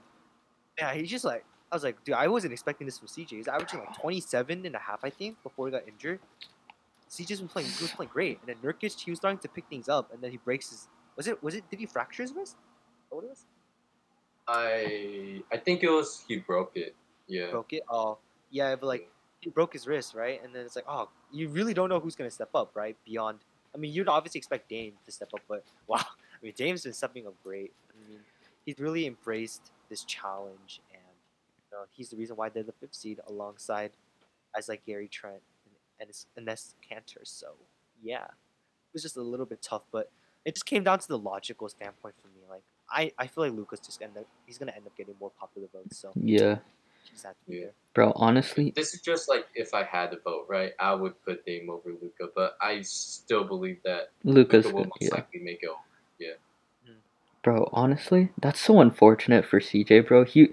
yeah, 0.79 0.93
he's 0.95 1.11
just 1.11 1.25
like 1.25 1.45
I 1.73 1.77
was 1.77 1.85
like, 1.85 2.03
dude, 2.03 2.17
I 2.17 2.27
wasn't 2.27 2.53
expecting 2.53 2.85
this 2.85 2.99
from 2.99 3.07
CJ. 3.07 3.31
He's 3.37 3.47
averaging 3.47 3.79
like 3.79 3.95
27 4.01 4.67
and 4.67 4.75
a 4.75 4.79
half, 4.81 5.05
I 5.05 5.11
think, 5.11 5.41
before 5.45 5.69
he 5.69 5.71
got 5.71 5.87
injured. 5.87 6.19
CJ's 7.09 7.39
been 7.39 7.49
playing, 7.49 7.69
he 7.69 7.83
was 7.85 7.93
playing 7.93 8.11
great, 8.13 8.41
and 8.41 8.49
then 8.49 8.57
Nurkic, 8.57 8.99
he 8.99 9.11
was 9.13 9.19
starting 9.19 9.39
to 9.39 9.49
pick 9.49 9.67
things 9.69 9.89
up, 9.89 10.13
and 10.13 10.21
then 10.21 10.33
he 10.33 10.37
breaks 10.39 10.71
his. 10.71 10.89
Was 11.17 11.29
it? 11.29 11.41
Was 11.45 11.55
it? 11.55 11.69
Did 11.71 11.79
he 11.79 11.87
fracture 11.87 12.23
his 12.25 12.33
wrist? 12.33 12.57
What 13.09 13.23
was? 13.23 13.45
I 14.49 15.43
I 15.53 15.57
think 15.59 15.83
it 15.85 15.91
was 15.91 16.25
he 16.27 16.39
broke 16.39 16.73
it. 16.77 16.95
Yeah. 17.29 17.51
Broke 17.51 17.73
it. 17.73 17.83
Oh, 17.89 18.19
yeah, 18.51 18.75
but 18.75 18.87
like 18.87 19.11
he 19.41 19.51
broke 19.51 19.73
his 19.73 19.87
wrist, 19.87 20.15
right? 20.15 20.43
And 20.43 20.55
then 20.55 20.65
it's 20.65 20.77
like, 20.77 20.85
oh, 20.89 21.09
you 21.33 21.49
really 21.49 21.75
don't 21.75 21.89
know 21.89 22.01
who's 22.01 22.17
gonna 22.17 22.31
step 22.31 22.51
up, 22.55 22.71
right? 22.75 22.97
Beyond, 23.05 23.41
I 23.75 23.79
mean, 23.79 23.93
you'd 23.93 24.09
obviously 24.09 24.39
expect 24.39 24.69
Dame 24.69 24.93
to 25.05 25.13
step 25.13 25.31
up, 25.35 25.41
but 25.49 25.65
wow, 25.87 25.99
I 25.99 26.45
mean, 26.45 26.53
Dame's 26.57 26.85
been 26.85 26.93
stepping 26.93 27.27
up 27.27 27.35
great. 27.43 27.73
I 27.91 28.09
mean, 28.09 28.21
he's 28.65 28.79
really 28.79 29.07
embraced 29.07 29.73
this 29.89 30.05
challenge, 30.05 30.81
and 30.93 31.03
you 31.71 31.77
know, 31.77 31.85
he's 31.91 32.11
the 32.11 32.17
reason 32.17 32.37
why 32.37 32.49
they're 32.49 32.63
the 32.63 32.73
fifth 32.73 32.95
seed 32.95 33.21
alongside 33.27 33.93
guys 34.55 34.69
like 34.69 34.85
Gary 34.85 35.09
Trent 35.09 35.43
and 36.01 36.09
and 36.37 36.47
Enes 36.47 36.75
Kanter. 36.91 37.25
So 37.25 37.55
yeah, 38.03 38.25
it 38.25 38.93
was 38.93 39.03
just 39.03 39.17
a 39.17 39.23
little 39.23 39.47
bit 39.47 39.63
tough, 39.63 39.83
but 39.93 40.11
it 40.45 40.55
just 40.55 40.67
came 40.67 40.85
down 40.85 40.99
to 40.99 41.09
the 41.09 41.19
logical 41.19 41.69
standpoint 41.69 42.15
for 42.21 42.29
me. 42.29 42.43
Like 42.49 42.63
I, 42.91 43.13
I 43.19 43.27
feel 43.27 43.45
like 43.45 43.53
Luka's 43.53 43.81
just 43.81 44.03
end 44.03 44.17
up 44.17 44.27
he's 44.47 44.59
gonna 44.59 44.73
end 44.73 44.87
up 44.87 44.97
getting 44.97 45.15
more 45.21 45.31
popular 45.39 45.69
votes, 45.73 45.99
so 45.99 46.13
Yeah, 46.15 46.59
he's 47.05 47.23
had 47.23 47.35
to 47.47 47.55
Yeah. 47.55 47.67
bro. 47.95 48.13
Honestly, 48.17 48.73
This 48.77 48.95
is 48.95 49.01
just 49.01 49.29
like 49.29 49.47
if 49.55 49.75
I 49.75 49.85
had 49.85 50.11
to 50.13 50.19
vote, 50.25 50.47
right? 50.49 50.73
I 50.79 50.95
would 50.95 51.21
put 51.25 51.45
Dame 51.45 51.71
over 51.71 51.91
Luka, 51.91 52.29
but 52.35 52.57
I 52.61 52.81
still 52.83 53.45
believe 53.45 53.83
that 53.85 54.11
Luka's. 54.25 54.67
Luka 54.67 54.77
will 54.77 54.85
most 54.85 55.03
Yeah, 55.03 55.15
likely 55.15 55.41
make 55.41 55.61
it. 55.63 55.71
Yeah, 56.19 56.35
hmm. 56.87 56.99
bro. 57.43 57.69
Honestly, 57.73 58.31
that's 58.41 58.61
so 58.61 58.81
unfortunate 58.81 59.45
for 59.45 59.61
CJ, 59.61 60.07
bro. 60.07 60.25
He, 60.25 60.49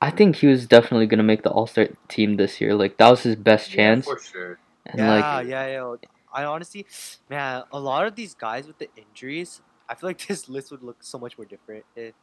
I 0.00 0.10
think 0.10 0.36
he 0.36 0.46
was 0.46 0.66
definitely 0.66 1.06
gonna 1.06 1.22
make 1.22 1.42
the 1.42 1.50
All 1.50 1.66
Star 1.66 1.88
team 2.08 2.36
this 2.36 2.60
year. 2.60 2.74
Like 2.74 2.96
that 2.98 3.10
was 3.10 3.22
his 3.22 3.36
best 3.36 3.70
Yeah, 3.70 3.76
chance. 3.76 4.04
for 4.06 4.18
sure. 4.18 4.58
And 4.86 4.98
yeah, 4.98 5.36
like, 5.36 5.48
yeah, 5.48 5.66
yeah. 5.66 5.94
I 6.32 6.44
honestly, 6.44 6.86
man, 7.28 7.64
a 7.72 7.78
lot 7.80 8.06
of 8.06 8.14
these 8.14 8.34
guys 8.34 8.66
with 8.66 8.78
the 8.78 8.88
injuries, 8.96 9.60
I 9.88 9.94
feel 9.94 10.08
like 10.08 10.26
this 10.26 10.48
list 10.48 10.70
would 10.70 10.82
look 10.82 11.02
so 11.02 11.18
much 11.18 11.36
more 11.38 11.44
different 11.44 11.84
if 11.96 12.14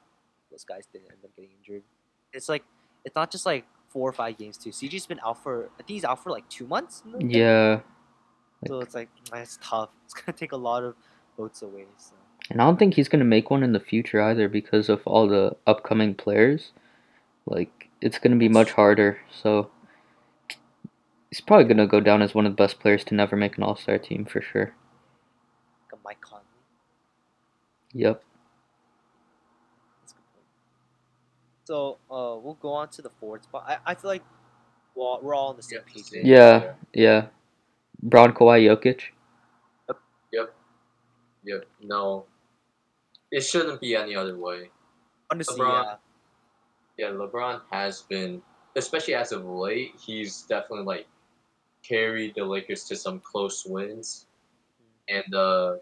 those 0.51 0.63
guys 0.63 0.85
didn't 0.91 1.11
end 1.11 1.19
up 1.23 1.35
getting 1.35 1.51
injured. 1.59 1.83
It's 2.33 2.49
like 2.49 2.63
it's 3.07 3.15
not 3.15 3.31
just 3.31 3.47
like 3.47 3.65
four 3.89 4.09
or 4.09 4.13
five 4.13 4.37
games 4.37 4.57
too. 4.57 4.71
CJ's 4.71 5.07
been 5.07 5.21
out 5.25 5.41
for 5.43 5.71
I 5.75 5.77
think 5.83 5.89
he's 5.89 6.05
out 6.05 6.23
for 6.23 6.31
like 6.31 6.47
two 6.49 6.67
months. 6.67 7.03
now? 7.05 7.19
yeah, 7.19 7.81
So 8.67 8.81
it's 8.81 8.95
like 8.95 9.09
mm, 9.31 9.41
it's 9.41 9.59
tough. 9.63 9.89
It's 10.05 10.13
gonna 10.13 10.37
take 10.37 10.53
a 10.53 10.57
lot 10.57 10.83
of 10.83 10.95
votes 11.37 11.63
away. 11.63 11.85
So 11.97 12.15
and 12.51 12.61
I 12.61 12.65
don't 12.65 12.77
think 12.79 12.95
he's 12.95 13.09
gonna 13.09 13.25
make 13.25 13.49
one 13.51 13.63
in 13.63 13.73
the 13.73 13.79
future 13.79 14.21
either 14.21 14.49
because 14.49 14.89
of 14.89 15.01
all 15.05 15.27
the 15.27 15.55
upcoming 15.67 16.15
players. 16.15 16.73
Like 17.47 17.89
it's 18.01 18.19
gonna 18.19 18.37
be 18.37 18.49
much 18.49 18.71
harder. 18.73 19.19
So 19.31 19.71
he's 21.31 21.41
probably 21.41 21.65
gonna 21.65 21.87
go 21.87 22.01
down 22.01 22.21
as 22.21 22.35
one 22.35 22.45
of 22.45 22.53
the 22.53 22.63
best 22.63 22.79
players 22.79 23.03
to 23.05 23.15
never 23.15 23.35
make 23.37 23.57
an 23.57 23.63
All 23.63 23.77
Star 23.77 23.97
team 23.97 24.25
for 24.25 24.41
sure. 24.41 24.73
like 25.85 25.99
a 25.99 26.03
Mike 26.03 26.21
Conley. 26.21 26.43
Yep. 27.93 28.23
That's 30.01 30.13
a 30.13 30.15
good 30.15 30.25
point. 30.33 30.45
So 31.67 31.97
uh, 32.09 32.39
we'll 32.41 32.57
go 32.61 32.71
on 32.71 32.87
to 32.91 33.01
the 33.01 33.09
fourth 33.19 33.43
spot. 33.43 33.65
I, 33.67 33.91
I 33.91 33.93
feel 33.93 34.09
like 34.09 34.23
well, 34.95 35.19
we're 35.21 35.35
all 35.35 35.49
on 35.49 35.57
the 35.57 35.63
same 35.63 35.79
Yeah, 35.85 35.93
page. 35.93 36.05
same. 36.05 36.25
Yeah, 36.25 36.73
yeah. 36.93 37.25
Bron 38.01 38.31
Kawhi 38.31 38.63
Jokic. 38.63 39.01
Yep. 40.31 40.55
Yep. 41.43 41.65
No. 41.83 42.23
It 43.31 43.41
shouldn't 43.41 43.81
be 43.81 43.97
any 43.97 44.15
other 44.15 44.37
way. 44.37 44.71
Honestly, 45.29 45.59
LeBron. 45.59 45.83
yeah. 46.97 47.09
Yeah, 47.09 47.15
LeBron 47.17 47.59
has 47.69 48.03
been, 48.03 48.41
especially 48.77 49.15
as 49.15 49.33
of 49.33 49.43
late, 49.45 49.91
he's 49.99 50.43
definitely 50.43 50.85
like 50.85 51.07
carried 51.83 52.35
the 52.35 52.45
Lakers 52.45 52.85
to 52.85 52.95
some 52.95 53.19
close 53.19 53.65
wins. 53.65 54.27
And 55.09 55.35
uh, 55.35 55.75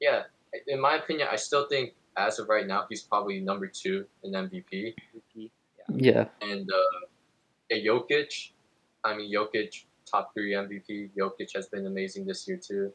yeah, 0.00 0.24
in 0.66 0.78
my 0.78 0.96
opinion, 0.96 1.28
I 1.32 1.36
still 1.36 1.66
think 1.66 1.94
as 2.18 2.38
of 2.38 2.48
right 2.48 2.66
now, 2.66 2.84
he's 2.88 3.02
probably 3.02 3.40
number 3.40 3.66
two 3.66 4.04
in 4.24 4.32
MVP. 4.32 4.94
MVP. 5.14 5.50
Yeah. 5.94 6.26
And 6.42 6.68
uh, 6.68 7.06
yeah, 7.70 7.90
Jokic, 7.90 8.50
I 9.04 9.16
mean, 9.16 9.32
Jokic 9.32 9.84
top 10.10 10.32
three 10.34 10.52
MVP. 10.52 11.10
Jokic 11.18 11.54
has 11.54 11.68
been 11.68 11.86
amazing 11.86 12.26
this 12.26 12.46
year 12.48 12.58
too. 12.58 12.92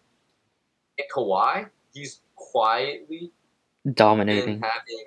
And 0.97 1.07
Kawhi, 1.13 1.69
he's 1.93 2.21
quietly 2.35 3.31
been 3.83 3.93
Dominating. 3.93 4.61
having, 4.61 5.05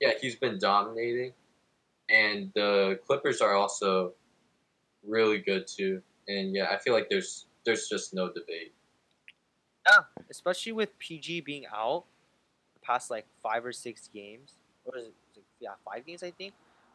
yeah, 0.00 0.12
he's 0.20 0.36
been 0.36 0.58
dominating, 0.58 1.32
and 2.10 2.52
the 2.54 2.98
Clippers 3.06 3.40
are 3.40 3.54
also 3.54 4.12
really 5.06 5.38
good 5.38 5.66
too. 5.66 6.02
And 6.28 6.54
yeah, 6.54 6.66
I 6.70 6.78
feel 6.78 6.92
like 6.92 7.08
there's 7.08 7.46
there's 7.64 7.88
just 7.88 8.14
no 8.14 8.28
debate. 8.28 8.72
Yeah, 9.88 10.02
especially 10.30 10.72
with 10.72 10.96
PG 10.98 11.40
being 11.40 11.64
out 11.74 12.04
the 12.21 12.21
past 12.82 13.10
like 13.10 13.26
five 13.42 13.64
or 13.64 13.72
six 13.72 14.08
games. 14.12 14.54
Or 14.84 14.96
is 14.98 15.04
it, 15.06 15.14
is 15.32 15.36
it- 15.38 15.44
yeah, 15.60 15.70
five 15.84 16.04
games 16.06 16.22
I 16.22 16.30
think. 16.32 16.54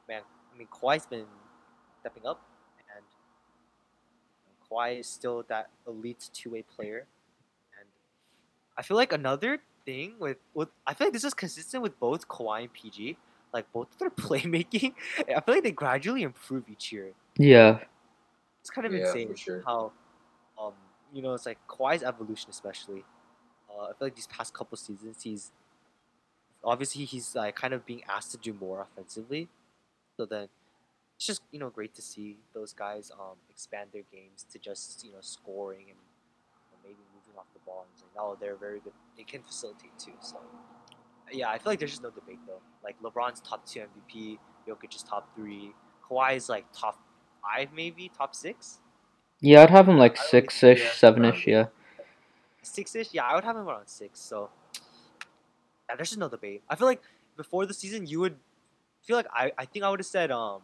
Man, 0.09 0.21
I 0.53 0.57
mean 0.57 0.67
Kawhi's 0.71 1.05
been 1.05 1.25
stepping 2.01 2.25
up, 2.25 2.41
and 2.95 3.03
Kawhi 4.69 4.99
is 4.99 5.07
still 5.07 5.43
that 5.47 5.69
elite 5.87 6.29
two 6.33 6.51
way 6.51 6.63
player. 6.63 7.05
And 7.79 7.87
I 8.77 8.81
feel 8.81 8.97
like 8.97 9.13
another 9.13 9.59
thing 9.85 10.15
with 10.19 10.37
with 10.53 10.69
I 10.85 10.93
feel 10.93 11.07
like 11.07 11.13
this 11.13 11.23
is 11.23 11.33
consistent 11.33 11.81
with 11.83 11.97
both 11.99 12.27
Kawhi 12.27 12.61
and 12.63 12.73
PG. 12.73 13.17
Like 13.53 13.71
both 13.71 13.91
of 13.93 13.99
their 13.99 14.09
playmaking, 14.25 14.93
I 15.19 15.39
feel 15.39 15.55
like 15.55 15.63
they 15.63 15.71
gradually 15.71 16.23
improve 16.23 16.65
each 16.69 16.91
year. 16.91 17.13
Yeah. 17.37 17.79
It's 18.59 18.69
kind 18.69 18.85
of 18.85 18.91
Yeah, 18.93 19.05
insane 19.05 19.33
sure. 19.35 19.63
how, 19.65 19.93
um, 20.59 20.73
you 21.13 21.21
know, 21.21 21.33
it's 21.33 21.45
like 21.45 21.57
Kawhi's 21.69 22.03
evolution, 22.03 22.49
especially. 22.49 23.05
Uh, 23.69 23.83
I 23.83 23.87
feel 23.87 23.95
like 24.07 24.15
these 24.15 24.27
past 24.27 24.53
couple 24.53 24.75
seasons, 24.77 25.23
he's 25.23 25.51
obviously 26.67 27.05
he's 27.05 27.33
like 27.35 27.55
kind 27.55 27.73
of 27.73 27.85
being 27.85 28.03
asked 28.07 28.31
to 28.31 28.37
do 28.37 28.53
more 28.53 28.81
offensively. 28.81 29.47
So 30.17 30.25
then, 30.25 30.49
it's 31.15 31.25
just 31.25 31.41
you 31.51 31.59
know 31.59 31.69
great 31.69 31.95
to 31.95 32.01
see 32.01 32.37
those 32.53 32.73
guys 32.73 33.11
um 33.19 33.37
expand 33.49 33.89
their 33.93 34.03
games 34.11 34.45
to 34.51 34.59
just 34.59 35.03
you 35.05 35.11
know 35.11 35.17
scoring 35.21 35.85
and 35.89 35.97
you 35.97 36.71
know, 36.71 36.79
maybe 36.83 36.99
moving 37.15 37.39
off 37.39 37.47
the 37.53 37.59
ball. 37.65 37.85
And 37.85 37.89
it's 37.93 38.03
like, 38.03 38.23
oh, 38.23 38.37
they're 38.39 38.55
very 38.55 38.79
good. 38.79 38.93
They 39.15 39.23
can 39.23 39.41
facilitate 39.41 39.97
too. 39.97 40.13
So 40.19 40.37
yeah, 41.31 41.49
I 41.49 41.57
feel 41.57 41.71
like 41.71 41.79
there's 41.79 41.91
just 41.91 42.03
no 42.03 42.09
debate 42.11 42.39
though. 42.45 42.61
Like 42.83 42.95
LeBron's 43.01 43.41
top 43.41 43.65
two 43.65 43.79
MVP, 43.81 44.37
Jokic 44.67 44.95
is 44.95 45.03
top 45.03 45.33
three, 45.35 45.71
Kawhi 46.09 46.35
is 46.35 46.49
like 46.49 46.65
top 46.73 46.99
five 47.41 47.69
maybe, 47.75 48.11
top 48.15 48.35
six. 48.35 48.79
Yeah, 49.39 49.61
I'd 49.63 49.69
have 49.69 49.87
him 49.87 49.97
like 49.97 50.17
I 50.17 50.21
would- 50.21 50.29
six 50.29 50.63
ish, 50.63 50.83
yeah, 50.83 50.91
seven 50.93 51.25
ish, 51.25 51.45
yeah. 51.47 51.65
six 52.61 52.95
ish. 52.95 53.13
Yeah, 53.13 53.23
I 53.25 53.35
would 53.35 53.43
have 53.43 53.55
him 53.55 53.67
around 53.67 53.87
six. 53.87 54.19
So 54.19 54.49
yeah, 54.49 54.49
there's 55.95 56.09
just 56.09 56.19
no 56.19 56.29
debate. 56.29 56.63
I 56.69 56.75
feel 56.75 56.87
like 56.87 57.01
before 57.35 57.65
the 57.65 57.73
season, 57.73 58.05
you 58.07 58.19
would 58.19 58.35
feel 59.03 59.15
like 59.15 59.27
I, 59.33 59.51
I 59.57 59.65
think 59.65 59.85
I 59.85 59.89
would 59.89 59.99
have 59.99 60.07
said 60.07 60.31
um, 60.31 60.61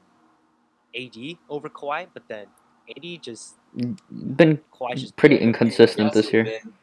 AD 0.96 1.16
over 1.50 1.70
Kawhi, 1.70 2.08
but 2.14 2.24
then 2.28 2.48
AD 2.90 3.22
just 3.22 3.56
Been 3.76 4.60
Kawhi 4.74 4.96
just 4.98 5.16
pretty 5.16 5.36
better. 5.36 5.48
inconsistent 5.48 6.14
this 6.14 6.34
year. 6.34 6.44
been- 6.44 6.74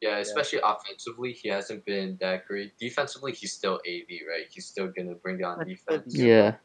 yeah, 0.00 0.18
especially 0.18 0.58
offensively, 0.64 1.32
he 1.32 1.48
hasn't 1.48 1.84
been 1.84 2.18
that 2.20 2.44
great. 2.48 2.76
Defensively, 2.76 3.30
he's 3.32 3.52
still 3.52 3.74
AD, 3.86 4.10
right? 4.28 4.46
He's 4.50 4.66
still 4.66 4.88
gonna 4.88 5.14
bring 5.14 5.38
down 5.38 5.64
defense. 5.64 6.16
Yeah. 6.16 6.56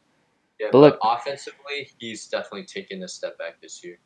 Yeah, 0.58 0.66
But 0.72 0.72
but, 0.72 0.78
look- 0.78 0.98
offensively, 1.04 1.88
he's 2.00 2.26
definitely 2.26 2.64
taken 2.64 3.04
a 3.04 3.08
step 3.08 3.38
back 3.38 3.60
this 3.62 3.84
year. 3.84 4.00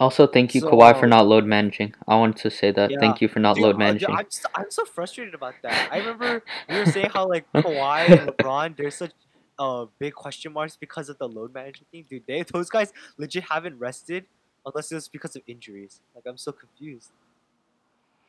Also, 0.00 0.26
thank 0.26 0.54
you, 0.54 0.60
So, 0.60 0.70
Kawhi, 0.70 0.98
for 0.98 1.06
not 1.06 1.26
load 1.26 1.44
managing. 1.44 1.94
I 2.06 2.16
wanted 2.16 2.36
to 2.42 2.50
say 2.50 2.70
that. 2.70 2.90
Yeah. 2.90 2.98
Thank 3.00 3.20
you 3.20 3.28
for 3.28 3.40
not 3.40 3.56
Dude, 3.56 3.64
load 3.64 3.68
uh, 3.70 3.72
dude, 3.72 3.78
managing. 3.78 4.10
I'm, 4.10 4.24
just, 4.24 4.46
I'm 4.54 4.70
so 4.70 4.84
frustrated 4.84 5.34
about 5.34 5.54
that. 5.62 5.92
I 5.92 5.98
remember 5.98 6.42
we 6.68 6.78
were 6.78 6.86
saying 6.86 7.10
how 7.12 7.28
like 7.28 7.50
Kawhi 7.54 8.08
and 8.08 8.30
LeBron, 8.30 8.76
there's 8.76 8.94
such 8.96 9.12
uh 9.58 9.86
big 9.98 10.14
question 10.14 10.52
marks 10.52 10.76
because 10.76 11.08
of 11.08 11.18
the 11.18 11.28
load 11.28 11.52
management 11.52 11.90
thing. 11.90 12.04
Dude, 12.08 12.22
they 12.28 12.42
those 12.44 12.70
guys 12.70 12.92
legit 13.16 13.44
haven't 13.44 13.78
rested 13.78 14.26
unless 14.64 14.92
it 14.92 14.94
was 14.94 15.08
because 15.08 15.34
of 15.34 15.42
injuries. 15.46 16.00
Like 16.14 16.24
I'm 16.26 16.38
so 16.38 16.52
confused. 16.52 17.10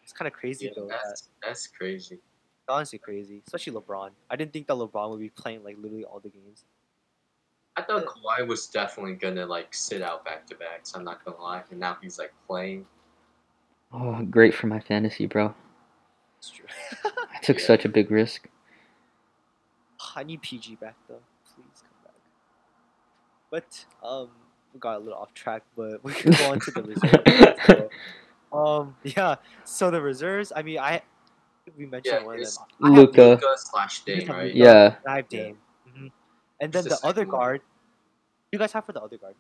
It's 0.04 0.14
kind 0.14 0.28
of 0.28 0.34
crazy 0.34 0.66
Yeah, 0.66 0.72
though. 0.76 0.88
That, 0.88 1.02
that's 1.06 1.30
that's 1.44 1.68
crazy. 1.68 2.18
honestly 2.68 2.98
crazy, 2.98 3.44
especially 3.46 3.74
LeBron. 3.74 4.10
I 4.30 4.36
didn't 4.36 4.54
think 4.54 4.68
that 4.68 4.74
LeBron 4.74 5.12
would 5.12 5.20
be 5.20 5.30
playing 5.30 5.64
like 5.64 5.78
literally 5.78 6.06
all 6.06 6.20
the 6.20 6.30
games. 6.30 6.66
I 7.80 7.84
thought 7.84 8.06
Kawhi 8.06 8.46
was 8.46 8.68
definitely 8.68 9.14
gonna 9.14 9.46
like 9.46 9.74
sit 9.74 10.02
out 10.02 10.26
back 10.26 10.46
to 10.48 10.56
backs. 10.56 10.94
I'm 10.96 11.06
not 11.06 11.24
gonna 11.24 11.42
lie, 11.42 11.64
and 11.72 11.80
now 11.80 11.98
he's 12.02 12.20
like 12.20 12.34
playing. 12.46 12.86
Oh, 13.94 14.22
great 14.26 14.54
for 14.54 14.68
my 14.68 14.82
fantasy, 14.82 15.26
bro. 15.28 15.54
It's 16.40 16.50
true. 16.50 16.66
I 17.06 17.40
took 17.42 17.58
Yeah. 17.60 17.66
such 17.66 17.86
a 17.86 17.90
big 17.90 18.12
risk. 18.12 18.48
I 20.16 20.24
need 20.24 20.42
PG 20.42 20.76
back 20.76 20.96
though. 21.08 21.22
Please 21.56 21.82
come 21.82 22.04
back. 22.04 22.14
But 23.50 23.86
um, 24.08 24.30
we 24.74 24.80
got 24.82 24.98
a 24.98 25.00
little 25.00 25.18
off 25.20 25.34
track, 25.34 25.64
but 25.78 26.04
we 26.04 26.12
can 26.14 26.34
go 26.34 26.46
on 26.46 26.60
to 26.60 26.72
the 26.72 26.84
reserves. 26.84 27.60
so, 27.66 28.58
um, 28.58 28.96
yeah. 29.04 29.36
So 29.64 29.90
the 29.90 30.02
reserves. 30.02 30.52
I 30.54 30.64
mean, 30.64 30.80
I 30.80 31.02
we 31.78 31.86
mentioned 31.86 32.20
Yeah, 32.22 32.26
one 32.26 32.36
of 32.36 32.42
them. 32.42 32.66
I 32.84 32.92
have 32.92 32.98
Luka. 32.98 33.22
Luka 33.22 33.54
slash 33.58 34.04
Dame, 34.04 34.28
right? 34.28 34.54
Yeah. 34.54 34.96
I 35.08 35.16
have 35.18 35.26
Yeah. 35.30 35.44
Dame. 35.44 35.58
hmm 35.88 36.08
And 36.60 36.74
then 36.74 36.86
It's 36.86 36.96
the 36.96 37.02
the 37.02 37.08
other 37.08 37.26
guard. 37.26 37.62
What 38.50 38.58
do 38.58 38.58
you 38.58 38.60
guys 38.60 38.72
have 38.74 38.86
for 38.86 38.94
the 38.94 39.02
other 39.02 39.18
guard? 39.18 39.36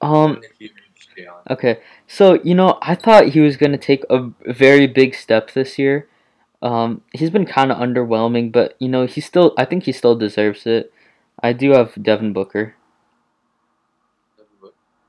Um. 0.00 0.34
And 0.34 0.42
then 0.42 0.50
he 0.58 0.64
reached 0.64 1.10
Deion. 1.16 1.50
Okay. 1.50 1.80
So 2.06 2.40
you 2.42 2.54
know, 2.54 2.78
I 2.80 2.94
thought 2.94 3.28
he 3.28 3.40
was 3.40 3.56
gonna 3.58 3.76
take 3.78 4.04
a 4.08 4.30
very 4.46 4.86
big 4.86 5.14
step 5.14 5.52
this 5.52 5.78
year. 5.78 6.08
Um, 6.62 7.02
he's 7.12 7.28
been 7.28 7.44
kind 7.44 7.70
of 7.70 7.76
underwhelming, 7.78 8.50
but 8.50 8.76
you 8.78 8.88
know, 8.88 9.04
he 9.06 9.20
still. 9.20 9.52
I 9.58 9.66
think 9.66 9.84
he 9.84 9.92
still 9.92 10.16
deserves 10.16 10.66
it. 10.66 10.90
I 11.42 11.52
do 11.52 11.72
have 11.72 12.02
Devin 12.02 12.32
Booker. 12.32 12.76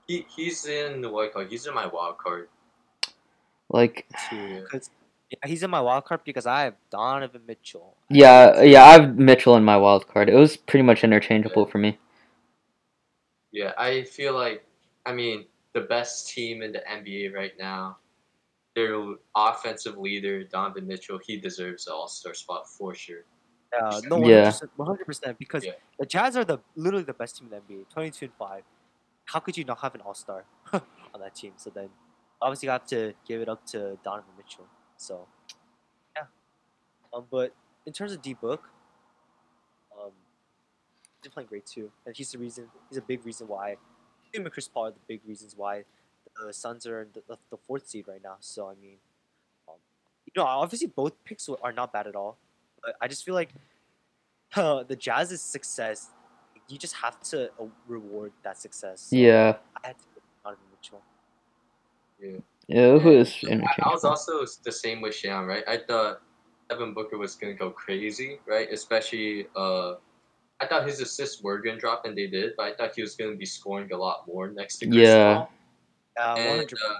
He 0.07 0.25
he's 0.35 0.65
in 0.65 1.01
the 1.01 1.09
wild 1.09 1.31
card. 1.33 1.47
He's 1.49 1.65
in 1.65 1.73
my 1.73 1.87
wild 1.87 2.17
card. 2.17 2.49
Like, 3.69 4.05
Yeah. 4.31 4.59
because 4.61 4.91
yeah, 5.31 5.47
he's 5.47 5.63
in 5.63 5.71
my 5.71 5.81
wild 5.81 6.05
card 6.05 6.21
because 6.23 6.45
I 6.45 6.61
have 6.65 6.75
Donovan 6.91 7.41
Mitchell. 7.47 7.95
yeah, 8.09 8.61
yeah, 8.61 8.83
I 8.83 8.91
have 8.99 9.17
Mitchell 9.17 9.55
in 9.55 9.63
my 9.63 9.77
wild 9.77 10.07
card. 10.07 10.29
It 10.29 10.35
was 10.35 10.55
pretty 10.57 10.83
much 10.83 11.03
interchangeable 11.03 11.65
for 11.65 11.79
me. 11.79 11.97
Yeah, 13.55 13.71
I 13.77 14.03
feel 14.03 14.33
like 14.35 14.67
I 15.05 15.13
mean 15.13 15.45
the 15.73 15.81
best 15.81 16.29
team 16.29 16.61
in 16.61 16.73
the 16.73 16.83
NBA 16.83 17.33
right 17.33 17.53
now. 17.57 17.97
Their 18.75 19.15
offensive 19.33 19.95
leader 19.97 20.43
Donovan 20.43 20.85
Mitchell, 20.85 21.19
he 21.25 21.37
deserves 21.39 21.85
the 21.85 21.93
All 21.93 22.09
Star 22.09 22.33
spot 22.33 22.67
for 22.67 22.93
sure. 22.93 23.23
Yeah, 23.71 24.01
no, 24.11 24.27
Yeah. 24.27 24.51
one 24.75 24.87
hundred 24.87 25.05
percent. 25.05 25.39
Because 25.39 25.63
Yeah. 25.63 25.79
the 25.97 26.05
Jazz 26.05 26.35
are 26.35 26.43
the 26.43 26.59
literally 26.75 27.05
the 27.05 27.13
best 27.13 27.37
team 27.37 27.47
in 27.47 27.51
the 27.55 27.61
NBA, 27.63 27.89
twenty 27.89 28.11
two 28.11 28.25
and 28.25 28.33
five. 28.35 28.63
How 29.23 29.39
could 29.39 29.55
you 29.57 29.63
not 29.63 29.79
have 29.79 29.95
an 29.95 30.01
All 30.01 30.13
Star 30.13 30.43
on 30.73 31.19
that 31.21 31.33
team? 31.33 31.53
So 31.55 31.69
then, 31.69 31.89
obviously, 32.41 32.67
you 32.67 32.71
have 32.71 32.85
to 32.87 33.13
give 33.25 33.39
it 33.41 33.47
up 33.47 33.65
to 33.67 33.97
Donovan 34.03 34.35
Mitchell. 34.37 34.67
So, 34.97 35.27
yeah. 36.15 36.27
Um, 37.13 37.25
but 37.31 37.55
in 37.85 37.93
terms 37.93 38.11
of 38.11 38.21
D 38.21 38.33
Book, 38.33 38.69
he's 41.25 41.33
playing 41.33 41.47
great 41.47 41.65
too, 41.65 41.91
and 42.05 42.15
he's 42.15 42.31
the 42.31 42.37
reason. 42.37 42.67
He's 42.89 42.97
a 42.97 43.01
big 43.01 43.25
reason 43.25 43.47
why. 43.47 43.77
Him 44.33 44.43
and 44.43 44.51
Chris 44.51 44.67
Paul 44.67 44.87
are 44.87 44.91
the 44.91 44.99
big 45.07 45.21
reasons 45.27 45.55
why 45.55 45.83
the 46.45 46.53
Suns 46.53 46.85
are 46.85 47.01
in 47.01 47.07
the, 47.13 47.21
the, 47.27 47.37
the 47.51 47.57
fourth 47.57 47.87
seed 47.87 48.05
right 48.07 48.21
now. 48.23 48.37
So 48.39 48.67
I 48.67 48.75
mean, 48.75 48.97
um, 49.67 49.75
you 50.25 50.33
know, 50.35 50.47
obviously 50.47 50.87
both 50.87 51.13
picks 51.23 51.49
are 51.49 51.71
not 51.71 51.93
bad 51.93 52.07
at 52.07 52.15
all. 52.15 52.37
But 52.83 52.95
I 53.01 53.07
just 53.07 53.25
feel 53.25 53.35
like 53.35 53.49
uh, 54.55 54.83
the 54.83 54.95
Jazz's 54.95 55.41
success, 55.41 56.09
you 56.67 56.77
just 56.77 56.95
have 56.95 57.19
to 57.21 57.51
uh, 57.59 57.65
reward 57.87 58.33
that 58.43 58.57
success. 58.57 59.07
So 59.09 59.15
Yeah, 59.15 59.57
I 59.83 59.87
had 59.87 59.97
to 59.97 60.05
get 60.13 60.23
Donovan 60.43 60.65
Mitchell. 60.71 61.01
yeah, 62.67 62.95
it 62.95 63.03
was 63.03 63.43
I, 63.43 63.61
I 63.83 63.89
was 63.89 64.03
also 64.03 64.45
the 64.63 64.71
same 64.71 65.01
with 65.01 65.15
Sham, 65.15 65.45
right? 65.45 65.63
I 65.67 65.77
thought 65.77 66.21
Devin 66.69 66.93
Booker 66.93 67.17
was 67.17 67.35
gonna 67.35 67.53
go 67.53 67.69
crazy, 67.69 68.39
right? 68.47 68.67
Especially 68.71 69.47
uh 69.55 69.95
I 70.61 70.67
thought 70.67 70.87
his 70.87 71.01
assists 71.01 71.41
were 71.41 71.59
gonna 71.59 71.79
drop 71.79 72.05
and 72.05 72.17
they 72.17 72.27
did, 72.27 72.53
but 72.55 72.67
I 72.67 72.73
thought 72.75 72.95
he 72.95 73.01
was 73.01 73.15
gonna 73.15 73.35
be 73.35 73.45
scoring 73.45 73.91
a 73.91 73.97
lot 73.97 74.25
more 74.27 74.49
next 74.49 74.77
to 74.77 74.85
Chris 74.87 74.97
Yeah. 75.09 75.33
Paul. 75.35 75.51
Yeah, 76.17 76.35
And 76.35 76.73
uh, 76.73 76.95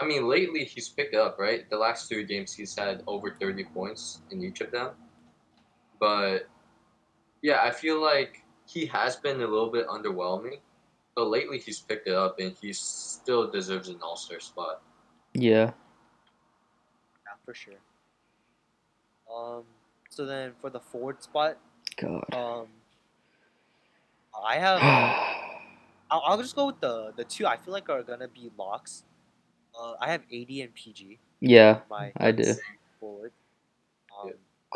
I 0.00 0.04
mean, 0.04 0.28
lately 0.28 0.64
he's 0.64 0.88
picked 0.88 1.14
up, 1.14 1.38
right? 1.38 1.68
The 1.70 1.76
last 1.76 2.08
three 2.08 2.24
games 2.24 2.52
he's 2.52 2.76
had 2.76 3.02
over 3.06 3.30
30 3.30 3.64
points 3.64 4.22
in 4.30 4.42
each 4.42 4.60
of 4.60 4.70
them. 4.72 4.90
But 6.00 6.48
yeah, 7.42 7.62
I 7.62 7.70
feel 7.70 8.00
like 8.02 8.44
he 8.66 8.86
has 8.86 9.16
been 9.16 9.36
a 9.36 9.46
little 9.46 9.70
bit 9.70 9.86
underwhelming. 9.86 10.58
But 11.14 11.26
lately 11.28 11.58
he's 11.58 11.80
picked 11.80 12.06
it 12.06 12.14
up 12.14 12.38
and 12.38 12.54
he 12.60 12.72
still 12.72 13.50
deserves 13.50 13.88
an 13.88 13.98
all 14.02 14.16
star 14.16 14.38
spot. 14.40 14.82
Yeah. 15.34 15.72
Yeah, 17.24 17.34
for 17.44 17.54
sure. 17.54 17.74
Um. 19.32 19.64
So 20.10 20.24
then 20.26 20.52
for 20.60 20.70
the 20.70 20.80
forward 20.80 21.22
spot, 21.22 21.58
God. 21.96 22.24
um, 22.32 22.66
I 24.44 24.56
have. 24.56 24.80
I'll, 26.10 26.22
I'll 26.24 26.38
just 26.40 26.56
go 26.56 26.66
with 26.66 26.80
the 26.80 27.12
the 27.16 27.24
two 27.24 27.46
I 27.46 27.56
feel 27.56 27.72
like 27.74 27.88
are 27.90 28.02
gonna 28.02 28.28
be 28.28 28.50
locks. 28.56 29.04
Uh, 29.78 29.94
I 30.00 30.10
have 30.10 30.22
AD 30.32 30.48
and 30.50 30.74
PG. 30.74 31.18
yeah, 31.40 31.80
My 31.90 32.12
I 32.16 32.32
do. 32.32 32.54
forward. 32.98 33.32
Um, 34.22 34.32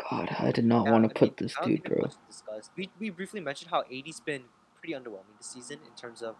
God, 0.09 0.29
I 0.39 0.51
did 0.51 0.65
not 0.65 0.87
want 0.87 1.07
to 1.07 1.13
put 1.13 1.37
this 1.37 1.55
dude, 1.63 1.83
bro. 1.83 1.97
much 2.01 2.11
to 2.11 2.17
discuss. 2.27 2.69
We, 2.77 2.89
we 2.99 3.09
briefly 3.09 3.41
mentioned 3.41 3.69
how 3.69 3.81
AD's 3.81 4.19
been 4.21 4.43
pretty 4.79 4.93
underwhelming 4.93 5.37
this 5.37 5.47
season 5.47 5.79
in 5.85 5.93
terms 5.95 6.21
of 6.21 6.35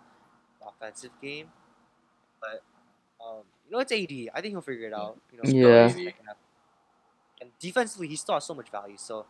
offensive 0.65 1.11
game. 1.21 1.47
But 2.39 2.63
um, 3.25 3.43
you 3.65 3.71
know, 3.71 3.79
it's 3.79 3.91
AD. 3.91 4.29
I 4.33 4.41
think 4.41 4.53
he'll 4.53 4.61
figure 4.61 4.87
it 4.87 4.93
out. 4.93 5.19
You 5.31 5.37
know, 5.37 5.49
Yeah. 5.49 5.81
in 5.89 5.97
the 5.97 6.03
second 6.05 6.25
half. 6.27 6.37
And 7.41 7.49
defensively, 7.59 8.07
he 8.07 8.15
still 8.15 8.35
has 8.35 8.45
so 8.45 8.53
much 8.53 8.69
value. 8.69 8.95
So 8.97 9.25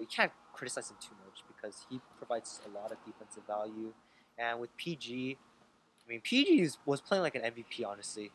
you, 0.00 0.06
can't 0.06 0.32
criticize 0.52 0.90
him 0.90 0.96
too 1.00 1.14
much 1.24 1.42
because 1.48 1.86
he 1.88 2.00
provides 2.18 2.60
a 2.66 2.78
lot 2.78 2.92
of 2.92 2.98
defensive 3.04 3.42
value. 3.46 3.92
And 4.38 4.60
with 4.60 4.74
PG, 4.76 5.36
I 6.04 6.10
mean, 6.10 6.20
PG 6.22 6.70
was 6.86 7.00
playing 7.00 7.22
like 7.22 7.34
an 7.34 7.42
MVP, 7.42 7.86
honestly. 7.86 8.30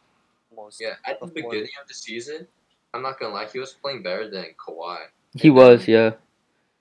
Almost. 0.56 0.80
Yeah, 0.80 0.94
at 1.06 1.20
the 1.20 1.28
beginning 1.28 1.70
of 1.82 1.88
the 1.88 1.94
season, 1.94 2.48
I'm 2.94 3.02
not 3.02 3.20
gonna 3.20 3.34
lie, 3.34 3.48
he 3.52 3.60
was 3.60 3.74
playing 3.74 4.04
better 4.04 4.30
than 4.30 4.46
Kawhi. 4.58 5.00
He 5.34 5.50
was, 5.50 5.88
yeah. 5.88 6.12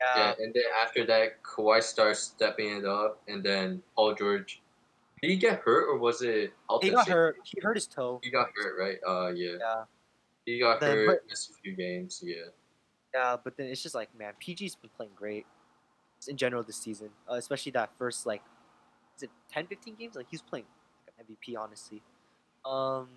Yeah. 0.01 0.17
Yeah, 0.17 0.35
and 0.39 0.55
then 0.55 0.63
after 0.83 1.07
that, 1.07 1.43
Kawhi 1.43 1.83
starts 1.83 2.21
stepping 2.21 2.77
it 2.77 2.85
up, 2.85 3.21
and 3.29 3.43
then 3.43 3.83
Paul 3.95 4.15
George. 4.15 4.63
Did 5.23 5.31
he 5.31 5.37
get 5.37 5.61
hurt 5.61 5.89
or 5.89 5.99
was 5.99 6.21
it? 6.21 6.53
He 6.83 6.91
got 6.91 7.09
hurt. 7.09 7.37
He 7.45 7.59
hurt 7.63 7.75
his 7.77 7.87
toe. 7.87 8.21
He 8.23 8.31
got 8.31 8.49
hurt, 8.55 8.79
right? 8.79 8.99
Uh, 9.07 9.31
yeah. 9.31 9.57
Yeah. 9.59 9.85
He 10.45 10.61
got 10.61 10.81
Then- 10.81 10.97
hurt, 10.97 11.07
but- 11.23 11.31
missed 11.31 11.51
a 11.51 11.55
few 11.55 11.75
games. 11.75 12.23
Yeah. 12.25 12.45
Yeah, 13.17 13.37
but 13.43 13.57
then 13.57 13.69
it's 13.69 13.83
just 13.83 13.95
like, 13.95 14.11
man, 14.19 14.35
PG's 14.39 14.75
been 14.75 14.91
playing 14.95 15.13
great 15.17 15.47
in 16.29 16.37
general 16.37 16.63
this 16.63 16.77
season, 16.77 17.09
uh, 17.31 17.37
especially 17.37 17.73
that 17.73 17.89
first 17.97 18.27
like, 18.27 18.43
is 19.17 19.23
it 19.23 19.31
10, 19.51 19.69
15 19.69 19.95
games? 19.95 20.17
Like 20.17 20.27
he's 20.31 20.43
playing 20.43 20.67
like 21.07 21.15
an 21.27 21.35
MVP, 21.35 21.59
honestly. 21.59 22.03
Um, 22.67 23.09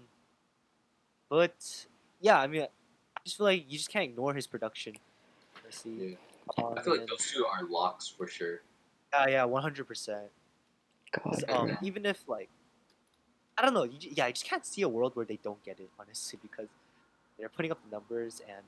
but 1.27 1.85
yeah, 2.21 2.39
I 2.39 2.47
mean, 2.47 2.61
I 2.61 3.19
just 3.25 3.35
feel 3.35 3.47
like 3.47 3.65
you 3.67 3.77
just 3.77 3.91
can't 3.91 4.05
ignore 4.05 4.33
his 4.33 4.47
production. 4.47 4.95
Honestly. 5.61 5.91
Yeah. 5.91 6.63
Um, 6.63 6.75
I 6.77 6.81
feel 6.81 6.93
like 6.93 7.01
and- 7.01 7.09
those 7.09 7.29
two 7.29 7.45
are 7.45 7.65
locks 7.65 8.07
for 8.07 8.25
sure. 8.25 8.61
yeah, 9.11 9.27
yeah, 9.27 9.43
one 9.43 9.61
hundred 9.61 9.85
percent. 9.85 10.27
God. 11.11 11.43
Um, 11.49 11.77
even 11.81 12.05
if 12.05 12.23
like, 12.25 12.47
I 13.57 13.63
don't 13.63 13.73
know, 13.73 13.83
you, 13.83 13.97
yeah, 13.99 14.27
I 14.27 14.31
just 14.31 14.45
can't 14.45 14.65
see 14.65 14.81
a 14.83 14.87
world 14.87 15.17
where 15.17 15.25
they 15.25 15.39
don't 15.43 15.61
get 15.65 15.81
it, 15.81 15.89
honestly, 15.99 16.39
because 16.41 16.69
they're 17.37 17.49
putting 17.49 17.71
up 17.71 17.79
the 17.83 17.93
numbers 17.93 18.41
and 18.47 18.63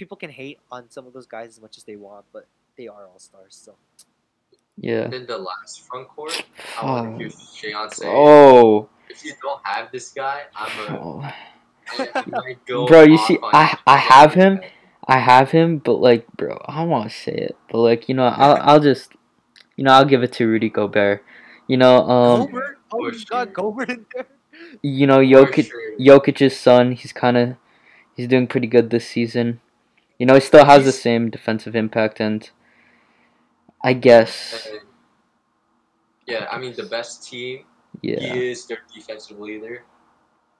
people 0.00 0.16
can 0.16 0.30
hate 0.30 0.58
on 0.72 0.90
some 0.90 1.06
of 1.06 1.12
those 1.12 1.26
guys 1.26 1.48
as 1.50 1.60
much 1.60 1.76
as 1.76 1.84
they 1.84 1.94
want, 1.94 2.24
but 2.32 2.46
they 2.78 2.88
are 2.88 3.04
all 3.06 3.18
stars. 3.18 3.54
So 3.66 3.74
Yeah. 4.78 5.02
And 5.04 5.12
then 5.12 5.26
the 5.26 5.36
last 5.36 5.86
front 5.86 6.08
court, 6.08 6.32
I 6.80 6.86
want 6.86 7.18
to 7.18 7.28
hear 7.28 7.30
Shayon 7.30 7.92
say, 7.92 8.06
Oh. 8.08 8.88
if 9.10 9.22
you 9.24 9.34
don't 9.42 9.60
have 9.62 9.92
this 9.92 10.10
guy, 10.10 10.44
I'm 10.56 10.72
a. 10.80 10.98
oh. 10.98 11.32
I 12.48 12.56
go 12.66 12.86
Bro, 12.86 13.02
you 13.12 13.18
see, 13.18 13.38
I- 13.42 13.76
I 13.86 13.96
have 13.98 14.32
him. 14.32 14.60
I 15.06 15.18
have 15.18 15.50
him, 15.50 15.78
but 15.78 16.00
like, 16.00 16.24
bro, 16.36 16.56
I 16.66 16.78
don't 16.80 16.88
want 16.88 17.10
to 17.10 17.14
say 17.16 17.32
it, 17.48 17.56
but 17.70 17.78
like, 17.78 18.08
you 18.08 18.14
know, 18.14 18.26
I'll 18.44 18.56
I'll 18.62 18.80
just, 18.80 19.12
you 19.76 19.82
know, 19.84 19.92
I'll 19.92 20.04
give 20.04 20.22
it 20.22 20.32
to 20.38 20.46
Rudy 20.46 20.70
Gobert. 20.70 21.24
You 21.66 21.76
know, 21.76 21.96
um, 22.08 22.46
Gobert, 22.46 22.78
oh, 22.92 22.98
for 22.98 23.12
you 23.16 23.24
got. 23.26 23.52
Gobert 23.52 23.90
in 23.90 24.06
there. 24.14 24.26
you 24.82 25.06
know, 25.08 25.18
For 25.18 25.24
Jokic. 25.32 25.66
Jokic's 25.98 26.56
son, 26.56 26.92
he's 26.92 27.12
kind 27.12 27.36
of, 27.36 27.56
he's 28.14 28.28
doing 28.28 28.46
pretty 28.46 28.68
good 28.68 28.90
this 28.90 29.06
season. 29.08 29.60
You 30.20 30.26
know, 30.26 30.34
he 30.34 30.40
still 30.40 30.66
has 30.66 30.84
the 30.84 30.92
same 30.92 31.30
defensive 31.30 31.74
impact, 31.74 32.20
and 32.20 32.48
I 33.82 33.94
guess, 33.94 34.66
And, 34.70 34.80
yeah, 36.26 36.46
I 36.52 36.58
mean 36.58 36.74
the 36.76 36.82
best 36.82 37.26
team. 37.26 37.64
yeah, 38.02 38.20
He 38.20 38.50
is 38.50 38.66
their 38.66 38.80
defensive 38.94 39.40
leader, 39.40 39.82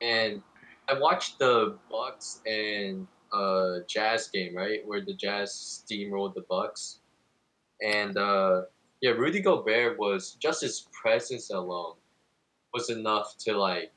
and 0.01 0.43
I 0.89 0.99
watched 0.99 1.39
the 1.39 1.77
Bucks 1.91 2.41
and 2.47 3.07
uh 3.35 3.81
Jazz 3.87 4.29
game 4.29 4.57
right 4.57 4.81
where 4.87 5.05
the 5.05 5.13
Jazz 5.13 5.53
steamrolled 5.53 6.35
the 6.35 6.47
Bucks, 6.49 7.01
and 7.87 8.17
uh 8.17 8.63
yeah, 9.03 9.11
Rudy 9.11 9.41
Gobert 9.41 9.99
was 9.99 10.39
just 10.41 10.63
his 10.63 10.89
presence 10.91 11.51
alone 11.51 11.97
was 12.73 12.89
enough 12.89 13.37
to 13.45 13.53
like 13.59 13.93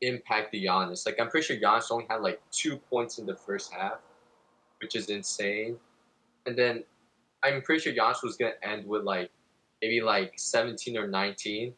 impact 0.00 0.52
the 0.52 0.64
Giannis. 0.64 1.04
Like 1.04 1.20
I'm 1.20 1.28
pretty 1.28 1.48
sure 1.48 1.56
Giannis 1.58 1.90
only 1.90 2.06
had 2.08 2.22
like 2.22 2.40
two 2.50 2.78
points 2.78 3.18
in 3.18 3.26
the 3.26 3.36
first 3.36 3.70
half, 3.70 3.98
which 4.80 4.96
is 4.96 5.08
insane. 5.08 5.76
And 6.46 6.56
then 6.56 6.84
I'm 7.42 7.62
pretty 7.62 7.82
sure 7.82 7.92
Giannis 7.92 8.22
was 8.22 8.36
gonna 8.36 8.52
end 8.62 8.86
with 8.86 9.04
like 9.04 9.30
maybe 9.82 10.00
like 10.00 10.32
17 10.36 10.96
or 10.96 11.06
19. 11.06 11.74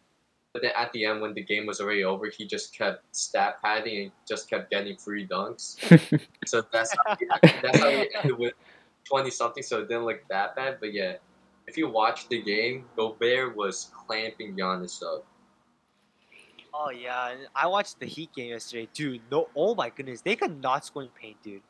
But 0.53 0.63
then 0.63 0.73
at 0.77 0.91
the 0.93 1.05
end, 1.05 1.21
when 1.21 1.35
the 1.35 1.43
game 1.43 1.67
was 1.67 1.81
already 1.81 2.05
over, 2.05 2.27
he 2.27 2.47
just 2.47 2.75
kept 2.75 3.15
stat 3.15 3.57
padding 3.63 4.05
and 4.05 4.13
just 4.27 4.49
kept 4.49 4.71
getting 4.71 4.97
free 4.97 5.27
dunks. 5.27 5.77
So 6.47 6.63
that's 6.73 6.95
how 7.05 7.17
he, 7.17 7.27
that's 7.61 7.79
how 7.79 7.91
he 7.91 8.09
ended 8.15 8.39
with 8.39 8.55
20 9.05 9.31
something. 9.31 9.63
So 9.63 9.81
it 9.81 9.89
didn't 9.89 10.05
look 10.05 10.21
that 10.31 10.55
bad. 10.55 10.79
But 10.79 10.93
yeah, 10.93 11.17
if 11.67 11.77
you 11.77 11.91
watch 11.91 12.29
the 12.29 12.41
game, 12.41 12.85
Gobert 12.97 13.57
was 13.57 13.91
clamping 13.93 14.57
Giannis 14.57 15.03
up. 15.03 15.27
Oh 16.73 16.91
yeah, 16.91 17.35
I 17.55 17.67
watched 17.67 17.99
the 18.01 18.07
Heat 18.07 18.33
game 18.35 18.51
yesterday, 18.51 18.89
dude. 18.95 19.23
No, 19.31 19.49
oh 19.57 19.75
my 19.75 19.91
goodness, 19.91 20.21
they 20.21 20.37
could 20.37 20.63
not 20.63 20.85
score 20.85 21.03
in 21.03 21.09
paint, 21.09 21.37
dude. 21.43 21.63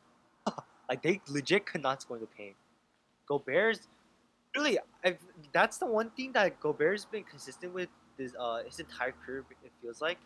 Like 0.89 1.01
they 1.01 1.21
legit 1.27 1.65
could 1.65 1.81
not 1.81 2.01
score 2.01 2.17
the 2.17 2.27
paint. 2.27 2.55
Gobert's 3.27 3.87
really, 4.55 4.79
I've, 5.03 5.17
that's 5.51 5.77
the 5.77 5.85
one 5.85 6.09
thing 6.11 6.31
that 6.33 6.59
Gobert's 6.59 7.05
been 7.05 7.23
consistent 7.23 7.73
with 7.73 7.89
this 8.17 8.33
uh 8.39 8.63
his 8.65 8.79
entire 8.79 9.13
career. 9.25 9.43
It 9.63 9.71
feels 9.81 10.01
like, 10.01 10.17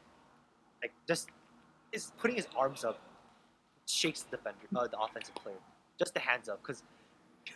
like 0.81 0.93
just 1.07 1.29
is 1.91 2.11
putting 2.17 2.37
his 2.37 2.47
arms 2.57 2.83
up, 2.83 2.99
shakes 3.87 4.21
the 4.23 4.37
defender, 4.37 4.59
uh, 4.75 4.87
the 4.87 4.99
offensive 4.99 5.35
player, 5.35 5.57
just 5.99 6.13
the 6.13 6.19
hands 6.19 6.47
up, 6.47 6.61
because 6.61 6.83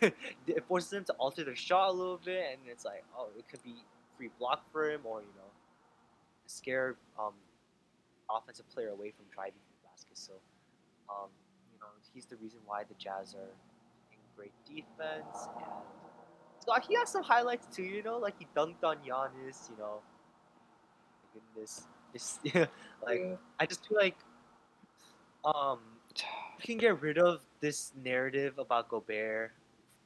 it 0.46 0.64
forces 0.68 0.90
them 0.90 1.04
to 1.04 1.12
alter 1.14 1.44
their 1.44 1.56
shot 1.56 1.88
a 1.88 1.92
little 1.92 2.20
bit, 2.24 2.44
and 2.52 2.60
it's 2.70 2.84
like, 2.84 3.04
oh, 3.16 3.28
it 3.38 3.48
could 3.48 3.62
be 3.62 3.74
free 4.16 4.30
block 4.38 4.62
for 4.72 4.90
him, 4.90 5.00
or 5.04 5.20
you 5.20 5.28
know 5.36 5.50
scare 6.46 6.96
um, 7.18 7.32
offensive 8.30 8.68
player 8.70 8.90
away 8.90 9.12
from 9.16 9.26
driving 9.32 9.60
the 9.70 9.88
basket. 9.88 10.16
So, 10.18 10.32
um, 11.10 11.28
he's 12.16 12.24
the 12.24 12.36
reason 12.36 12.58
why 12.64 12.82
the 12.82 12.94
Jazz 12.94 13.34
are 13.34 13.52
in 14.10 14.18
great 14.34 14.52
defense. 14.64 15.36
And 15.54 16.64
so 16.64 16.72
he 16.88 16.94
has 16.96 17.10
some 17.10 17.22
highlights 17.22 17.68
too. 17.74 17.82
You 17.84 18.02
know, 18.02 18.16
like 18.18 18.34
he 18.38 18.46
dunked 18.56 18.82
on 18.82 18.96
Giannis. 19.06 19.68
You 19.70 19.76
know, 19.78 20.00
my 21.22 21.40
goodness, 21.54 21.86
it's, 22.14 22.40
like 23.04 23.20
Yeah. 23.20 23.36
I 23.60 23.66
just 23.66 23.86
feel 23.86 23.98
like 23.98 24.16
um, 25.44 25.78
we 26.58 26.64
can 26.64 26.78
get 26.78 27.00
rid 27.02 27.18
of 27.18 27.42
this 27.60 27.92
narrative 28.02 28.58
about 28.58 28.88
Gobert 28.88 29.52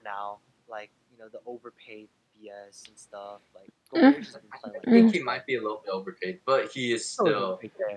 now. 0.04 0.38
Like 0.68 0.90
you 1.12 1.18
know, 1.18 1.28
the 1.30 1.40
overpaid 1.46 2.08
BS 2.36 2.88
and 2.88 2.98
stuff. 2.98 3.40
Like 3.54 3.70
Gobert 3.94 4.24
just 4.24 4.32
been 4.32 4.42
playing 4.60 4.74
like 4.74 4.88
I 4.88 4.90
think 4.90 5.14
he 5.14 5.22
might 5.22 5.46
be 5.46 5.54
a 5.54 5.62
little 5.62 5.80
bit 5.84 5.92
overpaid, 5.92 6.40
but 6.44 6.72
he 6.72 6.92
is 6.92 7.08
Still 7.08 7.26
still, 7.26 7.42
overpaid, 7.44 7.72
yeah. 7.88 7.96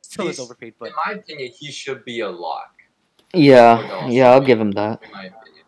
Still 0.00 0.28
is 0.28 0.40
overpaid, 0.40 0.74
but 0.78 0.88
in 0.88 0.94
my 1.06 1.12
opinion, 1.12 1.52
he 1.56 1.70
should 1.70 2.04
be 2.06 2.20
a 2.20 2.28
lock. 2.28 2.79
Yeah, 3.34 4.08
yeah, 4.08 4.30
I'll 4.30 4.40
give 4.40 4.60
him 4.60 4.72
that. 4.72 5.02
In 5.04 5.12
my 5.12 5.24
opinion. 5.26 5.64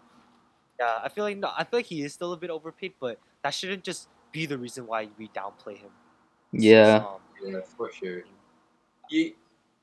yeah, 0.81 1.01
I 1.03 1.09
feel 1.09 1.25
like 1.25 1.39
no, 1.39 1.51
I 1.57 1.65
feel 1.65 1.79
like 1.79 1.87
he 1.87 2.03
is 2.03 2.13
still 2.13 2.33
a 2.33 2.37
bit 2.37 2.51
overpaid, 2.51 2.95
but 3.01 3.19
that 3.43 3.55
shouldn't 3.55 3.85
just 3.85 4.09
be 4.33 4.47
the 4.47 4.59
reason 4.59 4.87
why 4.87 5.09
we 5.19 5.29
downplay 5.29 5.77
him. 5.79 5.91
Since, 6.53 6.65
Yeah, 6.65 6.97
um, 6.97 7.21
Yeah, 7.45 7.61
for 7.77 7.91
sure. 7.93 8.23
He 9.09 9.35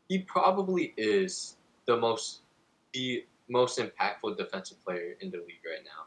he 0.08 0.20
probably 0.20 0.94
is 0.98 1.58
the 1.86 1.98
most 1.98 2.42
the 2.94 3.26
most 3.50 3.80
impactful 3.80 4.38
defensive 4.38 4.84
player 4.84 5.16
in 5.22 5.32
the 5.32 5.38
league 5.38 5.64
right 5.66 5.84
now. 5.86 6.06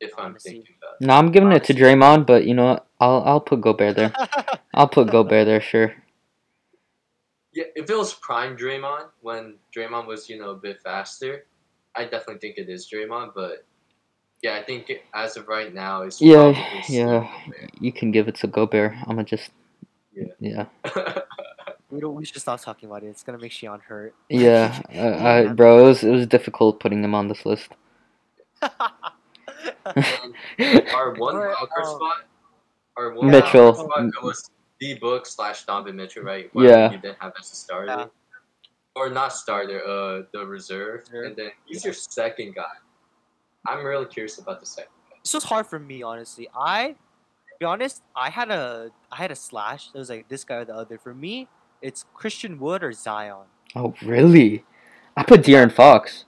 If 0.00 0.12
I'm 0.18 0.26
Honestly. 0.26 0.52
thinking 0.52 0.74
about 0.80 1.00
no, 1.00 1.14
I'm 1.14 1.30
giving 1.30 1.52
it 1.52 1.64
to 1.64 1.74
Draymond, 1.74 2.26
but 2.26 2.44
you 2.44 2.54
know, 2.54 2.66
what? 2.66 2.86
I'll 3.00 3.22
I'll 3.24 3.40
put 3.40 3.60
Gobert 3.60 3.96
there. 3.96 4.14
I'll 4.74 4.88
put 4.88 5.10
Gobert 5.10 5.46
there, 5.46 5.60
sure. 5.60 5.94
Yeah, 7.52 7.64
if 7.74 7.90
it 7.90 7.96
was 7.96 8.14
prime 8.14 8.56
Draymond 8.56 9.08
when 9.22 9.56
Draymond 9.74 10.06
was, 10.06 10.28
you 10.30 10.38
know, 10.38 10.50
a 10.50 10.56
bit 10.56 10.80
faster, 10.82 11.46
I 11.96 12.04
definitely 12.04 12.38
think 12.38 12.58
it 12.58 12.68
is 12.68 12.88
Draymond, 12.88 13.32
but 13.34 13.64
yeah, 14.42 14.54
I 14.54 14.62
think 14.62 14.88
it, 14.88 15.02
as 15.14 15.36
of 15.36 15.48
right 15.48 15.74
now 15.74 16.02
it's 16.02 16.20
Yeah, 16.20 16.52
probably 16.52 16.82
still 16.82 16.96
yeah. 16.96 17.30
You 17.80 17.92
can 17.92 18.10
give 18.12 18.28
it 18.28 18.36
to 18.36 18.46
Gobert. 18.46 18.92
I'm 19.02 19.16
gonna 19.16 19.24
just, 19.24 19.50
Yeah. 20.14 20.26
yeah, 20.38 20.66
we 21.90 22.00
don't. 22.00 22.14
We 22.14 22.24
should 22.24 22.40
stop 22.40 22.60
talking 22.60 22.88
about 22.88 23.02
it. 23.02 23.08
It's 23.08 23.22
gonna 23.24 23.38
make 23.38 23.52
Shion 23.52 23.80
hurt. 23.82 24.14
yeah. 24.28 24.80
I, 24.94 25.38
I, 25.40 25.46
bro, 25.48 25.80
it 25.80 25.82
was 25.88 26.04
it 26.04 26.10
was 26.10 26.26
difficult 26.26 26.78
putting 26.80 27.02
him 27.02 27.14
on 27.14 27.28
this 27.28 27.44
list. 27.44 27.68
And 28.62 28.72
our 30.94 31.14
one 31.14 31.34
Or, 31.36 31.54
wildcard 31.54 31.84
um, 31.84 31.96
spot, 31.96 32.16
our 32.96 33.12
one 33.14 33.30
Mitchell. 33.30 33.72
wildcard 33.72 33.84
spot, 33.90 34.04
it 34.04 34.22
was 34.22 34.50
D 34.80 34.94
Book 34.94 35.26
slash 35.26 35.64
Donovan 35.64 35.96
Mitchell, 35.96 36.22
right? 36.22 36.50
Yeah. 36.54 36.90
You 36.90 36.98
didn't 36.98 37.18
have 37.20 37.32
as 37.38 37.52
a 37.52 37.54
starter. 37.54 37.86
Yeah. 37.86 38.06
Or 38.96 39.08
not 39.08 39.32
starter, 39.32 39.84
uh, 39.84 40.22
the 40.32 40.44
reserve. 40.44 41.02
Reserve. 41.10 41.26
And 41.26 41.36
then 41.36 41.50
he's 41.66 41.84
your 41.84 41.94
second 41.94 42.54
guy. 42.54 42.64
I'm 43.66 43.84
really 43.84 44.06
curious 44.06 44.38
about 44.38 44.58
the 44.60 44.66
second 44.66 44.90
guy. 45.08 45.16
this 45.22 45.34
was 45.34 45.44
hard 45.44 45.66
for 45.66 45.78
me, 45.78 46.02
honestly. 46.02 46.48
I, 46.54 46.88
to 46.88 46.96
be 47.60 47.66
honest, 47.66 48.02
I 48.16 48.30
had 48.30 48.50
a 48.50 48.90
I 49.12 49.16
had 49.16 49.30
a 49.30 49.36
slash. 49.36 49.90
It 49.94 49.98
was 49.98 50.10
like 50.10 50.28
this 50.28 50.44
guy 50.44 50.56
or 50.56 50.64
the 50.64 50.74
other. 50.74 50.98
For 50.98 51.14
me, 51.14 51.46
it's 51.82 52.04
Christian 52.14 52.58
Wood 52.58 52.82
or 52.82 52.92
Zion. 52.92 53.46
Oh, 53.76 53.94
really? 54.02 54.64
I 55.16 55.22
put 55.22 55.42
De'Aaron 55.42 55.70
Fox. 55.70 56.24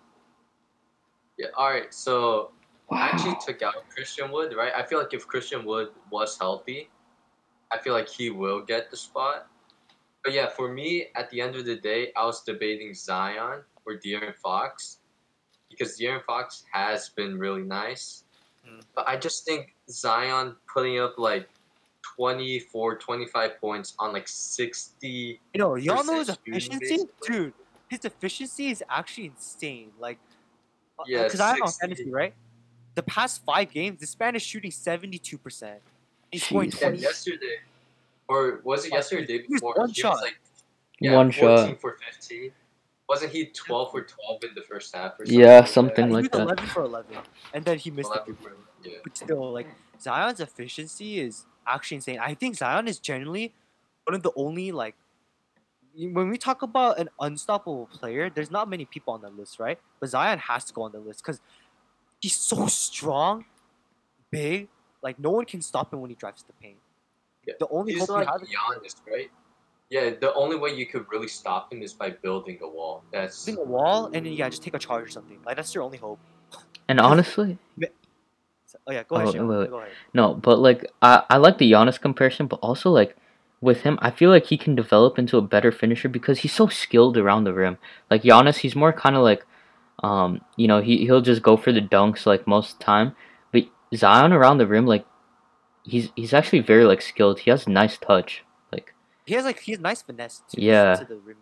Yeah, 1.39 1.49
alright, 1.59 1.93
so 1.93 2.53
I 2.91 3.09
actually 3.09 3.37
took 3.45 3.63
out 3.63 3.75
Christian 3.89 4.31
Wood, 4.31 4.55
right? 4.55 4.73
I 4.77 4.83
feel 4.85 4.99
like 4.99 5.15
if 5.15 5.27
Christian 5.27 5.65
Wood 5.65 5.89
was 6.11 6.39
healthy, 6.39 6.89
I 7.73 7.79
feel 7.79 7.95
like 7.95 8.09
he 8.09 8.31
will 8.31 8.61
get 8.61 8.91
the 8.91 8.97
spot. 8.97 9.47
But 10.23 10.33
yeah, 10.33 10.49
for 10.49 10.73
me, 10.73 11.07
at 11.17 11.31
the 11.31 11.41
end 11.41 11.57
of 11.57 11.65
the 11.65 11.77
day, 11.77 12.13
I 12.17 12.25
was 12.25 12.43
debating 12.43 12.95
Zion 12.95 13.63
or 13.87 13.95
De'Aaron 13.95 14.37
Fox 14.37 14.99
because 15.69 15.99
De'Aaron 15.99 16.23
Fox 16.25 16.65
has 16.71 17.09
been 17.09 17.39
really 17.39 17.63
nice. 17.63 18.25
Mm. 18.69 18.83
But 18.95 19.09
I 19.09 19.17
just 19.17 19.45
think 19.45 19.75
Zion 19.89 20.55
putting 20.73 21.01
up 21.01 21.15
like 21.19 21.49
24, 22.17 22.99
25 22.99 23.61
points 23.61 23.95
on 23.99 24.13
like 24.13 24.29
60. 24.29 25.41
You 25.55 25.59
know, 25.59 25.75
y'all 25.75 26.05
know 26.05 26.19
his 26.19 26.29
efficiency? 26.29 26.79
Basically. 26.79 27.07
Dude, 27.27 27.53
his 27.89 28.05
efficiency 28.05 28.69
is 28.69 28.85
actually 28.89 29.27
insane. 29.27 29.91
Like, 29.99 30.19
uh, 30.99 31.05
yeah, 31.07 31.21
uh, 31.21 31.23
because 31.25 31.41
I'm 31.41 31.63
on 31.63 31.71
fantasy, 31.71 32.11
right? 32.11 32.35
The 32.95 33.03
past 33.03 33.43
five 33.45 33.71
games, 33.71 34.01
this 34.01 34.19
man 34.19 34.37
is 34.37 34.43
shooting 34.43 34.71
72%. 34.71 35.77
He 36.33 36.39
scored 36.39 36.75
yeah, 36.81 36.89
yesterday, 36.91 37.59
or 38.27 38.63
was 38.65 38.87
it 38.87 38.93
yesterday? 38.93 39.27
Day 39.27 39.47
before? 39.49 39.75
One 39.77 39.93
shot. 39.93 40.17
Like, 40.23 40.41
yeah, 40.99 41.15
one 41.15 41.31
shot. 41.31 41.79
for 41.79 41.99
15. 42.11 42.51
Wasn't 43.07 43.31
he 43.31 43.47
12 43.47 43.91
for 43.91 44.03
12 44.03 44.45
in 44.45 44.51
the 44.55 44.63
first 44.63 44.97
half 44.97 45.21
or 45.21 45.27
something? 45.27 45.39
Yeah, 45.39 45.65
something 45.65 46.11
like, 46.11 46.23
like 46.23 46.33
that. 46.33 46.43
11 46.43 46.67
for 46.69 46.85
11. 46.85 47.19
And 47.53 47.65
then 47.65 47.77
he 47.77 47.91
missed 47.91 48.11
11 48.11 48.33
it. 48.33 48.41
11, 48.41 48.59
yeah. 48.85 48.93
But 49.05 49.17
still, 49.17 49.53
like, 49.53 49.67
Zion's 50.01 50.41
efficiency 50.41 51.21
is 51.21 51.45
actually 51.67 51.97
insane. 51.97 52.19
I 52.19 52.33
think 52.33 52.57
Zion 52.57 52.89
is 52.89 52.99
generally 52.99 53.53
one 54.05 54.15
of 54.15 54.23
the 54.23 54.33
only, 54.35 54.73
like, 54.73 54.95
when 55.95 56.31
we 56.31 56.39
talk 56.39 56.63
about 56.63 56.99
an 56.99 57.11
unstoppable 57.21 57.91
player, 57.93 58.31
there's 58.31 58.51
not 58.51 58.71
many 58.71 58.87
people 58.87 59.13
on 59.13 59.21
the 59.21 59.29
list, 59.29 59.59
right? 59.59 59.79
But 60.01 60.09
Zion 60.09 60.39
has 60.39 60.65
to 60.65 60.73
go 60.73 60.83
on 60.83 60.93
the 60.93 61.01
list 61.01 61.23
because 61.23 61.43
he's 62.21 62.37
so 62.37 62.67
strong, 62.69 63.45
big, 64.31 64.69
like 65.03 65.19
no 65.19 65.31
one 65.31 65.45
can 65.45 65.61
stop 65.61 65.93
him 65.93 66.01
when 66.01 66.11
he 66.11 66.17
drives 66.17 66.43
the 66.43 66.53
paint. 66.55 66.79
Yeah. 67.47 67.55
The 67.59 67.69
only 67.69 67.95
He's 67.95 68.03
hope 68.03 68.11
like 68.11 68.27
we 68.27 68.33
have 68.33 68.43
is 68.43 68.95
Giannis, 68.95 69.13
right? 69.13 69.31
Yeah, 69.91 70.11
the 70.19 70.33
only 70.35 70.57
way 70.57 70.71
you 70.75 70.87
could 70.87 71.07
really 71.11 71.29
stop 71.29 71.73
him 71.73 71.83
is 71.83 71.93
by 71.93 72.11
building 72.11 72.59
a 72.63 72.69
wall. 72.69 73.05
That's 73.13 73.45
building 73.45 73.65
a 73.65 73.69
wall 73.69 74.07
and 74.07 74.25
then 74.27 74.33
yeah, 74.33 74.49
just 74.49 74.63
take 74.63 74.75
a 74.75 74.79
charge 74.79 75.05
or 75.05 75.11
something. 75.11 75.39
Like 75.45 75.57
that's 75.57 75.75
your 75.75 75.85
only 75.85 75.99
hope. 75.99 76.19
And 76.89 77.01
honestly, 77.01 77.57
oh 78.87 78.93
yeah, 78.93 79.05
go 79.05 79.17
ahead. 79.17 79.37
Oh, 79.37 79.47
wait, 79.47 79.59
wait. 79.61 79.71
Go 79.71 79.79
ahead. 79.79 79.93
no, 80.13 80.35
but 80.35 80.59
like 80.59 80.91
I, 81.01 81.23
I 81.31 81.37
like 81.39 81.59
the 81.59 81.71
Giannis 81.71 81.99
comparison, 81.99 82.49
but 82.49 82.59
also 82.61 82.91
like 82.91 83.17
with 83.63 83.83
him, 83.83 83.99
I 84.03 84.11
feel 84.11 84.29
like 84.29 84.47
he 84.47 84.59
can 84.59 84.75
develop 84.75 85.19
into 85.19 85.39
a 85.39 85.43
better 85.43 85.71
finisher 85.71 86.09
because 86.09 86.41
he's 86.41 86.53
so 86.53 86.67
skilled 86.67 87.17
around 87.17 87.45
the 87.45 87.55
rim. 87.55 87.79
Like 88.11 88.25
Giannis, 88.25 88.59
he's 88.59 88.75
more 88.75 88.93
kind 88.93 89.17
of 89.17 89.23
like, 89.23 89.47
um, 90.03 90.41
you 90.57 90.67
know, 90.67 90.83
he 90.83 90.99
he'll 91.07 91.23
just 91.23 91.43
go 91.43 91.57
for 91.57 91.73
the 91.73 91.81
dunks 91.81 92.27
like 92.27 92.47
most 92.47 92.73
of 92.73 92.79
the 92.79 92.85
time. 92.85 93.17
Zion 93.95 94.33
around 94.33 94.59
the 94.59 94.67
rim, 94.67 94.87
like, 94.87 95.07
he's 95.85 96.11
he's 96.17 96.33
actually 96.33 96.61
very 96.61 96.85
like 96.85 97.03
skilled. 97.03 97.41
He 97.41 97.51
has 97.51 97.67
a 97.67 97.71
nice 97.71 97.99
touch. 97.99 98.45
Like, 98.73 98.95
He 99.27 99.35
has 99.35 99.45
like 99.45 99.61
he 99.61 99.73
has 99.73 99.81
nice 99.81 100.03
finesse 100.03 100.43
too. 100.49 100.61
Yeah. 100.63 100.95
To 100.97 101.05
the 101.05 101.17
rim. 101.17 101.37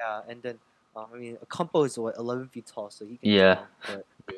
Yeah, 0.00 0.20
and 0.28 0.42
then 0.42 0.58
um, 0.96 1.06
I 1.12 1.18
mean, 1.18 1.38
Compo 1.48 1.84
is 1.84 1.98
what 1.98 2.16
11 2.16 2.48
feet 2.48 2.66
tall, 2.66 2.90
so 2.90 3.04
he 3.04 3.18
can. 3.18 3.30
Yeah. 3.30 3.54
dunk, 3.86 4.04
But 4.26 4.34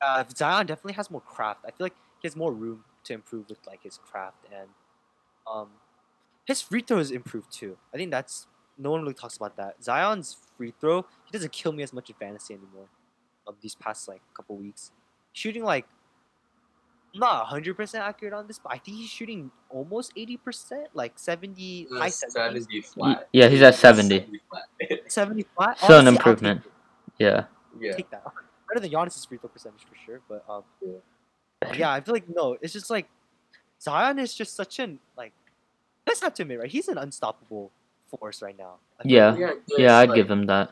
uh, 0.00 0.24
Zion 0.34 0.66
definitely 0.66 0.94
has 0.94 1.10
more 1.10 1.20
craft. 1.20 1.60
I 1.64 1.70
feel 1.70 1.84
like 1.84 1.96
he 2.20 2.26
has 2.26 2.36
more 2.36 2.52
room 2.52 2.84
to 3.04 3.12
improve 3.12 3.48
with 3.48 3.58
like 3.66 3.82
his 3.82 3.98
craft 3.98 4.46
and 4.52 4.68
um, 5.50 5.68
his 6.46 6.60
free 6.62 6.80
throws 6.80 7.10
improved 7.10 7.52
too. 7.52 7.76
I 7.94 7.96
think 7.96 8.10
that's 8.10 8.46
no 8.78 8.90
one 8.90 9.02
really 9.02 9.14
talks 9.14 9.36
about 9.36 9.56
that. 9.56 9.82
Zion's 9.82 10.36
free 10.56 10.72
throw 10.80 11.02
he 11.24 11.32
doesn't 11.32 11.52
kill 11.52 11.72
me 11.72 11.82
as 11.82 11.92
much 11.92 12.08
in 12.10 12.16
fantasy 12.16 12.54
anymore. 12.54 12.88
Um, 13.46 13.56
these 13.60 13.74
past 13.74 14.08
like 14.08 14.22
couple 14.34 14.56
weeks, 14.56 14.90
shooting 15.32 15.64
like 15.64 15.86
not 17.14 17.46
hundred 17.46 17.74
percent 17.76 18.04
accurate 18.04 18.32
on 18.34 18.46
this, 18.46 18.58
but 18.58 18.72
I 18.72 18.78
think 18.78 18.96
he's 18.98 19.08
shooting 19.08 19.50
almost 19.68 20.12
eighty 20.16 20.36
percent, 20.36 20.88
like 20.94 21.18
seventy, 21.18 21.86
high 21.92 22.06
That's 22.06 22.32
seventies, 22.32 22.64
70 22.64 22.80
flat. 22.82 23.28
yeah, 23.32 23.48
he's 23.48 23.62
at 23.62 23.74
70. 23.74 24.18
70 24.18 24.40
flat. 24.50 25.00
seventy 25.08 25.44
five. 25.58 25.78
Still 25.78 25.98
an 25.98 26.08
improvement. 26.08 26.62
yeah. 27.18 27.44
yeah. 27.80 27.92
Take 27.96 28.10
that. 28.10 28.22
Better 28.68 28.80
than 28.80 28.90
Giannis's 28.90 29.24
free 29.24 29.38
throw 29.38 29.48
percentage 29.50 29.82
for 29.82 29.96
sure, 30.06 30.20
but 30.28 30.44
um, 30.48 30.62
Yeah. 30.80 31.72
yeah, 31.74 31.92
I 31.92 32.00
feel 32.00 32.14
like 32.14 32.28
no, 32.28 32.56
it's 32.62 32.72
just 32.72 32.88
like 32.90 33.08
Zion 33.80 34.18
is 34.18 34.34
just 34.34 34.54
such 34.54 34.78
an 34.78 34.98
like. 35.16 35.32
Let's 36.06 36.20
have 36.22 36.34
to 36.34 36.42
admit, 36.42 36.58
right? 36.60 36.70
He's 36.70 36.88
an 36.88 36.98
unstoppable 36.98 37.70
force 38.08 38.42
right 38.42 38.56
now. 38.58 38.76
I 38.98 39.02
Yeah. 39.04 39.36
Yeah, 39.36 39.52
Yeah, 39.78 39.98
I'd 39.98 40.08
like- 40.08 40.16
give 40.16 40.30
him 40.30 40.46
that. 40.46 40.70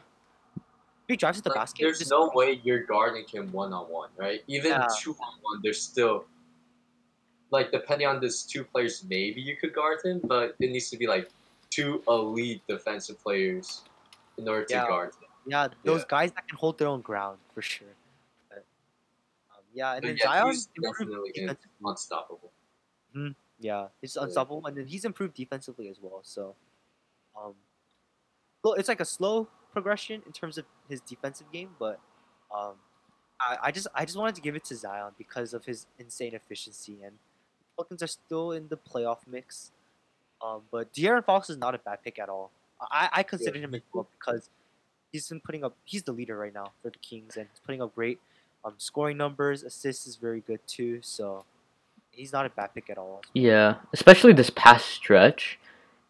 He 1.09 1.17
drives 1.17 1.39
to 1.39 1.43
the 1.43 1.49
like, 1.51 1.57
basket. 1.59 1.83
there's 1.85 1.99
just- 1.99 2.11
no 2.11 2.31
way 2.35 2.61
you're 2.63 2.85
guarding 2.85 3.27
him 3.27 3.51
one 3.51 3.73
on 3.73 3.89
one, 3.91 4.11
right? 4.17 4.45
Even 4.47 4.73
Yeah. 4.73 4.87
two 5.01 5.13
on 5.15 5.39
one, 5.41 5.61
there's 5.63 5.83
still 5.83 6.27
like 7.51 7.73
depending 7.73 8.07
on 8.07 8.21
these 8.21 8.43
two 8.43 8.63
players, 8.63 9.03
maybe 9.05 9.41
you 9.41 9.57
could 9.57 9.73
guard 9.73 10.01
him, 10.05 10.21
but 10.25 10.55
it 10.61 10.71
needs 10.71 10.91
to 10.91 10.99
be 10.99 11.07
like 11.07 11.31
two 11.71 12.03
elite 12.07 12.61
defensive 12.69 13.19
players 13.23 13.85
in 14.37 14.47
order 14.47 14.67
to 14.67 14.75
guard 14.75 15.15
him. 15.15 15.29
Yeah, 15.47 15.69
those 15.83 16.03
Yeah. 16.03 16.07
guys 16.09 16.33
that 16.33 16.47
can 16.47 16.59
hold 16.59 16.77
their 16.77 16.89
own 16.89 17.01
ground 17.01 17.39
for 17.55 17.63
sure. 17.63 17.97
But, 18.51 18.67
um, 19.51 19.63
yeah, 19.73 19.93
and 19.95 20.03
But 20.03 20.09
then 20.09 20.17
yeah, 20.19 20.25
Zion 20.45 20.57
definitely 20.83 21.49
unstoppable. 21.83 22.53
Yeah, 23.61 23.89
he's 24.03 24.15
Yeah. 24.15 24.23
unstoppable, 24.25 24.67
and 24.67 24.77
then 24.77 24.87
he's 24.87 25.07
improved 25.07 25.33
defensively 25.35 25.89
as 25.89 25.99
well. 26.01 26.21
So, 26.23 26.55
um, 27.35 27.55
well, 28.63 28.75
it's 28.75 28.89
like 28.89 29.01
a 29.01 29.07
slow 29.07 29.49
progression 29.73 30.23
in 30.27 30.33
terms 30.33 30.59
of 30.59 30.65
his 30.89 31.01
defensive 31.01 31.51
game, 31.53 31.71
but 31.79 32.01
um, 32.55 32.75
I, 33.41 33.57
I 33.65 33.71
just 33.71 33.87
I 33.95 34.05
just 34.05 34.17
wanted 34.17 34.35
to 34.37 34.41
give 34.41 34.57
it 34.57 34.65
to 34.65 34.75
Zion 34.77 35.13
because 35.17 35.55
of 35.55 35.65
his 35.65 35.87
insane 35.99 36.35
efficiency, 36.35 36.99
and 37.05 37.13
the 37.13 37.65
Pelicans 37.77 38.03
are 38.03 38.09
still 38.09 38.53
in 38.53 38.69
the 38.69 38.77
playoff 38.77 39.19
mix. 39.31 39.73
Um, 40.45 40.63
but 40.71 40.93
De'Aaron 40.93 41.25
Fox 41.25 41.51
is 41.51 41.57
not 41.57 41.75
a 41.75 41.79
bad 41.79 42.03
pick 42.05 42.19
at 42.19 42.29
all. 42.29 42.51
I 42.81 43.09
I 43.13 43.23
consider 43.23 43.59
him 43.59 43.73
me 43.73 43.79
as 43.79 43.83
well 43.93 44.09
because 44.19 44.51
he's 45.13 45.29
been 45.29 45.41
putting 45.41 45.65
up. 45.65 45.77
He's 45.85 46.03
the 46.03 46.13
leader 46.13 46.37
right 46.37 46.55
now 46.55 46.73
for 46.83 46.91
the 46.91 46.99
Kings, 46.99 47.37
and 47.37 47.47
he's 47.51 47.61
putting 47.61 47.83
up 47.83 47.95
great 47.95 48.21
um 48.65 48.75
scoring 48.79 49.17
numbers. 49.17 49.63
Assists 49.63 50.07
is 50.07 50.17
very 50.17 50.41
good 50.41 50.61
too. 50.67 51.01
So 51.03 51.45
he's 52.11 52.33
not 52.33 52.47
a 52.47 52.51
bad 52.51 52.75
pick 52.75 52.91
at 52.91 52.99
all. 52.99 53.23
Yeah, 53.35 53.77
especially 53.93 54.33
this 54.33 54.51
past 54.51 54.87
stretch, 54.89 55.59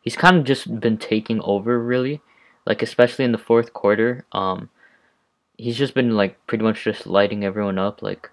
he's 0.00 0.16
kind 0.16 0.36
of 0.36 0.44
just 0.44 0.80
been 0.80 0.98
taking 0.98 1.40
over 1.42 1.78
really, 1.78 2.20
like 2.68 2.82
especially 2.82 3.24
in 3.24 3.32
the 3.32 3.38
fourth 3.38 3.72
quarter. 3.72 4.24
Um, 4.32 4.70
he's 5.56 5.76
just 5.76 5.94
been 5.94 6.16
like 6.16 6.46
pretty 6.46 6.62
much 6.62 6.84
just 6.84 7.06
lighting 7.06 7.44
everyone 7.44 7.78
up, 7.78 8.02
like, 8.02 8.30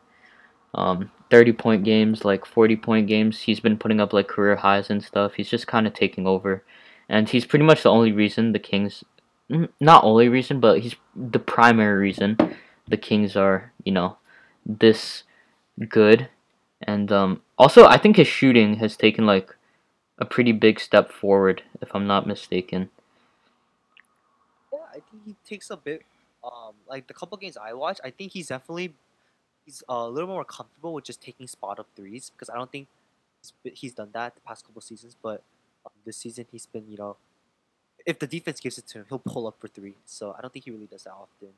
um, 0.75 1.09
thirty 1.31 1.53
point 1.53 1.83
games, 1.83 2.23
like 2.23 2.45
forty 2.45 2.75
point 2.75 3.07
games. 3.07 3.41
He's 3.41 3.59
been 3.59 3.77
putting 3.77 3.99
up 3.99 4.13
like 4.13 4.27
career 4.27 4.57
highs 4.57 4.91
and 4.91 5.03
stuff. 5.03 5.33
He's 5.35 5.49
just 5.49 5.65
kind 5.65 5.87
of 5.87 5.93
taking 5.93 6.27
over, 6.27 6.63
and 7.09 7.27
he's 7.27 7.45
pretty 7.45 7.65
much 7.65 7.81
the 7.83 7.91
only 7.91 8.11
reason 8.11 8.51
the 8.51 8.59
Kings, 8.59 9.03
mm, 9.49 9.69
not 9.79 10.03
only 10.03 10.29
reason, 10.29 10.59
but 10.59 10.81
he's 10.81 10.95
the 11.15 11.39
primary 11.39 11.97
reason 11.97 12.37
the 12.87 12.97
Kings 12.97 13.35
are 13.35 13.71
you 13.83 13.91
know 13.91 14.17
this 14.65 15.23
good 15.89 16.29
and 16.81 17.11
um, 17.11 17.41
also, 17.57 17.85
I 17.85 17.97
think 17.97 18.17
his 18.17 18.27
shooting 18.27 18.75
has 18.75 18.95
taken 18.95 19.25
like 19.25 19.55
a 20.19 20.25
pretty 20.25 20.51
big 20.51 20.79
step 20.79 21.11
forward, 21.11 21.63
if 21.81 21.93
I'm 21.95 22.07
not 22.07 22.27
mistaken. 22.27 22.89
Yeah, 25.25 25.31
I 25.31 25.33
think 25.33 25.37
he 25.43 25.55
takes 25.55 25.69
a 25.69 25.77
bit. 25.77 26.03
Um, 26.43 26.73
like 26.87 27.07
the 27.07 27.13
couple 27.13 27.37
games 27.37 27.57
I 27.57 27.73
watched, 27.73 28.01
I 28.03 28.11
think 28.11 28.31
he's 28.31 28.47
definitely 28.47 28.93
he's 29.65 29.83
a 29.89 30.07
little 30.07 30.29
more 30.29 30.45
comfortable 30.45 30.93
with 30.93 31.05
just 31.05 31.21
taking 31.21 31.47
spot 31.47 31.79
up 31.79 31.87
threes 31.95 32.29
because 32.29 32.49
I 32.49 32.55
don't 32.55 32.71
think 32.71 32.87
he's, 33.41 33.53
he's 33.73 33.93
done 33.93 34.09
that 34.13 34.35
the 34.35 34.41
past 34.41 34.65
couple 34.65 34.81
seasons. 34.81 35.15
But 35.21 35.41
um, 35.85 35.91
this 36.05 36.17
season 36.17 36.45
he's 36.51 36.65
been 36.65 36.85
you 36.89 36.97
know, 36.97 37.17
if 38.05 38.19
the 38.19 38.27
defense 38.27 38.59
gives 38.59 38.77
it 38.77 38.87
to 38.89 38.99
him, 38.99 39.05
he'll 39.09 39.19
pull 39.19 39.47
up 39.47 39.55
for 39.59 39.67
three. 39.67 39.95
So 40.05 40.35
I 40.37 40.41
don't 40.41 40.53
think 40.53 40.65
he 40.65 40.71
really 40.71 40.85
does 40.85 41.03
that 41.03 41.13
often. 41.13 41.49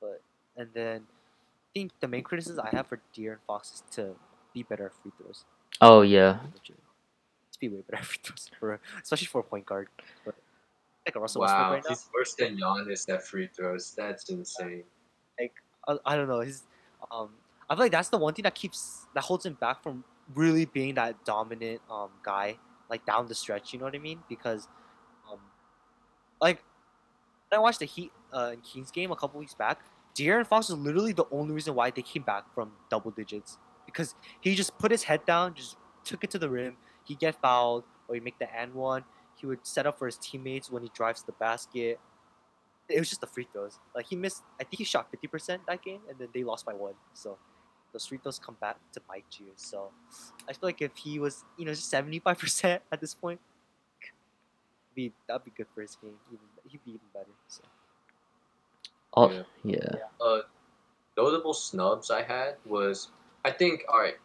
But 0.00 0.20
and 0.56 0.68
then 0.72 1.00
I 1.00 1.68
think 1.74 1.92
the 2.00 2.08
main 2.08 2.22
criticism 2.22 2.64
I 2.64 2.76
have 2.76 2.86
for 2.86 3.00
De'Aaron 3.16 3.38
Fox 3.46 3.72
is 3.74 3.82
to 3.96 4.14
be 4.52 4.62
better 4.62 4.86
at 4.86 4.92
free 5.02 5.12
throws. 5.20 5.44
Oh 5.80 6.02
yeah. 6.02 6.38
Just 6.64 7.60
be 7.60 7.68
way 7.68 7.82
better 7.88 7.98
at 7.98 8.04
free 8.06 8.20
throws, 8.22 8.50
for, 8.60 8.80
especially 9.02 9.26
for 9.26 9.40
a 9.40 9.44
point 9.44 9.66
guard. 9.66 9.88
But 10.24 10.36
like 11.06 11.16
a 11.16 11.20
Russell 11.20 11.42
Westbrook 11.42 11.66
Wow, 11.66 11.72
right 11.74 11.82
now. 11.84 11.90
he's 11.90 12.08
worse 12.14 12.34
than 12.34 12.56
Giannis 12.56 13.08
at 13.12 13.26
free 13.26 13.48
throws. 13.48 13.94
That's 13.96 14.28
insane. 14.30 14.84
I, 15.86 15.98
I 16.06 16.16
don't 16.16 16.28
know. 16.28 16.40
His 16.40 16.62
um, 17.10 17.30
I 17.68 17.74
feel 17.74 17.84
like 17.84 17.92
that's 17.92 18.08
the 18.08 18.18
one 18.18 18.34
thing 18.34 18.44
that 18.44 18.54
keeps 18.54 19.06
that 19.14 19.24
holds 19.24 19.44
him 19.44 19.54
back 19.54 19.82
from 19.82 20.04
really 20.34 20.64
being 20.64 20.94
that 20.94 21.22
dominant 21.24 21.82
um 21.90 22.10
guy 22.22 22.56
like 22.88 23.04
down 23.06 23.26
the 23.26 23.34
stretch. 23.34 23.72
You 23.72 23.78
know 23.78 23.84
what 23.86 23.94
I 23.94 23.98
mean? 23.98 24.20
Because 24.28 24.68
um, 25.30 25.40
like 26.40 26.62
when 27.48 27.58
I 27.58 27.62
watched 27.62 27.80
the 27.80 27.86
Heat 27.86 28.12
uh, 28.32 28.50
in 28.54 28.60
Kings 28.60 28.90
game 28.90 29.10
a 29.10 29.16
couple 29.16 29.38
weeks 29.40 29.54
back, 29.54 29.80
De'Aaron 30.14 30.46
Fox 30.46 30.68
was 30.68 30.78
literally 30.78 31.12
the 31.12 31.24
only 31.30 31.54
reason 31.54 31.74
why 31.74 31.90
they 31.90 32.02
came 32.02 32.22
back 32.22 32.52
from 32.54 32.72
double 32.90 33.10
digits 33.10 33.58
because 33.86 34.14
he 34.40 34.54
just 34.54 34.76
put 34.78 34.90
his 34.90 35.02
head 35.04 35.24
down, 35.24 35.54
just 35.54 35.76
took 36.04 36.24
it 36.24 36.30
to 36.30 36.38
the 36.38 36.48
rim. 36.48 36.76
He 37.04 37.14
get 37.14 37.40
fouled 37.40 37.84
or 38.08 38.14
he 38.14 38.20
make 38.20 38.38
the 38.38 38.52
and 38.54 38.74
one. 38.74 39.04
He 39.36 39.46
would 39.46 39.66
set 39.66 39.86
up 39.86 39.98
for 39.98 40.06
his 40.06 40.16
teammates 40.18 40.70
when 40.70 40.82
he 40.82 40.90
drives 40.94 41.22
the 41.22 41.32
basket. 41.32 41.98
It 42.88 42.98
was 42.98 43.08
just 43.08 43.20
the 43.20 43.26
free 43.26 43.48
throws. 43.52 43.78
Like 43.94 44.06
he 44.06 44.16
missed. 44.16 44.42
I 44.60 44.64
think 44.64 44.78
he 44.78 44.84
shot 44.84 45.10
fifty 45.10 45.26
percent 45.26 45.62
that 45.66 45.82
game, 45.82 46.00
and 46.08 46.18
then 46.18 46.28
they 46.34 46.44
lost 46.44 46.66
by 46.66 46.74
one. 46.74 46.94
So 47.14 47.38
those 47.92 48.06
free 48.06 48.18
throws 48.18 48.38
come 48.38 48.56
back 48.60 48.76
to 48.92 49.00
bite 49.08 49.24
you. 49.38 49.46
So 49.56 49.90
I 50.48 50.52
feel 50.52 50.68
like 50.68 50.82
if 50.82 50.96
he 50.96 51.18
was, 51.18 51.44
you 51.56 51.64
know, 51.64 51.72
just 51.72 51.88
seventy 51.88 52.18
five 52.18 52.38
percent 52.38 52.82
at 52.92 53.00
this 53.00 53.14
point, 53.14 53.40
be 54.94 55.12
that'd 55.26 55.44
be 55.44 55.52
good 55.56 55.66
for 55.74 55.80
his 55.80 55.96
game. 55.96 56.14
Even 56.28 56.44
he'd 56.68 56.84
be 56.84 56.90
even 56.92 57.06
better. 57.12 57.30
So 57.48 57.62
Oh, 59.16 59.30
Yeah. 59.30 59.42
yeah. 59.62 59.98
Uh, 60.20 60.40
notable 61.16 61.54
snubs 61.54 62.10
I 62.10 62.22
had 62.22 62.56
was 62.66 63.08
I 63.44 63.50
think 63.50 63.82
all 63.88 64.00
right. 64.00 64.16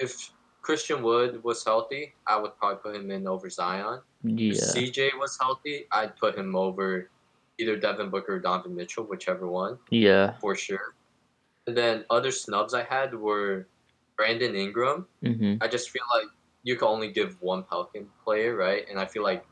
If 0.00 0.30
Christian 0.68 1.02
Wood 1.02 1.42
was 1.44 1.64
healthy, 1.64 2.12
I 2.26 2.38
would 2.38 2.54
probably 2.58 2.76
put 2.82 2.94
him 2.94 3.10
in 3.10 3.26
over 3.26 3.48
Zion. 3.48 4.02
Yeah. 4.22 4.52
If 4.52 4.58
CJ 4.58 5.18
was 5.18 5.38
healthy, 5.40 5.86
I'd 5.92 6.14
put 6.18 6.36
him 6.36 6.54
over 6.54 7.08
either 7.56 7.74
Devin 7.78 8.10
Booker 8.10 8.34
or 8.34 8.38
Donovan 8.38 8.76
Mitchell, 8.76 9.04
whichever 9.04 9.46
one 9.48 9.78
Yeah. 9.88 10.36
for 10.40 10.54
sure. 10.54 10.94
And 11.66 11.74
then 11.74 12.04
other 12.10 12.30
snubs 12.30 12.74
I 12.74 12.82
had 12.82 13.14
were 13.14 13.66
Brandon 14.18 14.54
Ingram. 14.54 15.08
Mhm. 15.24 15.56
I 15.62 15.68
just 15.68 15.88
feel 15.88 16.02
like 16.14 16.26
you 16.64 16.76
can 16.76 16.86
only 16.88 17.10
give 17.12 17.40
one 17.40 17.62
Pelican 17.62 18.10
player, 18.22 18.54
right? 18.54 18.86
And 18.90 19.00
I 19.00 19.06
feel 19.06 19.22
like 19.22 19.46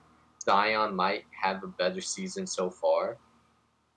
Zion 0.44 0.94
might 0.94 1.24
have 1.30 1.64
a 1.64 1.66
better 1.66 2.02
season 2.02 2.46
so 2.46 2.68
far, 2.68 3.16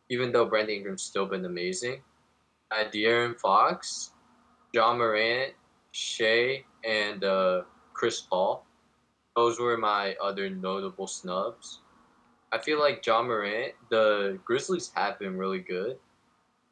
even 0.08 0.32
though 0.32 0.46
Brandon 0.46 0.74
Ingram's 0.78 1.04
still 1.04 1.26
been 1.26 1.44
amazing. 1.44 2.02
I 2.72 2.78
had 2.78 2.94
De'Aaron 2.94 3.38
Fox, 3.38 4.14
Ja 4.72 4.94
Morant, 4.94 5.54
Shai, 5.92 6.64
and 6.84 7.24
uh, 7.24 7.64
Chris 7.94 8.22
Paul. 8.22 8.66
Those 9.36 9.60
were 9.60 9.78
my 9.78 10.16
other 10.22 10.50
notable 10.50 11.08
snubs. 11.08 11.80
I 12.52 12.58
feel 12.58 12.80
like 12.80 13.06
Ja 13.06 13.22
Morant, 13.22 13.74
the 13.90 14.40
Grizzlies 14.44 14.92
have 14.96 15.20
been 15.20 15.38
really 15.38 15.60
good. 15.60 15.98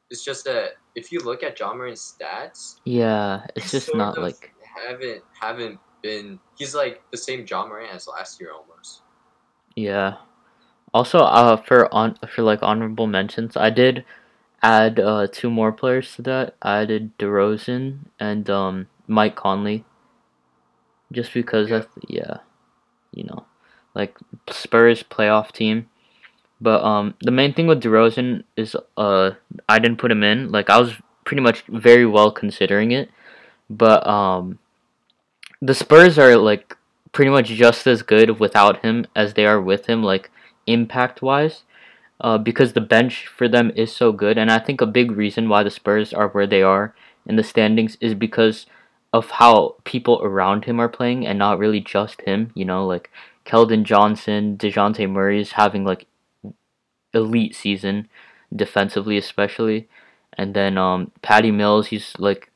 It's 0.10 0.24
just 0.24 0.46
that 0.46 0.72
if 0.96 1.12
you 1.12 1.20
look 1.20 1.44
at 1.44 1.60
Ja 1.60 1.74
Morant's 1.74 2.18
stats, 2.18 2.80
Yeah. 2.84 3.46
It's 3.56 3.72
just 3.72 3.94
not 3.94 4.18
like 4.18 4.54
haven't 4.62 5.24
haven't 5.40 5.80
been. 6.02 6.40
He's 6.58 6.74
like 6.74 7.02
the 7.12 7.18
same 7.18 7.46
John 7.46 7.70
Morant 7.70 7.94
as 7.94 8.08
last 8.08 8.40
year 8.40 8.52
almost. 8.52 9.02
Yeah. 9.76 10.16
Also, 10.94 11.20
uh, 11.20 11.58
for 11.58 11.94
on 11.94 12.18
for 12.34 12.42
like 12.42 12.64
honorable 12.64 13.08
mentions, 13.08 13.56
I 13.56 13.70
did 13.70 14.04
add 14.64 15.00
uh 15.00 15.28
two 15.32 15.52
more 15.52 15.72
players 15.72 16.16
to 16.16 16.22
that. 16.24 16.56
I 16.62 16.82
added 16.82 17.18
DeRozan 17.20 18.00
and 18.20 18.50
um 18.50 18.88
Mike 19.08 19.36
Conley. 19.36 19.86
Just 21.12 21.34
because 21.34 21.70
Yeah. 21.70 21.80
th- 21.80 22.06
yeah, 22.10 22.38
you 23.14 23.24
know, 23.24 23.46
like 23.96 24.18
Spurs 24.50 25.04
playoff 25.04 25.52
team. 25.52 25.90
But 26.60 26.84
um 26.84 27.14
the 27.22 27.32
main 27.32 27.54
thing 27.54 27.68
with 27.68 27.82
DeRozan 27.82 28.44
is 28.56 28.76
uh 28.98 29.32
I 29.70 29.80
didn't 29.80 30.00
put 30.00 30.12
him 30.12 30.24
in. 30.24 30.52
Like 30.52 30.70
I 30.70 30.80
was 30.80 30.94
pretty 31.26 31.42
much 31.42 31.64
very 31.68 32.06
well 32.06 32.32
considering 32.32 32.92
it. 32.92 33.10
But 33.70 34.06
um 34.08 34.60
the 35.62 35.74
Spurs 35.74 36.18
are 36.20 36.36
like 36.38 36.76
pretty 37.12 37.32
much 37.32 37.48
just 37.48 37.88
as 37.88 38.02
good 38.02 38.40
without 38.40 38.84
him 38.84 39.06
as 39.16 39.34
they 39.34 39.46
are 39.46 39.62
with 39.62 39.88
him, 39.88 40.04
like 40.04 40.30
impact 40.68 41.22
wise, 41.22 41.64
uh, 42.22 42.38
because 42.38 42.74
the 42.74 42.82
bench 42.82 43.28
for 43.28 43.48
them 43.48 43.72
is 43.76 43.96
so 43.96 44.12
good. 44.12 44.38
And 44.38 44.52
I 44.52 44.60
think 44.60 44.82
a 44.82 44.86
big 44.86 45.12
reason 45.12 45.50
why 45.50 45.64
the 45.64 45.72
Spurs 45.72 46.14
are 46.14 46.28
where 46.30 46.48
they 46.48 46.62
are 46.62 46.94
in 47.26 47.36
the 47.36 47.44
standings 47.44 47.98
is 48.02 48.14
because 48.14 48.66
of 49.14 49.32
how 49.32 49.76
people 49.84 50.20
around 50.24 50.66
him 50.66 50.80
are 50.80 50.90
playing 50.90 51.26
and 51.26 51.40
not 51.40 51.60
really 51.60 51.80
just 51.82 52.22
him. 52.22 52.52
You 52.56 52.66
know, 52.66 52.86
like 52.86 53.12
Keldon 53.46 53.84
Johnson, 53.84 54.58
Dejounte 54.58 55.10
Murray 55.10 55.42
is 55.42 55.54
having 55.54 55.86
like 55.86 56.08
elite 57.14 57.56
season 57.56 58.08
defensively, 58.56 59.18
especially. 59.18 59.88
And 60.34 60.54
then 60.54 60.78
um, 60.78 61.12
Patty 61.22 61.52
Mills, 61.52 61.88
he's 61.88 62.14
like 62.20 62.52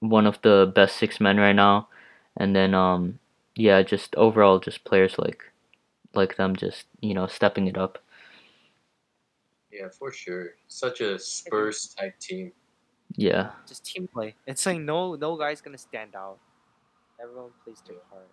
one 0.00 0.26
of 0.26 0.40
the 0.42 0.70
best 0.74 0.96
six 0.96 1.20
men 1.20 1.36
right 1.38 1.54
now. 1.54 1.88
And 2.36 2.54
then 2.56 2.74
um, 2.74 3.18
yeah, 3.54 3.82
just 3.82 4.14
overall, 4.16 4.58
just 4.58 4.84
players 4.84 5.18
like 5.18 5.42
like 6.14 6.36
them, 6.36 6.56
just 6.56 6.86
you 7.00 7.14
know, 7.14 7.26
stepping 7.26 7.66
it 7.66 7.78
up. 7.78 7.98
Yeah, 9.70 9.88
for 9.88 10.12
sure. 10.12 10.54
Such 10.68 11.00
a 11.00 11.18
Spurs 11.18 11.94
type 11.98 12.18
team. 12.18 12.52
Yeah, 13.16 13.50
just 13.66 13.84
team 13.84 14.08
play. 14.12 14.34
It's 14.46 14.64
like 14.66 14.80
no 14.80 15.14
no 15.14 15.36
guy's 15.36 15.60
gonna 15.60 15.78
stand 15.78 16.14
out. 16.14 16.38
Everyone 17.22 17.50
plays 17.64 17.82
their 17.86 17.96
part. 18.10 18.28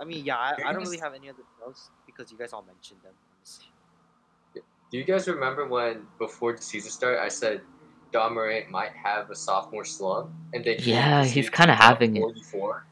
I 0.00 0.04
mean, 0.04 0.24
yeah, 0.24 0.36
I, 0.36 0.54
I 0.66 0.72
don't 0.72 0.82
really 0.82 0.98
have 0.98 1.14
any 1.14 1.28
other 1.28 1.42
notes 1.60 1.90
because 2.06 2.30
you 2.30 2.38
guys 2.38 2.52
all 2.52 2.62
mentioned 2.62 3.00
them. 3.02 3.12
Honestly. 3.36 3.66
Do 4.90 4.96
you 4.98 5.04
guys 5.04 5.28
remember 5.28 5.66
when 5.66 6.06
before 6.18 6.54
the 6.54 6.62
season 6.62 6.90
started, 6.90 7.20
I 7.22 7.28
said 7.28 7.60
Ja 8.12 8.28
Morant 8.30 8.70
might 8.70 8.92
have 8.92 9.30
a 9.30 9.34
sophomore 9.34 9.84
slump, 9.84 10.30
and 10.54 10.64
then 10.64 10.76
Yeah, 10.78 11.24
he's 11.24 11.50
kinda 11.50 11.74
to 11.74 11.76
drop 11.76 11.80
having 11.80 12.16
it. 12.16 12.20
44. 12.20 12.86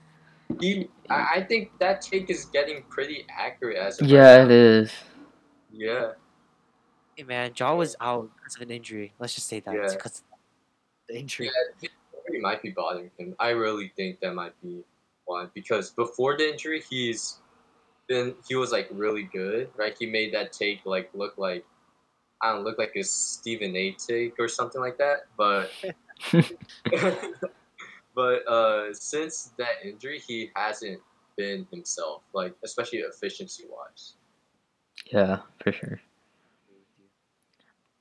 He, 0.61 0.89
I, 1.11 1.27
I 1.37 1.45
think 1.49 1.73
that 1.79 2.01
take 2.01 2.29
is 2.31 2.45
getting 2.47 2.83
pretty 2.85 3.27
accurate 3.31 3.77
as 3.77 4.01
of 4.01 4.09
yeah, 4.09 4.37
right 4.37 4.45
it 4.45 4.49
now. 4.49 4.51
is. 4.55 4.93
Yeah, 5.73 6.13
Hey 7.17 7.23
man, 7.23 7.53
Ja 7.59 7.75
was 7.75 7.97
out 7.99 8.31
because 8.37 8.57
of 8.57 8.63
an 8.63 8.71
injury. 8.71 9.15
Let's 9.19 9.35
just 9.35 9.49
say 9.49 9.61
that. 9.61 9.75
It's 9.75 9.95
Yeah. 9.95 9.99
Because 11.07 11.11
of 11.11 11.15
the 11.15 11.21
injury. 11.21 11.51
yeah, 11.83 11.89
it 12.27 12.43
might 12.43 12.63
be 12.63 12.71
bothering 12.71 13.11
him. 13.19 13.35
I 13.39 13.51
really 13.51 13.93
think 13.97 14.21
that 14.21 14.35
might 14.35 14.61
be 14.63 14.83
one 15.25 15.51
because 15.55 15.91
before 15.91 16.37
the 16.37 16.53
injury, 16.53 16.83
he's 16.89 17.39
been 18.09 18.35
he 18.49 18.55
was 18.55 18.73
like 18.73 18.89
really 18.93 19.25
good, 19.25 19.71
right? 19.77 19.95
He 19.99 20.07
made 20.07 20.33
that 20.35 20.53
take 20.53 20.81
like 20.85 21.11
look 21.15 21.39
like 21.39 21.65
I 22.43 22.53
don't 22.53 22.65
look 22.65 22.79
like 22.79 22.93
a 22.97 23.03
Stephen 23.03 23.75
A. 23.77 23.93
take 23.93 24.35
or 24.39 24.49
something 24.49 24.81
like 24.81 24.99
that, 24.99 25.27
but. 25.37 25.71
but 28.15 28.49
uh, 28.49 28.93
since 28.95 29.53
that 29.59 29.85
injury, 29.85 30.21
he 30.27 30.51
hasn't 30.55 31.01
been 31.37 31.67
himself, 31.71 32.23
like 32.33 32.55
especially 32.65 33.01
efficiency 33.01 33.65
wise. 33.69 34.15
Yeah, 35.13 35.41
for 35.63 35.73
sure. 35.73 36.01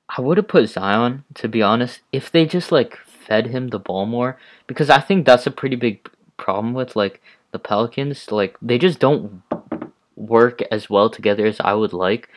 I 0.09 0.21
would 0.21 0.37
have 0.37 0.47
put 0.47 0.69
Zion 0.69 1.23
to 1.35 1.47
be 1.47 1.61
honest 1.61 2.01
if 2.11 2.31
they 2.31 2.45
just 2.45 2.71
like 2.71 2.97
fed 3.05 3.47
him 3.47 3.69
the 3.69 3.79
ball 3.79 4.05
more 4.05 4.37
because 4.67 4.89
I 4.89 4.99
think 4.99 5.25
that's 5.25 5.47
a 5.47 5.51
pretty 5.51 5.75
big 5.75 6.07
problem 6.37 6.73
with 6.73 6.95
like 6.95 7.21
the 7.51 7.59
Pelicans 7.59 8.31
like 8.31 8.55
they 8.61 8.77
just 8.77 8.99
don't 8.99 9.41
work 10.15 10.61
as 10.71 10.89
well 10.89 11.09
together 11.09 11.45
as 11.45 11.59
I 11.59 11.73
would 11.73 11.93
like. 11.93 12.29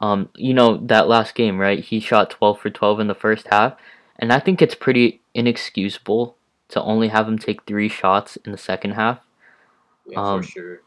Um 0.00 0.28
you 0.34 0.52
know 0.54 0.76
that 0.86 1.08
last 1.08 1.34
game, 1.34 1.58
right? 1.58 1.78
He 1.82 2.00
shot 2.00 2.30
12 2.30 2.60
for 2.60 2.70
12 2.70 3.00
in 3.00 3.06
the 3.06 3.14
first 3.14 3.46
half 3.50 3.74
and 4.18 4.32
I 4.32 4.38
think 4.38 4.60
it's 4.60 4.74
pretty 4.74 5.20
inexcusable 5.34 6.36
to 6.68 6.82
only 6.82 7.08
have 7.08 7.26
him 7.28 7.38
take 7.38 7.64
3 7.66 7.88
shots 7.88 8.36
in 8.44 8.52
the 8.52 8.58
second 8.58 8.92
half. 8.92 9.20
Yeah, 10.06 10.20
Um, 10.20 10.42
for 10.42 10.48
sure. 10.48 10.80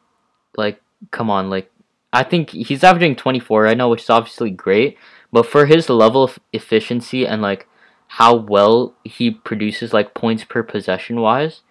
Like 0.56 0.82
come 1.12 1.30
on, 1.30 1.50
like 1.50 1.72
I 2.14 2.24
think 2.24 2.52
he's 2.52 2.84
averaging 2.84 3.16
24 3.16 3.64
right 3.64 3.78
now, 3.78 3.90
which 3.90 4.04
is 4.04 4.10
obviously 4.10 4.50
great, 4.50 4.98
but 5.32 5.46
for 5.46 5.66
his 5.66 5.90
level 5.90 6.24
of 6.24 6.40
efficiency 6.54 7.28
and 7.28 7.42
like 7.42 7.68
how 8.08 8.36
well 8.36 8.96
he 9.04 9.32
produces 9.32 9.94
like 9.94 10.14
points 10.14 10.44
per 10.44 10.64
possession 10.64 11.20
wise, 11.22 11.62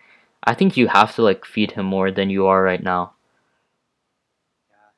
I 0.44 0.54
think 0.54 0.76
you 0.76 0.88
have 0.88 1.14
to 1.16 1.22
like 1.22 1.44
feed 1.44 1.72
him 1.72 1.86
more 1.86 2.10
than 2.10 2.30
you 2.30 2.46
are 2.46 2.62
right 2.62 2.82
now. 2.82 3.14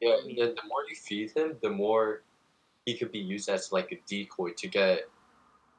Yeah, 0.01 0.11
I 0.11 0.21
and 0.29 0.39
then 0.39 0.55
the 0.55 0.69
more 0.69 0.83
you 0.89 0.97
feed 0.97 1.31
him, 1.31 1.57
the 1.63 1.71
more 1.71 2.23
he 2.85 2.97
could 2.97 3.13
be 3.13 3.19
used 3.19 3.49
as 3.49 3.73
like 3.73 3.93
a 3.93 3.99
decoy 4.09 4.53
to 4.57 4.69
get 4.69 5.09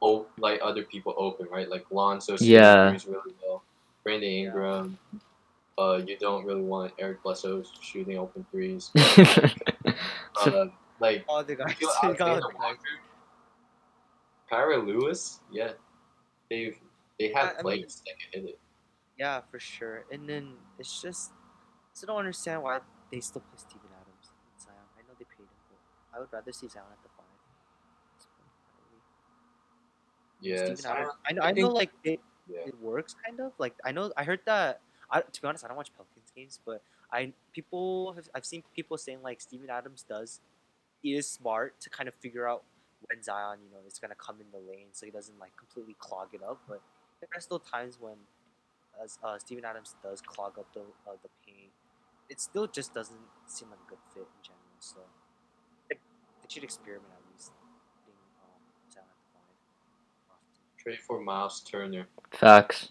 oh 0.01 0.25
like 0.37 0.59
other 0.63 0.83
people 0.83 1.13
open, 1.17 1.47
right? 1.51 1.69
Like 1.69 1.85
Lonzo 1.91 2.37
Yeah. 2.39 2.91
shoots 2.91 3.05
really 3.05 3.35
well. 3.45 3.63
Brandon 4.03 4.29
Ingram. 4.29 4.97
Uh, 5.79 6.01
you 6.05 6.17
don't 6.17 6.45
really 6.45 6.61
want 6.61 6.91
Eric 6.99 7.23
Bledsoe 7.23 7.63
shooting 7.81 8.17
open 8.17 8.45
threes. 8.51 8.91
So- 8.95 9.43
Uh, 10.45 10.67
like 10.99 11.23
all 11.27 11.43
the 11.43 11.55
guys. 11.55 11.67
I 11.71 11.73
feel 11.73 11.89
they 11.89 12.13
got 12.15 12.27
Alexander 12.29 12.45
all 12.45 12.71
the 12.71 12.75
guys. 12.75 12.77
Kira 14.51 14.85
Lewis, 14.85 15.39
yeah, 15.51 15.71
they've 16.49 16.77
they 17.19 17.31
have 17.33 17.55
I- 17.57 17.59
I 17.59 17.63
mean- 17.63 17.81
that 17.87 18.15
can 18.19 18.41
hit 18.41 18.49
it. 18.51 18.59
Yeah, 19.17 19.41
for 19.51 19.59
sure. 19.59 20.05
And 20.11 20.27
then 20.29 20.53
it's 20.77 21.01
just, 21.01 21.31
I 21.31 21.91
still 21.93 22.07
don't 22.07 22.19
understand 22.19 22.63
why 22.63 22.79
they 23.11 23.19
still 23.19 23.41
play 23.41 23.57
Steven 23.57 23.89
Adams 23.99 24.31
and 24.31 24.61
Zion. 24.61 24.75
I 24.97 25.01
know 25.07 25.13
they 25.19 25.25
paid 25.25 25.43
him, 25.43 25.59
but 25.69 26.15
I 26.15 26.19
would 26.21 26.29
rather 26.31 26.51
see 26.53 26.67
Zion 26.69 26.85
at 26.89 27.03
the 27.03 27.09
five. 27.17 27.25
Point, 27.27 27.43
I 28.39 28.47
don't 28.79 28.87
really- 28.87 29.03
Yeah, 30.55 30.57
Steven 30.57 30.75
Zion- 30.77 30.97
Adams. 30.97 31.13
I 31.27 31.33
know. 31.33 31.41
I 31.41 31.47
I, 31.47 31.51
know. 31.51 31.55
think- 31.67 31.73
Like 31.75 31.91
it, 32.05 32.19
yeah. 32.47 32.59
it 32.67 32.79
works 32.81 33.13
kind 33.25 33.39
of. 33.41 33.51
Like 33.57 33.75
I 33.83 33.91
know. 33.91 34.11
I 34.15 34.23
heard 34.23 34.39
that. 34.45 34.79
I, 35.11 35.21
to 35.21 35.41
be 35.41 35.47
honest, 35.47 35.65
I 35.65 35.67
don't 35.67 35.77
watch 35.77 35.91
Pelicans 35.95 36.31
games, 36.35 36.59
but 36.65 36.81
I 37.11 37.33
people 37.53 38.13
have 38.13 38.29
I've 38.35 38.45
seen 38.45 38.63
people 38.75 38.97
saying 38.97 39.21
like 39.23 39.41
Steven 39.41 39.69
Adams 39.69 40.05
does 40.07 40.39
he 41.01 41.15
is 41.15 41.27
smart 41.27 41.79
to 41.81 41.89
kind 41.89 42.07
of 42.07 42.15
figure 42.15 42.47
out 42.47 42.63
when 43.07 43.23
Zion, 43.23 43.59
you 43.63 43.71
know, 43.71 43.79
is 43.87 43.99
gonna 43.99 44.15
come 44.15 44.37
in 44.41 44.47
the 44.51 44.57
lane, 44.57 44.87
so 44.91 45.05
he 45.05 45.11
doesn't 45.11 45.39
like 45.39 45.55
completely 45.57 45.95
clog 45.99 46.29
it 46.33 46.41
up. 46.43 46.61
But 46.67 46.81
there 47.19 47.29
are 47.35 47.41
still 47.41 47.59
times 47.59 47.97
when, 47.99 48.15
as 49.03 49.17
uh, 49.23 49.37
Steven 49.39 49.65
Adams 49.65 49.95
does 50.03 50.21
clog 50.21 50.59
up 50.59 50.73
the 50.73 50.81
uh, 50.81 51.15
the 51.23 51.29
paint, 51.45 51.71
it 52.29 52.39
still 52.41 52.67
just 52.67 52.93
doesn't 52.93 53.17
seem 53.47 53.69
like 53.69 53.79
a 53.87 53.89
good 53.89 53.99
fit 54.13 54.21
in 54.23 54.43
general. 54.43 54.79
So 54.79 54.99
they, 55.89 55.95
they 55.95 56.47
should 56.47 56.63
experiment 56.63 57.11
at 57.13 57.31
least 57.33 57.51
putting 58.03 58.19
um, 58.43 58.59
Zion 58.91 59.05
at 59.07 59.17
the 59.23 59.39
five. 60.27 60.37
Trade 60.77 60.99
for 60.99 61.21
Miles 61.21 61.61
Turner. 61.61 62.07
Facts. 62.31 62.89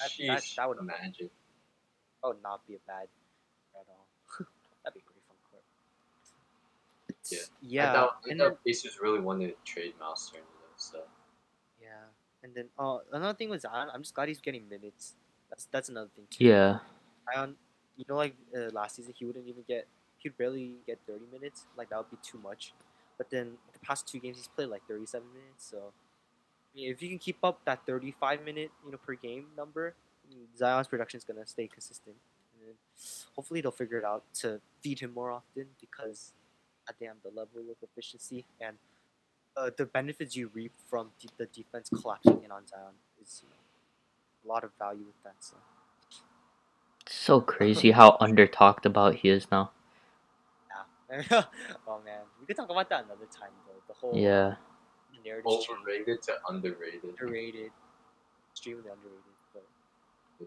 That- 0.00 0.10
Sheesh, 0.10 0.54
that 0.56 0.68
would- 0.68 0.78
imagine. 0.78 1.30
That 2.22 2.28
would 2.28 2.42
not 2.42 2.66
be 2.66 2.74
a 2.74 2.78
bad 2.86 3.08
at 3.74 3.86
all. 3.88 4.06
That'd 4.84 4.94
be 4.94 5.00
great 5.06 5.22
from 5.26 5.36
court. 5.50 5.64
Yeah. 7.30 7.38
Yeah. 7.62 7.90
I 7.90 7.94
thought, 7.94 8.16
I 8.26 8.30
and 8.30 8.40
thought 8.40 8.48
then, 8.48 8.58
Pacers 8.66 8.98
really 9.00 9.20
wanted 9.20 9.48
to 9.48 9.72
trade 9.72 9.94
Miles 9.98 10.30
Turner 10.30 10.44
though. 10.44 10.66
So 10.76 10.98
yeah. 11.80 11.88
And 12.42 12.54
then 12.54 12.68
uh, 12.78 12.98
another 13.12 13.34
thing 13.36 13.48
was 13.50 13.62
Zion. 13.62 13.88
I'm 13.92 14.02
just 14.02 14.14
glad 14.14 14.28
he's 14.28 14.40
getting 14.40 14.68
minutes. 14.68 15.14
That's 15.48 15.66
that's 15.70 15.88
another 15.88 16.10
thing 16.14 16.26
too. 16.30 16.44
Yeah. 16.44 16.78
Zion, 17.34 17.56
you 17.96 18.04
know, 18.08 18.16
like 18.16 18.34
uh, 18.56 18.70
last 18.72 18.96
season, 18.96 19.14
he 19.16 19.24
wouldn't 19.24 19.46
even 19.46 19.62
get. 19.66 19.86
He'd 20.18 20.36
barely 20.36 20.76
get 20.86 20.98
30 21.06 21.24
minutes. 21.32 21.64
Like 21.76 21.88
that 21.90 21.96
would 21.98 22.10
be 22.10 22.18
too 22.22 22.38
much. 22.38 22.74
But 23.16 23.30
then 23.30 23.52
the 23.72 23.78
past 23.78 24.06
two 24.06 24.18
games, 24.18 24.36
he's 24.36 24.48
played 24.48 24.68
like 24.68 24.82
37 24.86 25.26
minutes. 25.32 25.70
So, 25.70 25.76
I 25.76 25.80
mean, 25.80 25.92
if 26.74 27.02
you 27.02 27.08
can 27.08 27.18
keep 27.18 27.38
up 27.42 27.60
that 27.64 27.84
35 27.86 28.44
minute, 28.44 28.70
you 28.84 28.92
know, 28.92 28.98
per 28.98 29.14
game 29.14 29.46
number, 29.56 29.94
Zion's 30.56 30.88
production 30.88 31.18
is 31.18 31.24
gonna 31.24 31.46
stay 31.46 31.66
consistent. 31.66 32.16
And 32.54 32.68
then 32.68 32.74
hopefully 33.34 33.60
they'll 33.60 33.70
figure 33.70 33.98
it 33.98 34.04
out 34.04 34.22
to 34.34 34.60
feed 34.80 35.00
him 35.00 35.12
more 35.14 35.30
often 35.30 35.66
because, 35.80 36.32
goddamn, 36.86 37.16
the 37.22 37.30
level 37.30 37.62
of 37.70 37.76
efficiency 37.82 38.44
and 38.60 38.76
uh, 39.56 39.70
the 39.76 39.86
benefits 39.86 40.36
you 40.36 40.50
reap 40.54 40.72
from 40.88 41.10
de- 41.20 41.28
the 41.36 41.46
defense 41.46 41.88
collapsing 41.88 42.42
in 42.44 42.50
on 42.50 42.66
Zion 42.66 42.94
is 43.20 43.42
you 43.42 43.48
know, 43.48 43.56
a 44.44 44.46
lot 44.52 44.64
of 44.64 44.70
value 44.78 45.04
with 45.04 45.22
that. 45.24 45.34
So. 45.40 45.56
So 47.06 47.40
crazy 47.40 47.90
how 47.90 48.16
under 48.20 48.46
talked 48.46 48.86
about 48.86 49.16
he 49.16 49.28
is 49.30 49.50
now. 49.50 49.72
Yeah. 51.10 51.24
oh 51.88 52.00
man, 52.04 52.20
we 52.38 52.46
could 52.46 52.54
talk 52.54 52.70
about 52.70 52.88
that 52.90 53.04
another 53.04 53.26
time 53.36 53.50
though. 53.66 53.82
The 53.88 53.94
whole 53.94 54.16
Yeah. 54.16 54.54
Narrative 55.24 55.46
overrated 55.46 56.22
to 56.22 56.32
underrated. 56.48 57.04
underrated, 57.04 57.70
extremely 58.52 58.90
underrated. 58.90 59.22
But 59.52 59.64
Yeah. 60.40 60.46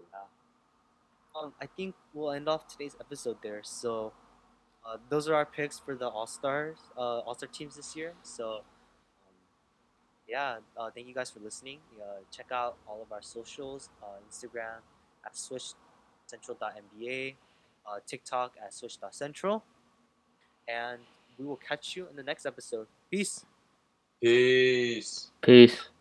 Um, 1.36 1.54
I 1.60 1.66
think 1.66 1.96
we'll 2.14 2.32
end 2.32 2.48
off 2.48 2.68
today's 2.68 2.96
episode 3.00 3.38
there. 3.42 3.62
So, 3.64 4.14
uh, 4.86 4.98
those 5.10 5.28
are 5.28 5.36
our 5.36 5.46
picks 5.46 5.80
for 5.80 5.96
the 5.96 6.08
All 6.08 6.28
Stars, 6.28 6.78
uh, 6.98 7.20
All 7.20 7.34
Star 7.34 7.50
teams 7.52 7.76
this 7.76 7.96
year. 7.96 8.14
So, 8.22 8.58
um, 8.58 8.62
yeah, 10.28 10.58
uh, 10.78 10.92
thank 10.92 11.08
you 11.08 11.14
guys 11.14 11.32
for 11.32 11.40
listening. 11.40 11.80
Uh, 12.00 12.20
check 12.32 12.48
out 12.52 12.78
all 12.88 13.02
of 13.02 13.12
our 13.12 13.22
socials: 13.22 13.90
uh, 14.04 14.18
Instagram 14.30 14.82
at 15.26 15.34
swishcentral.nba, 15.34 17.36
uh, 17.88 18.00
TikTok 18.06 18.54
at 18.64 18.74
switch.central, 18.74 19.64
and 20.68 21.00
we 21.40 21.46
will 21.46 21.58
catch 21.58 21.96
you 21.96 22.08
in 22.10 22.16
the 22.16 22.24
next 22.24 22.46
episode. 22.46 22.88
Peace. 23.10 23.46
Peace. 24.24 25.32
Peace. 25.42 25.93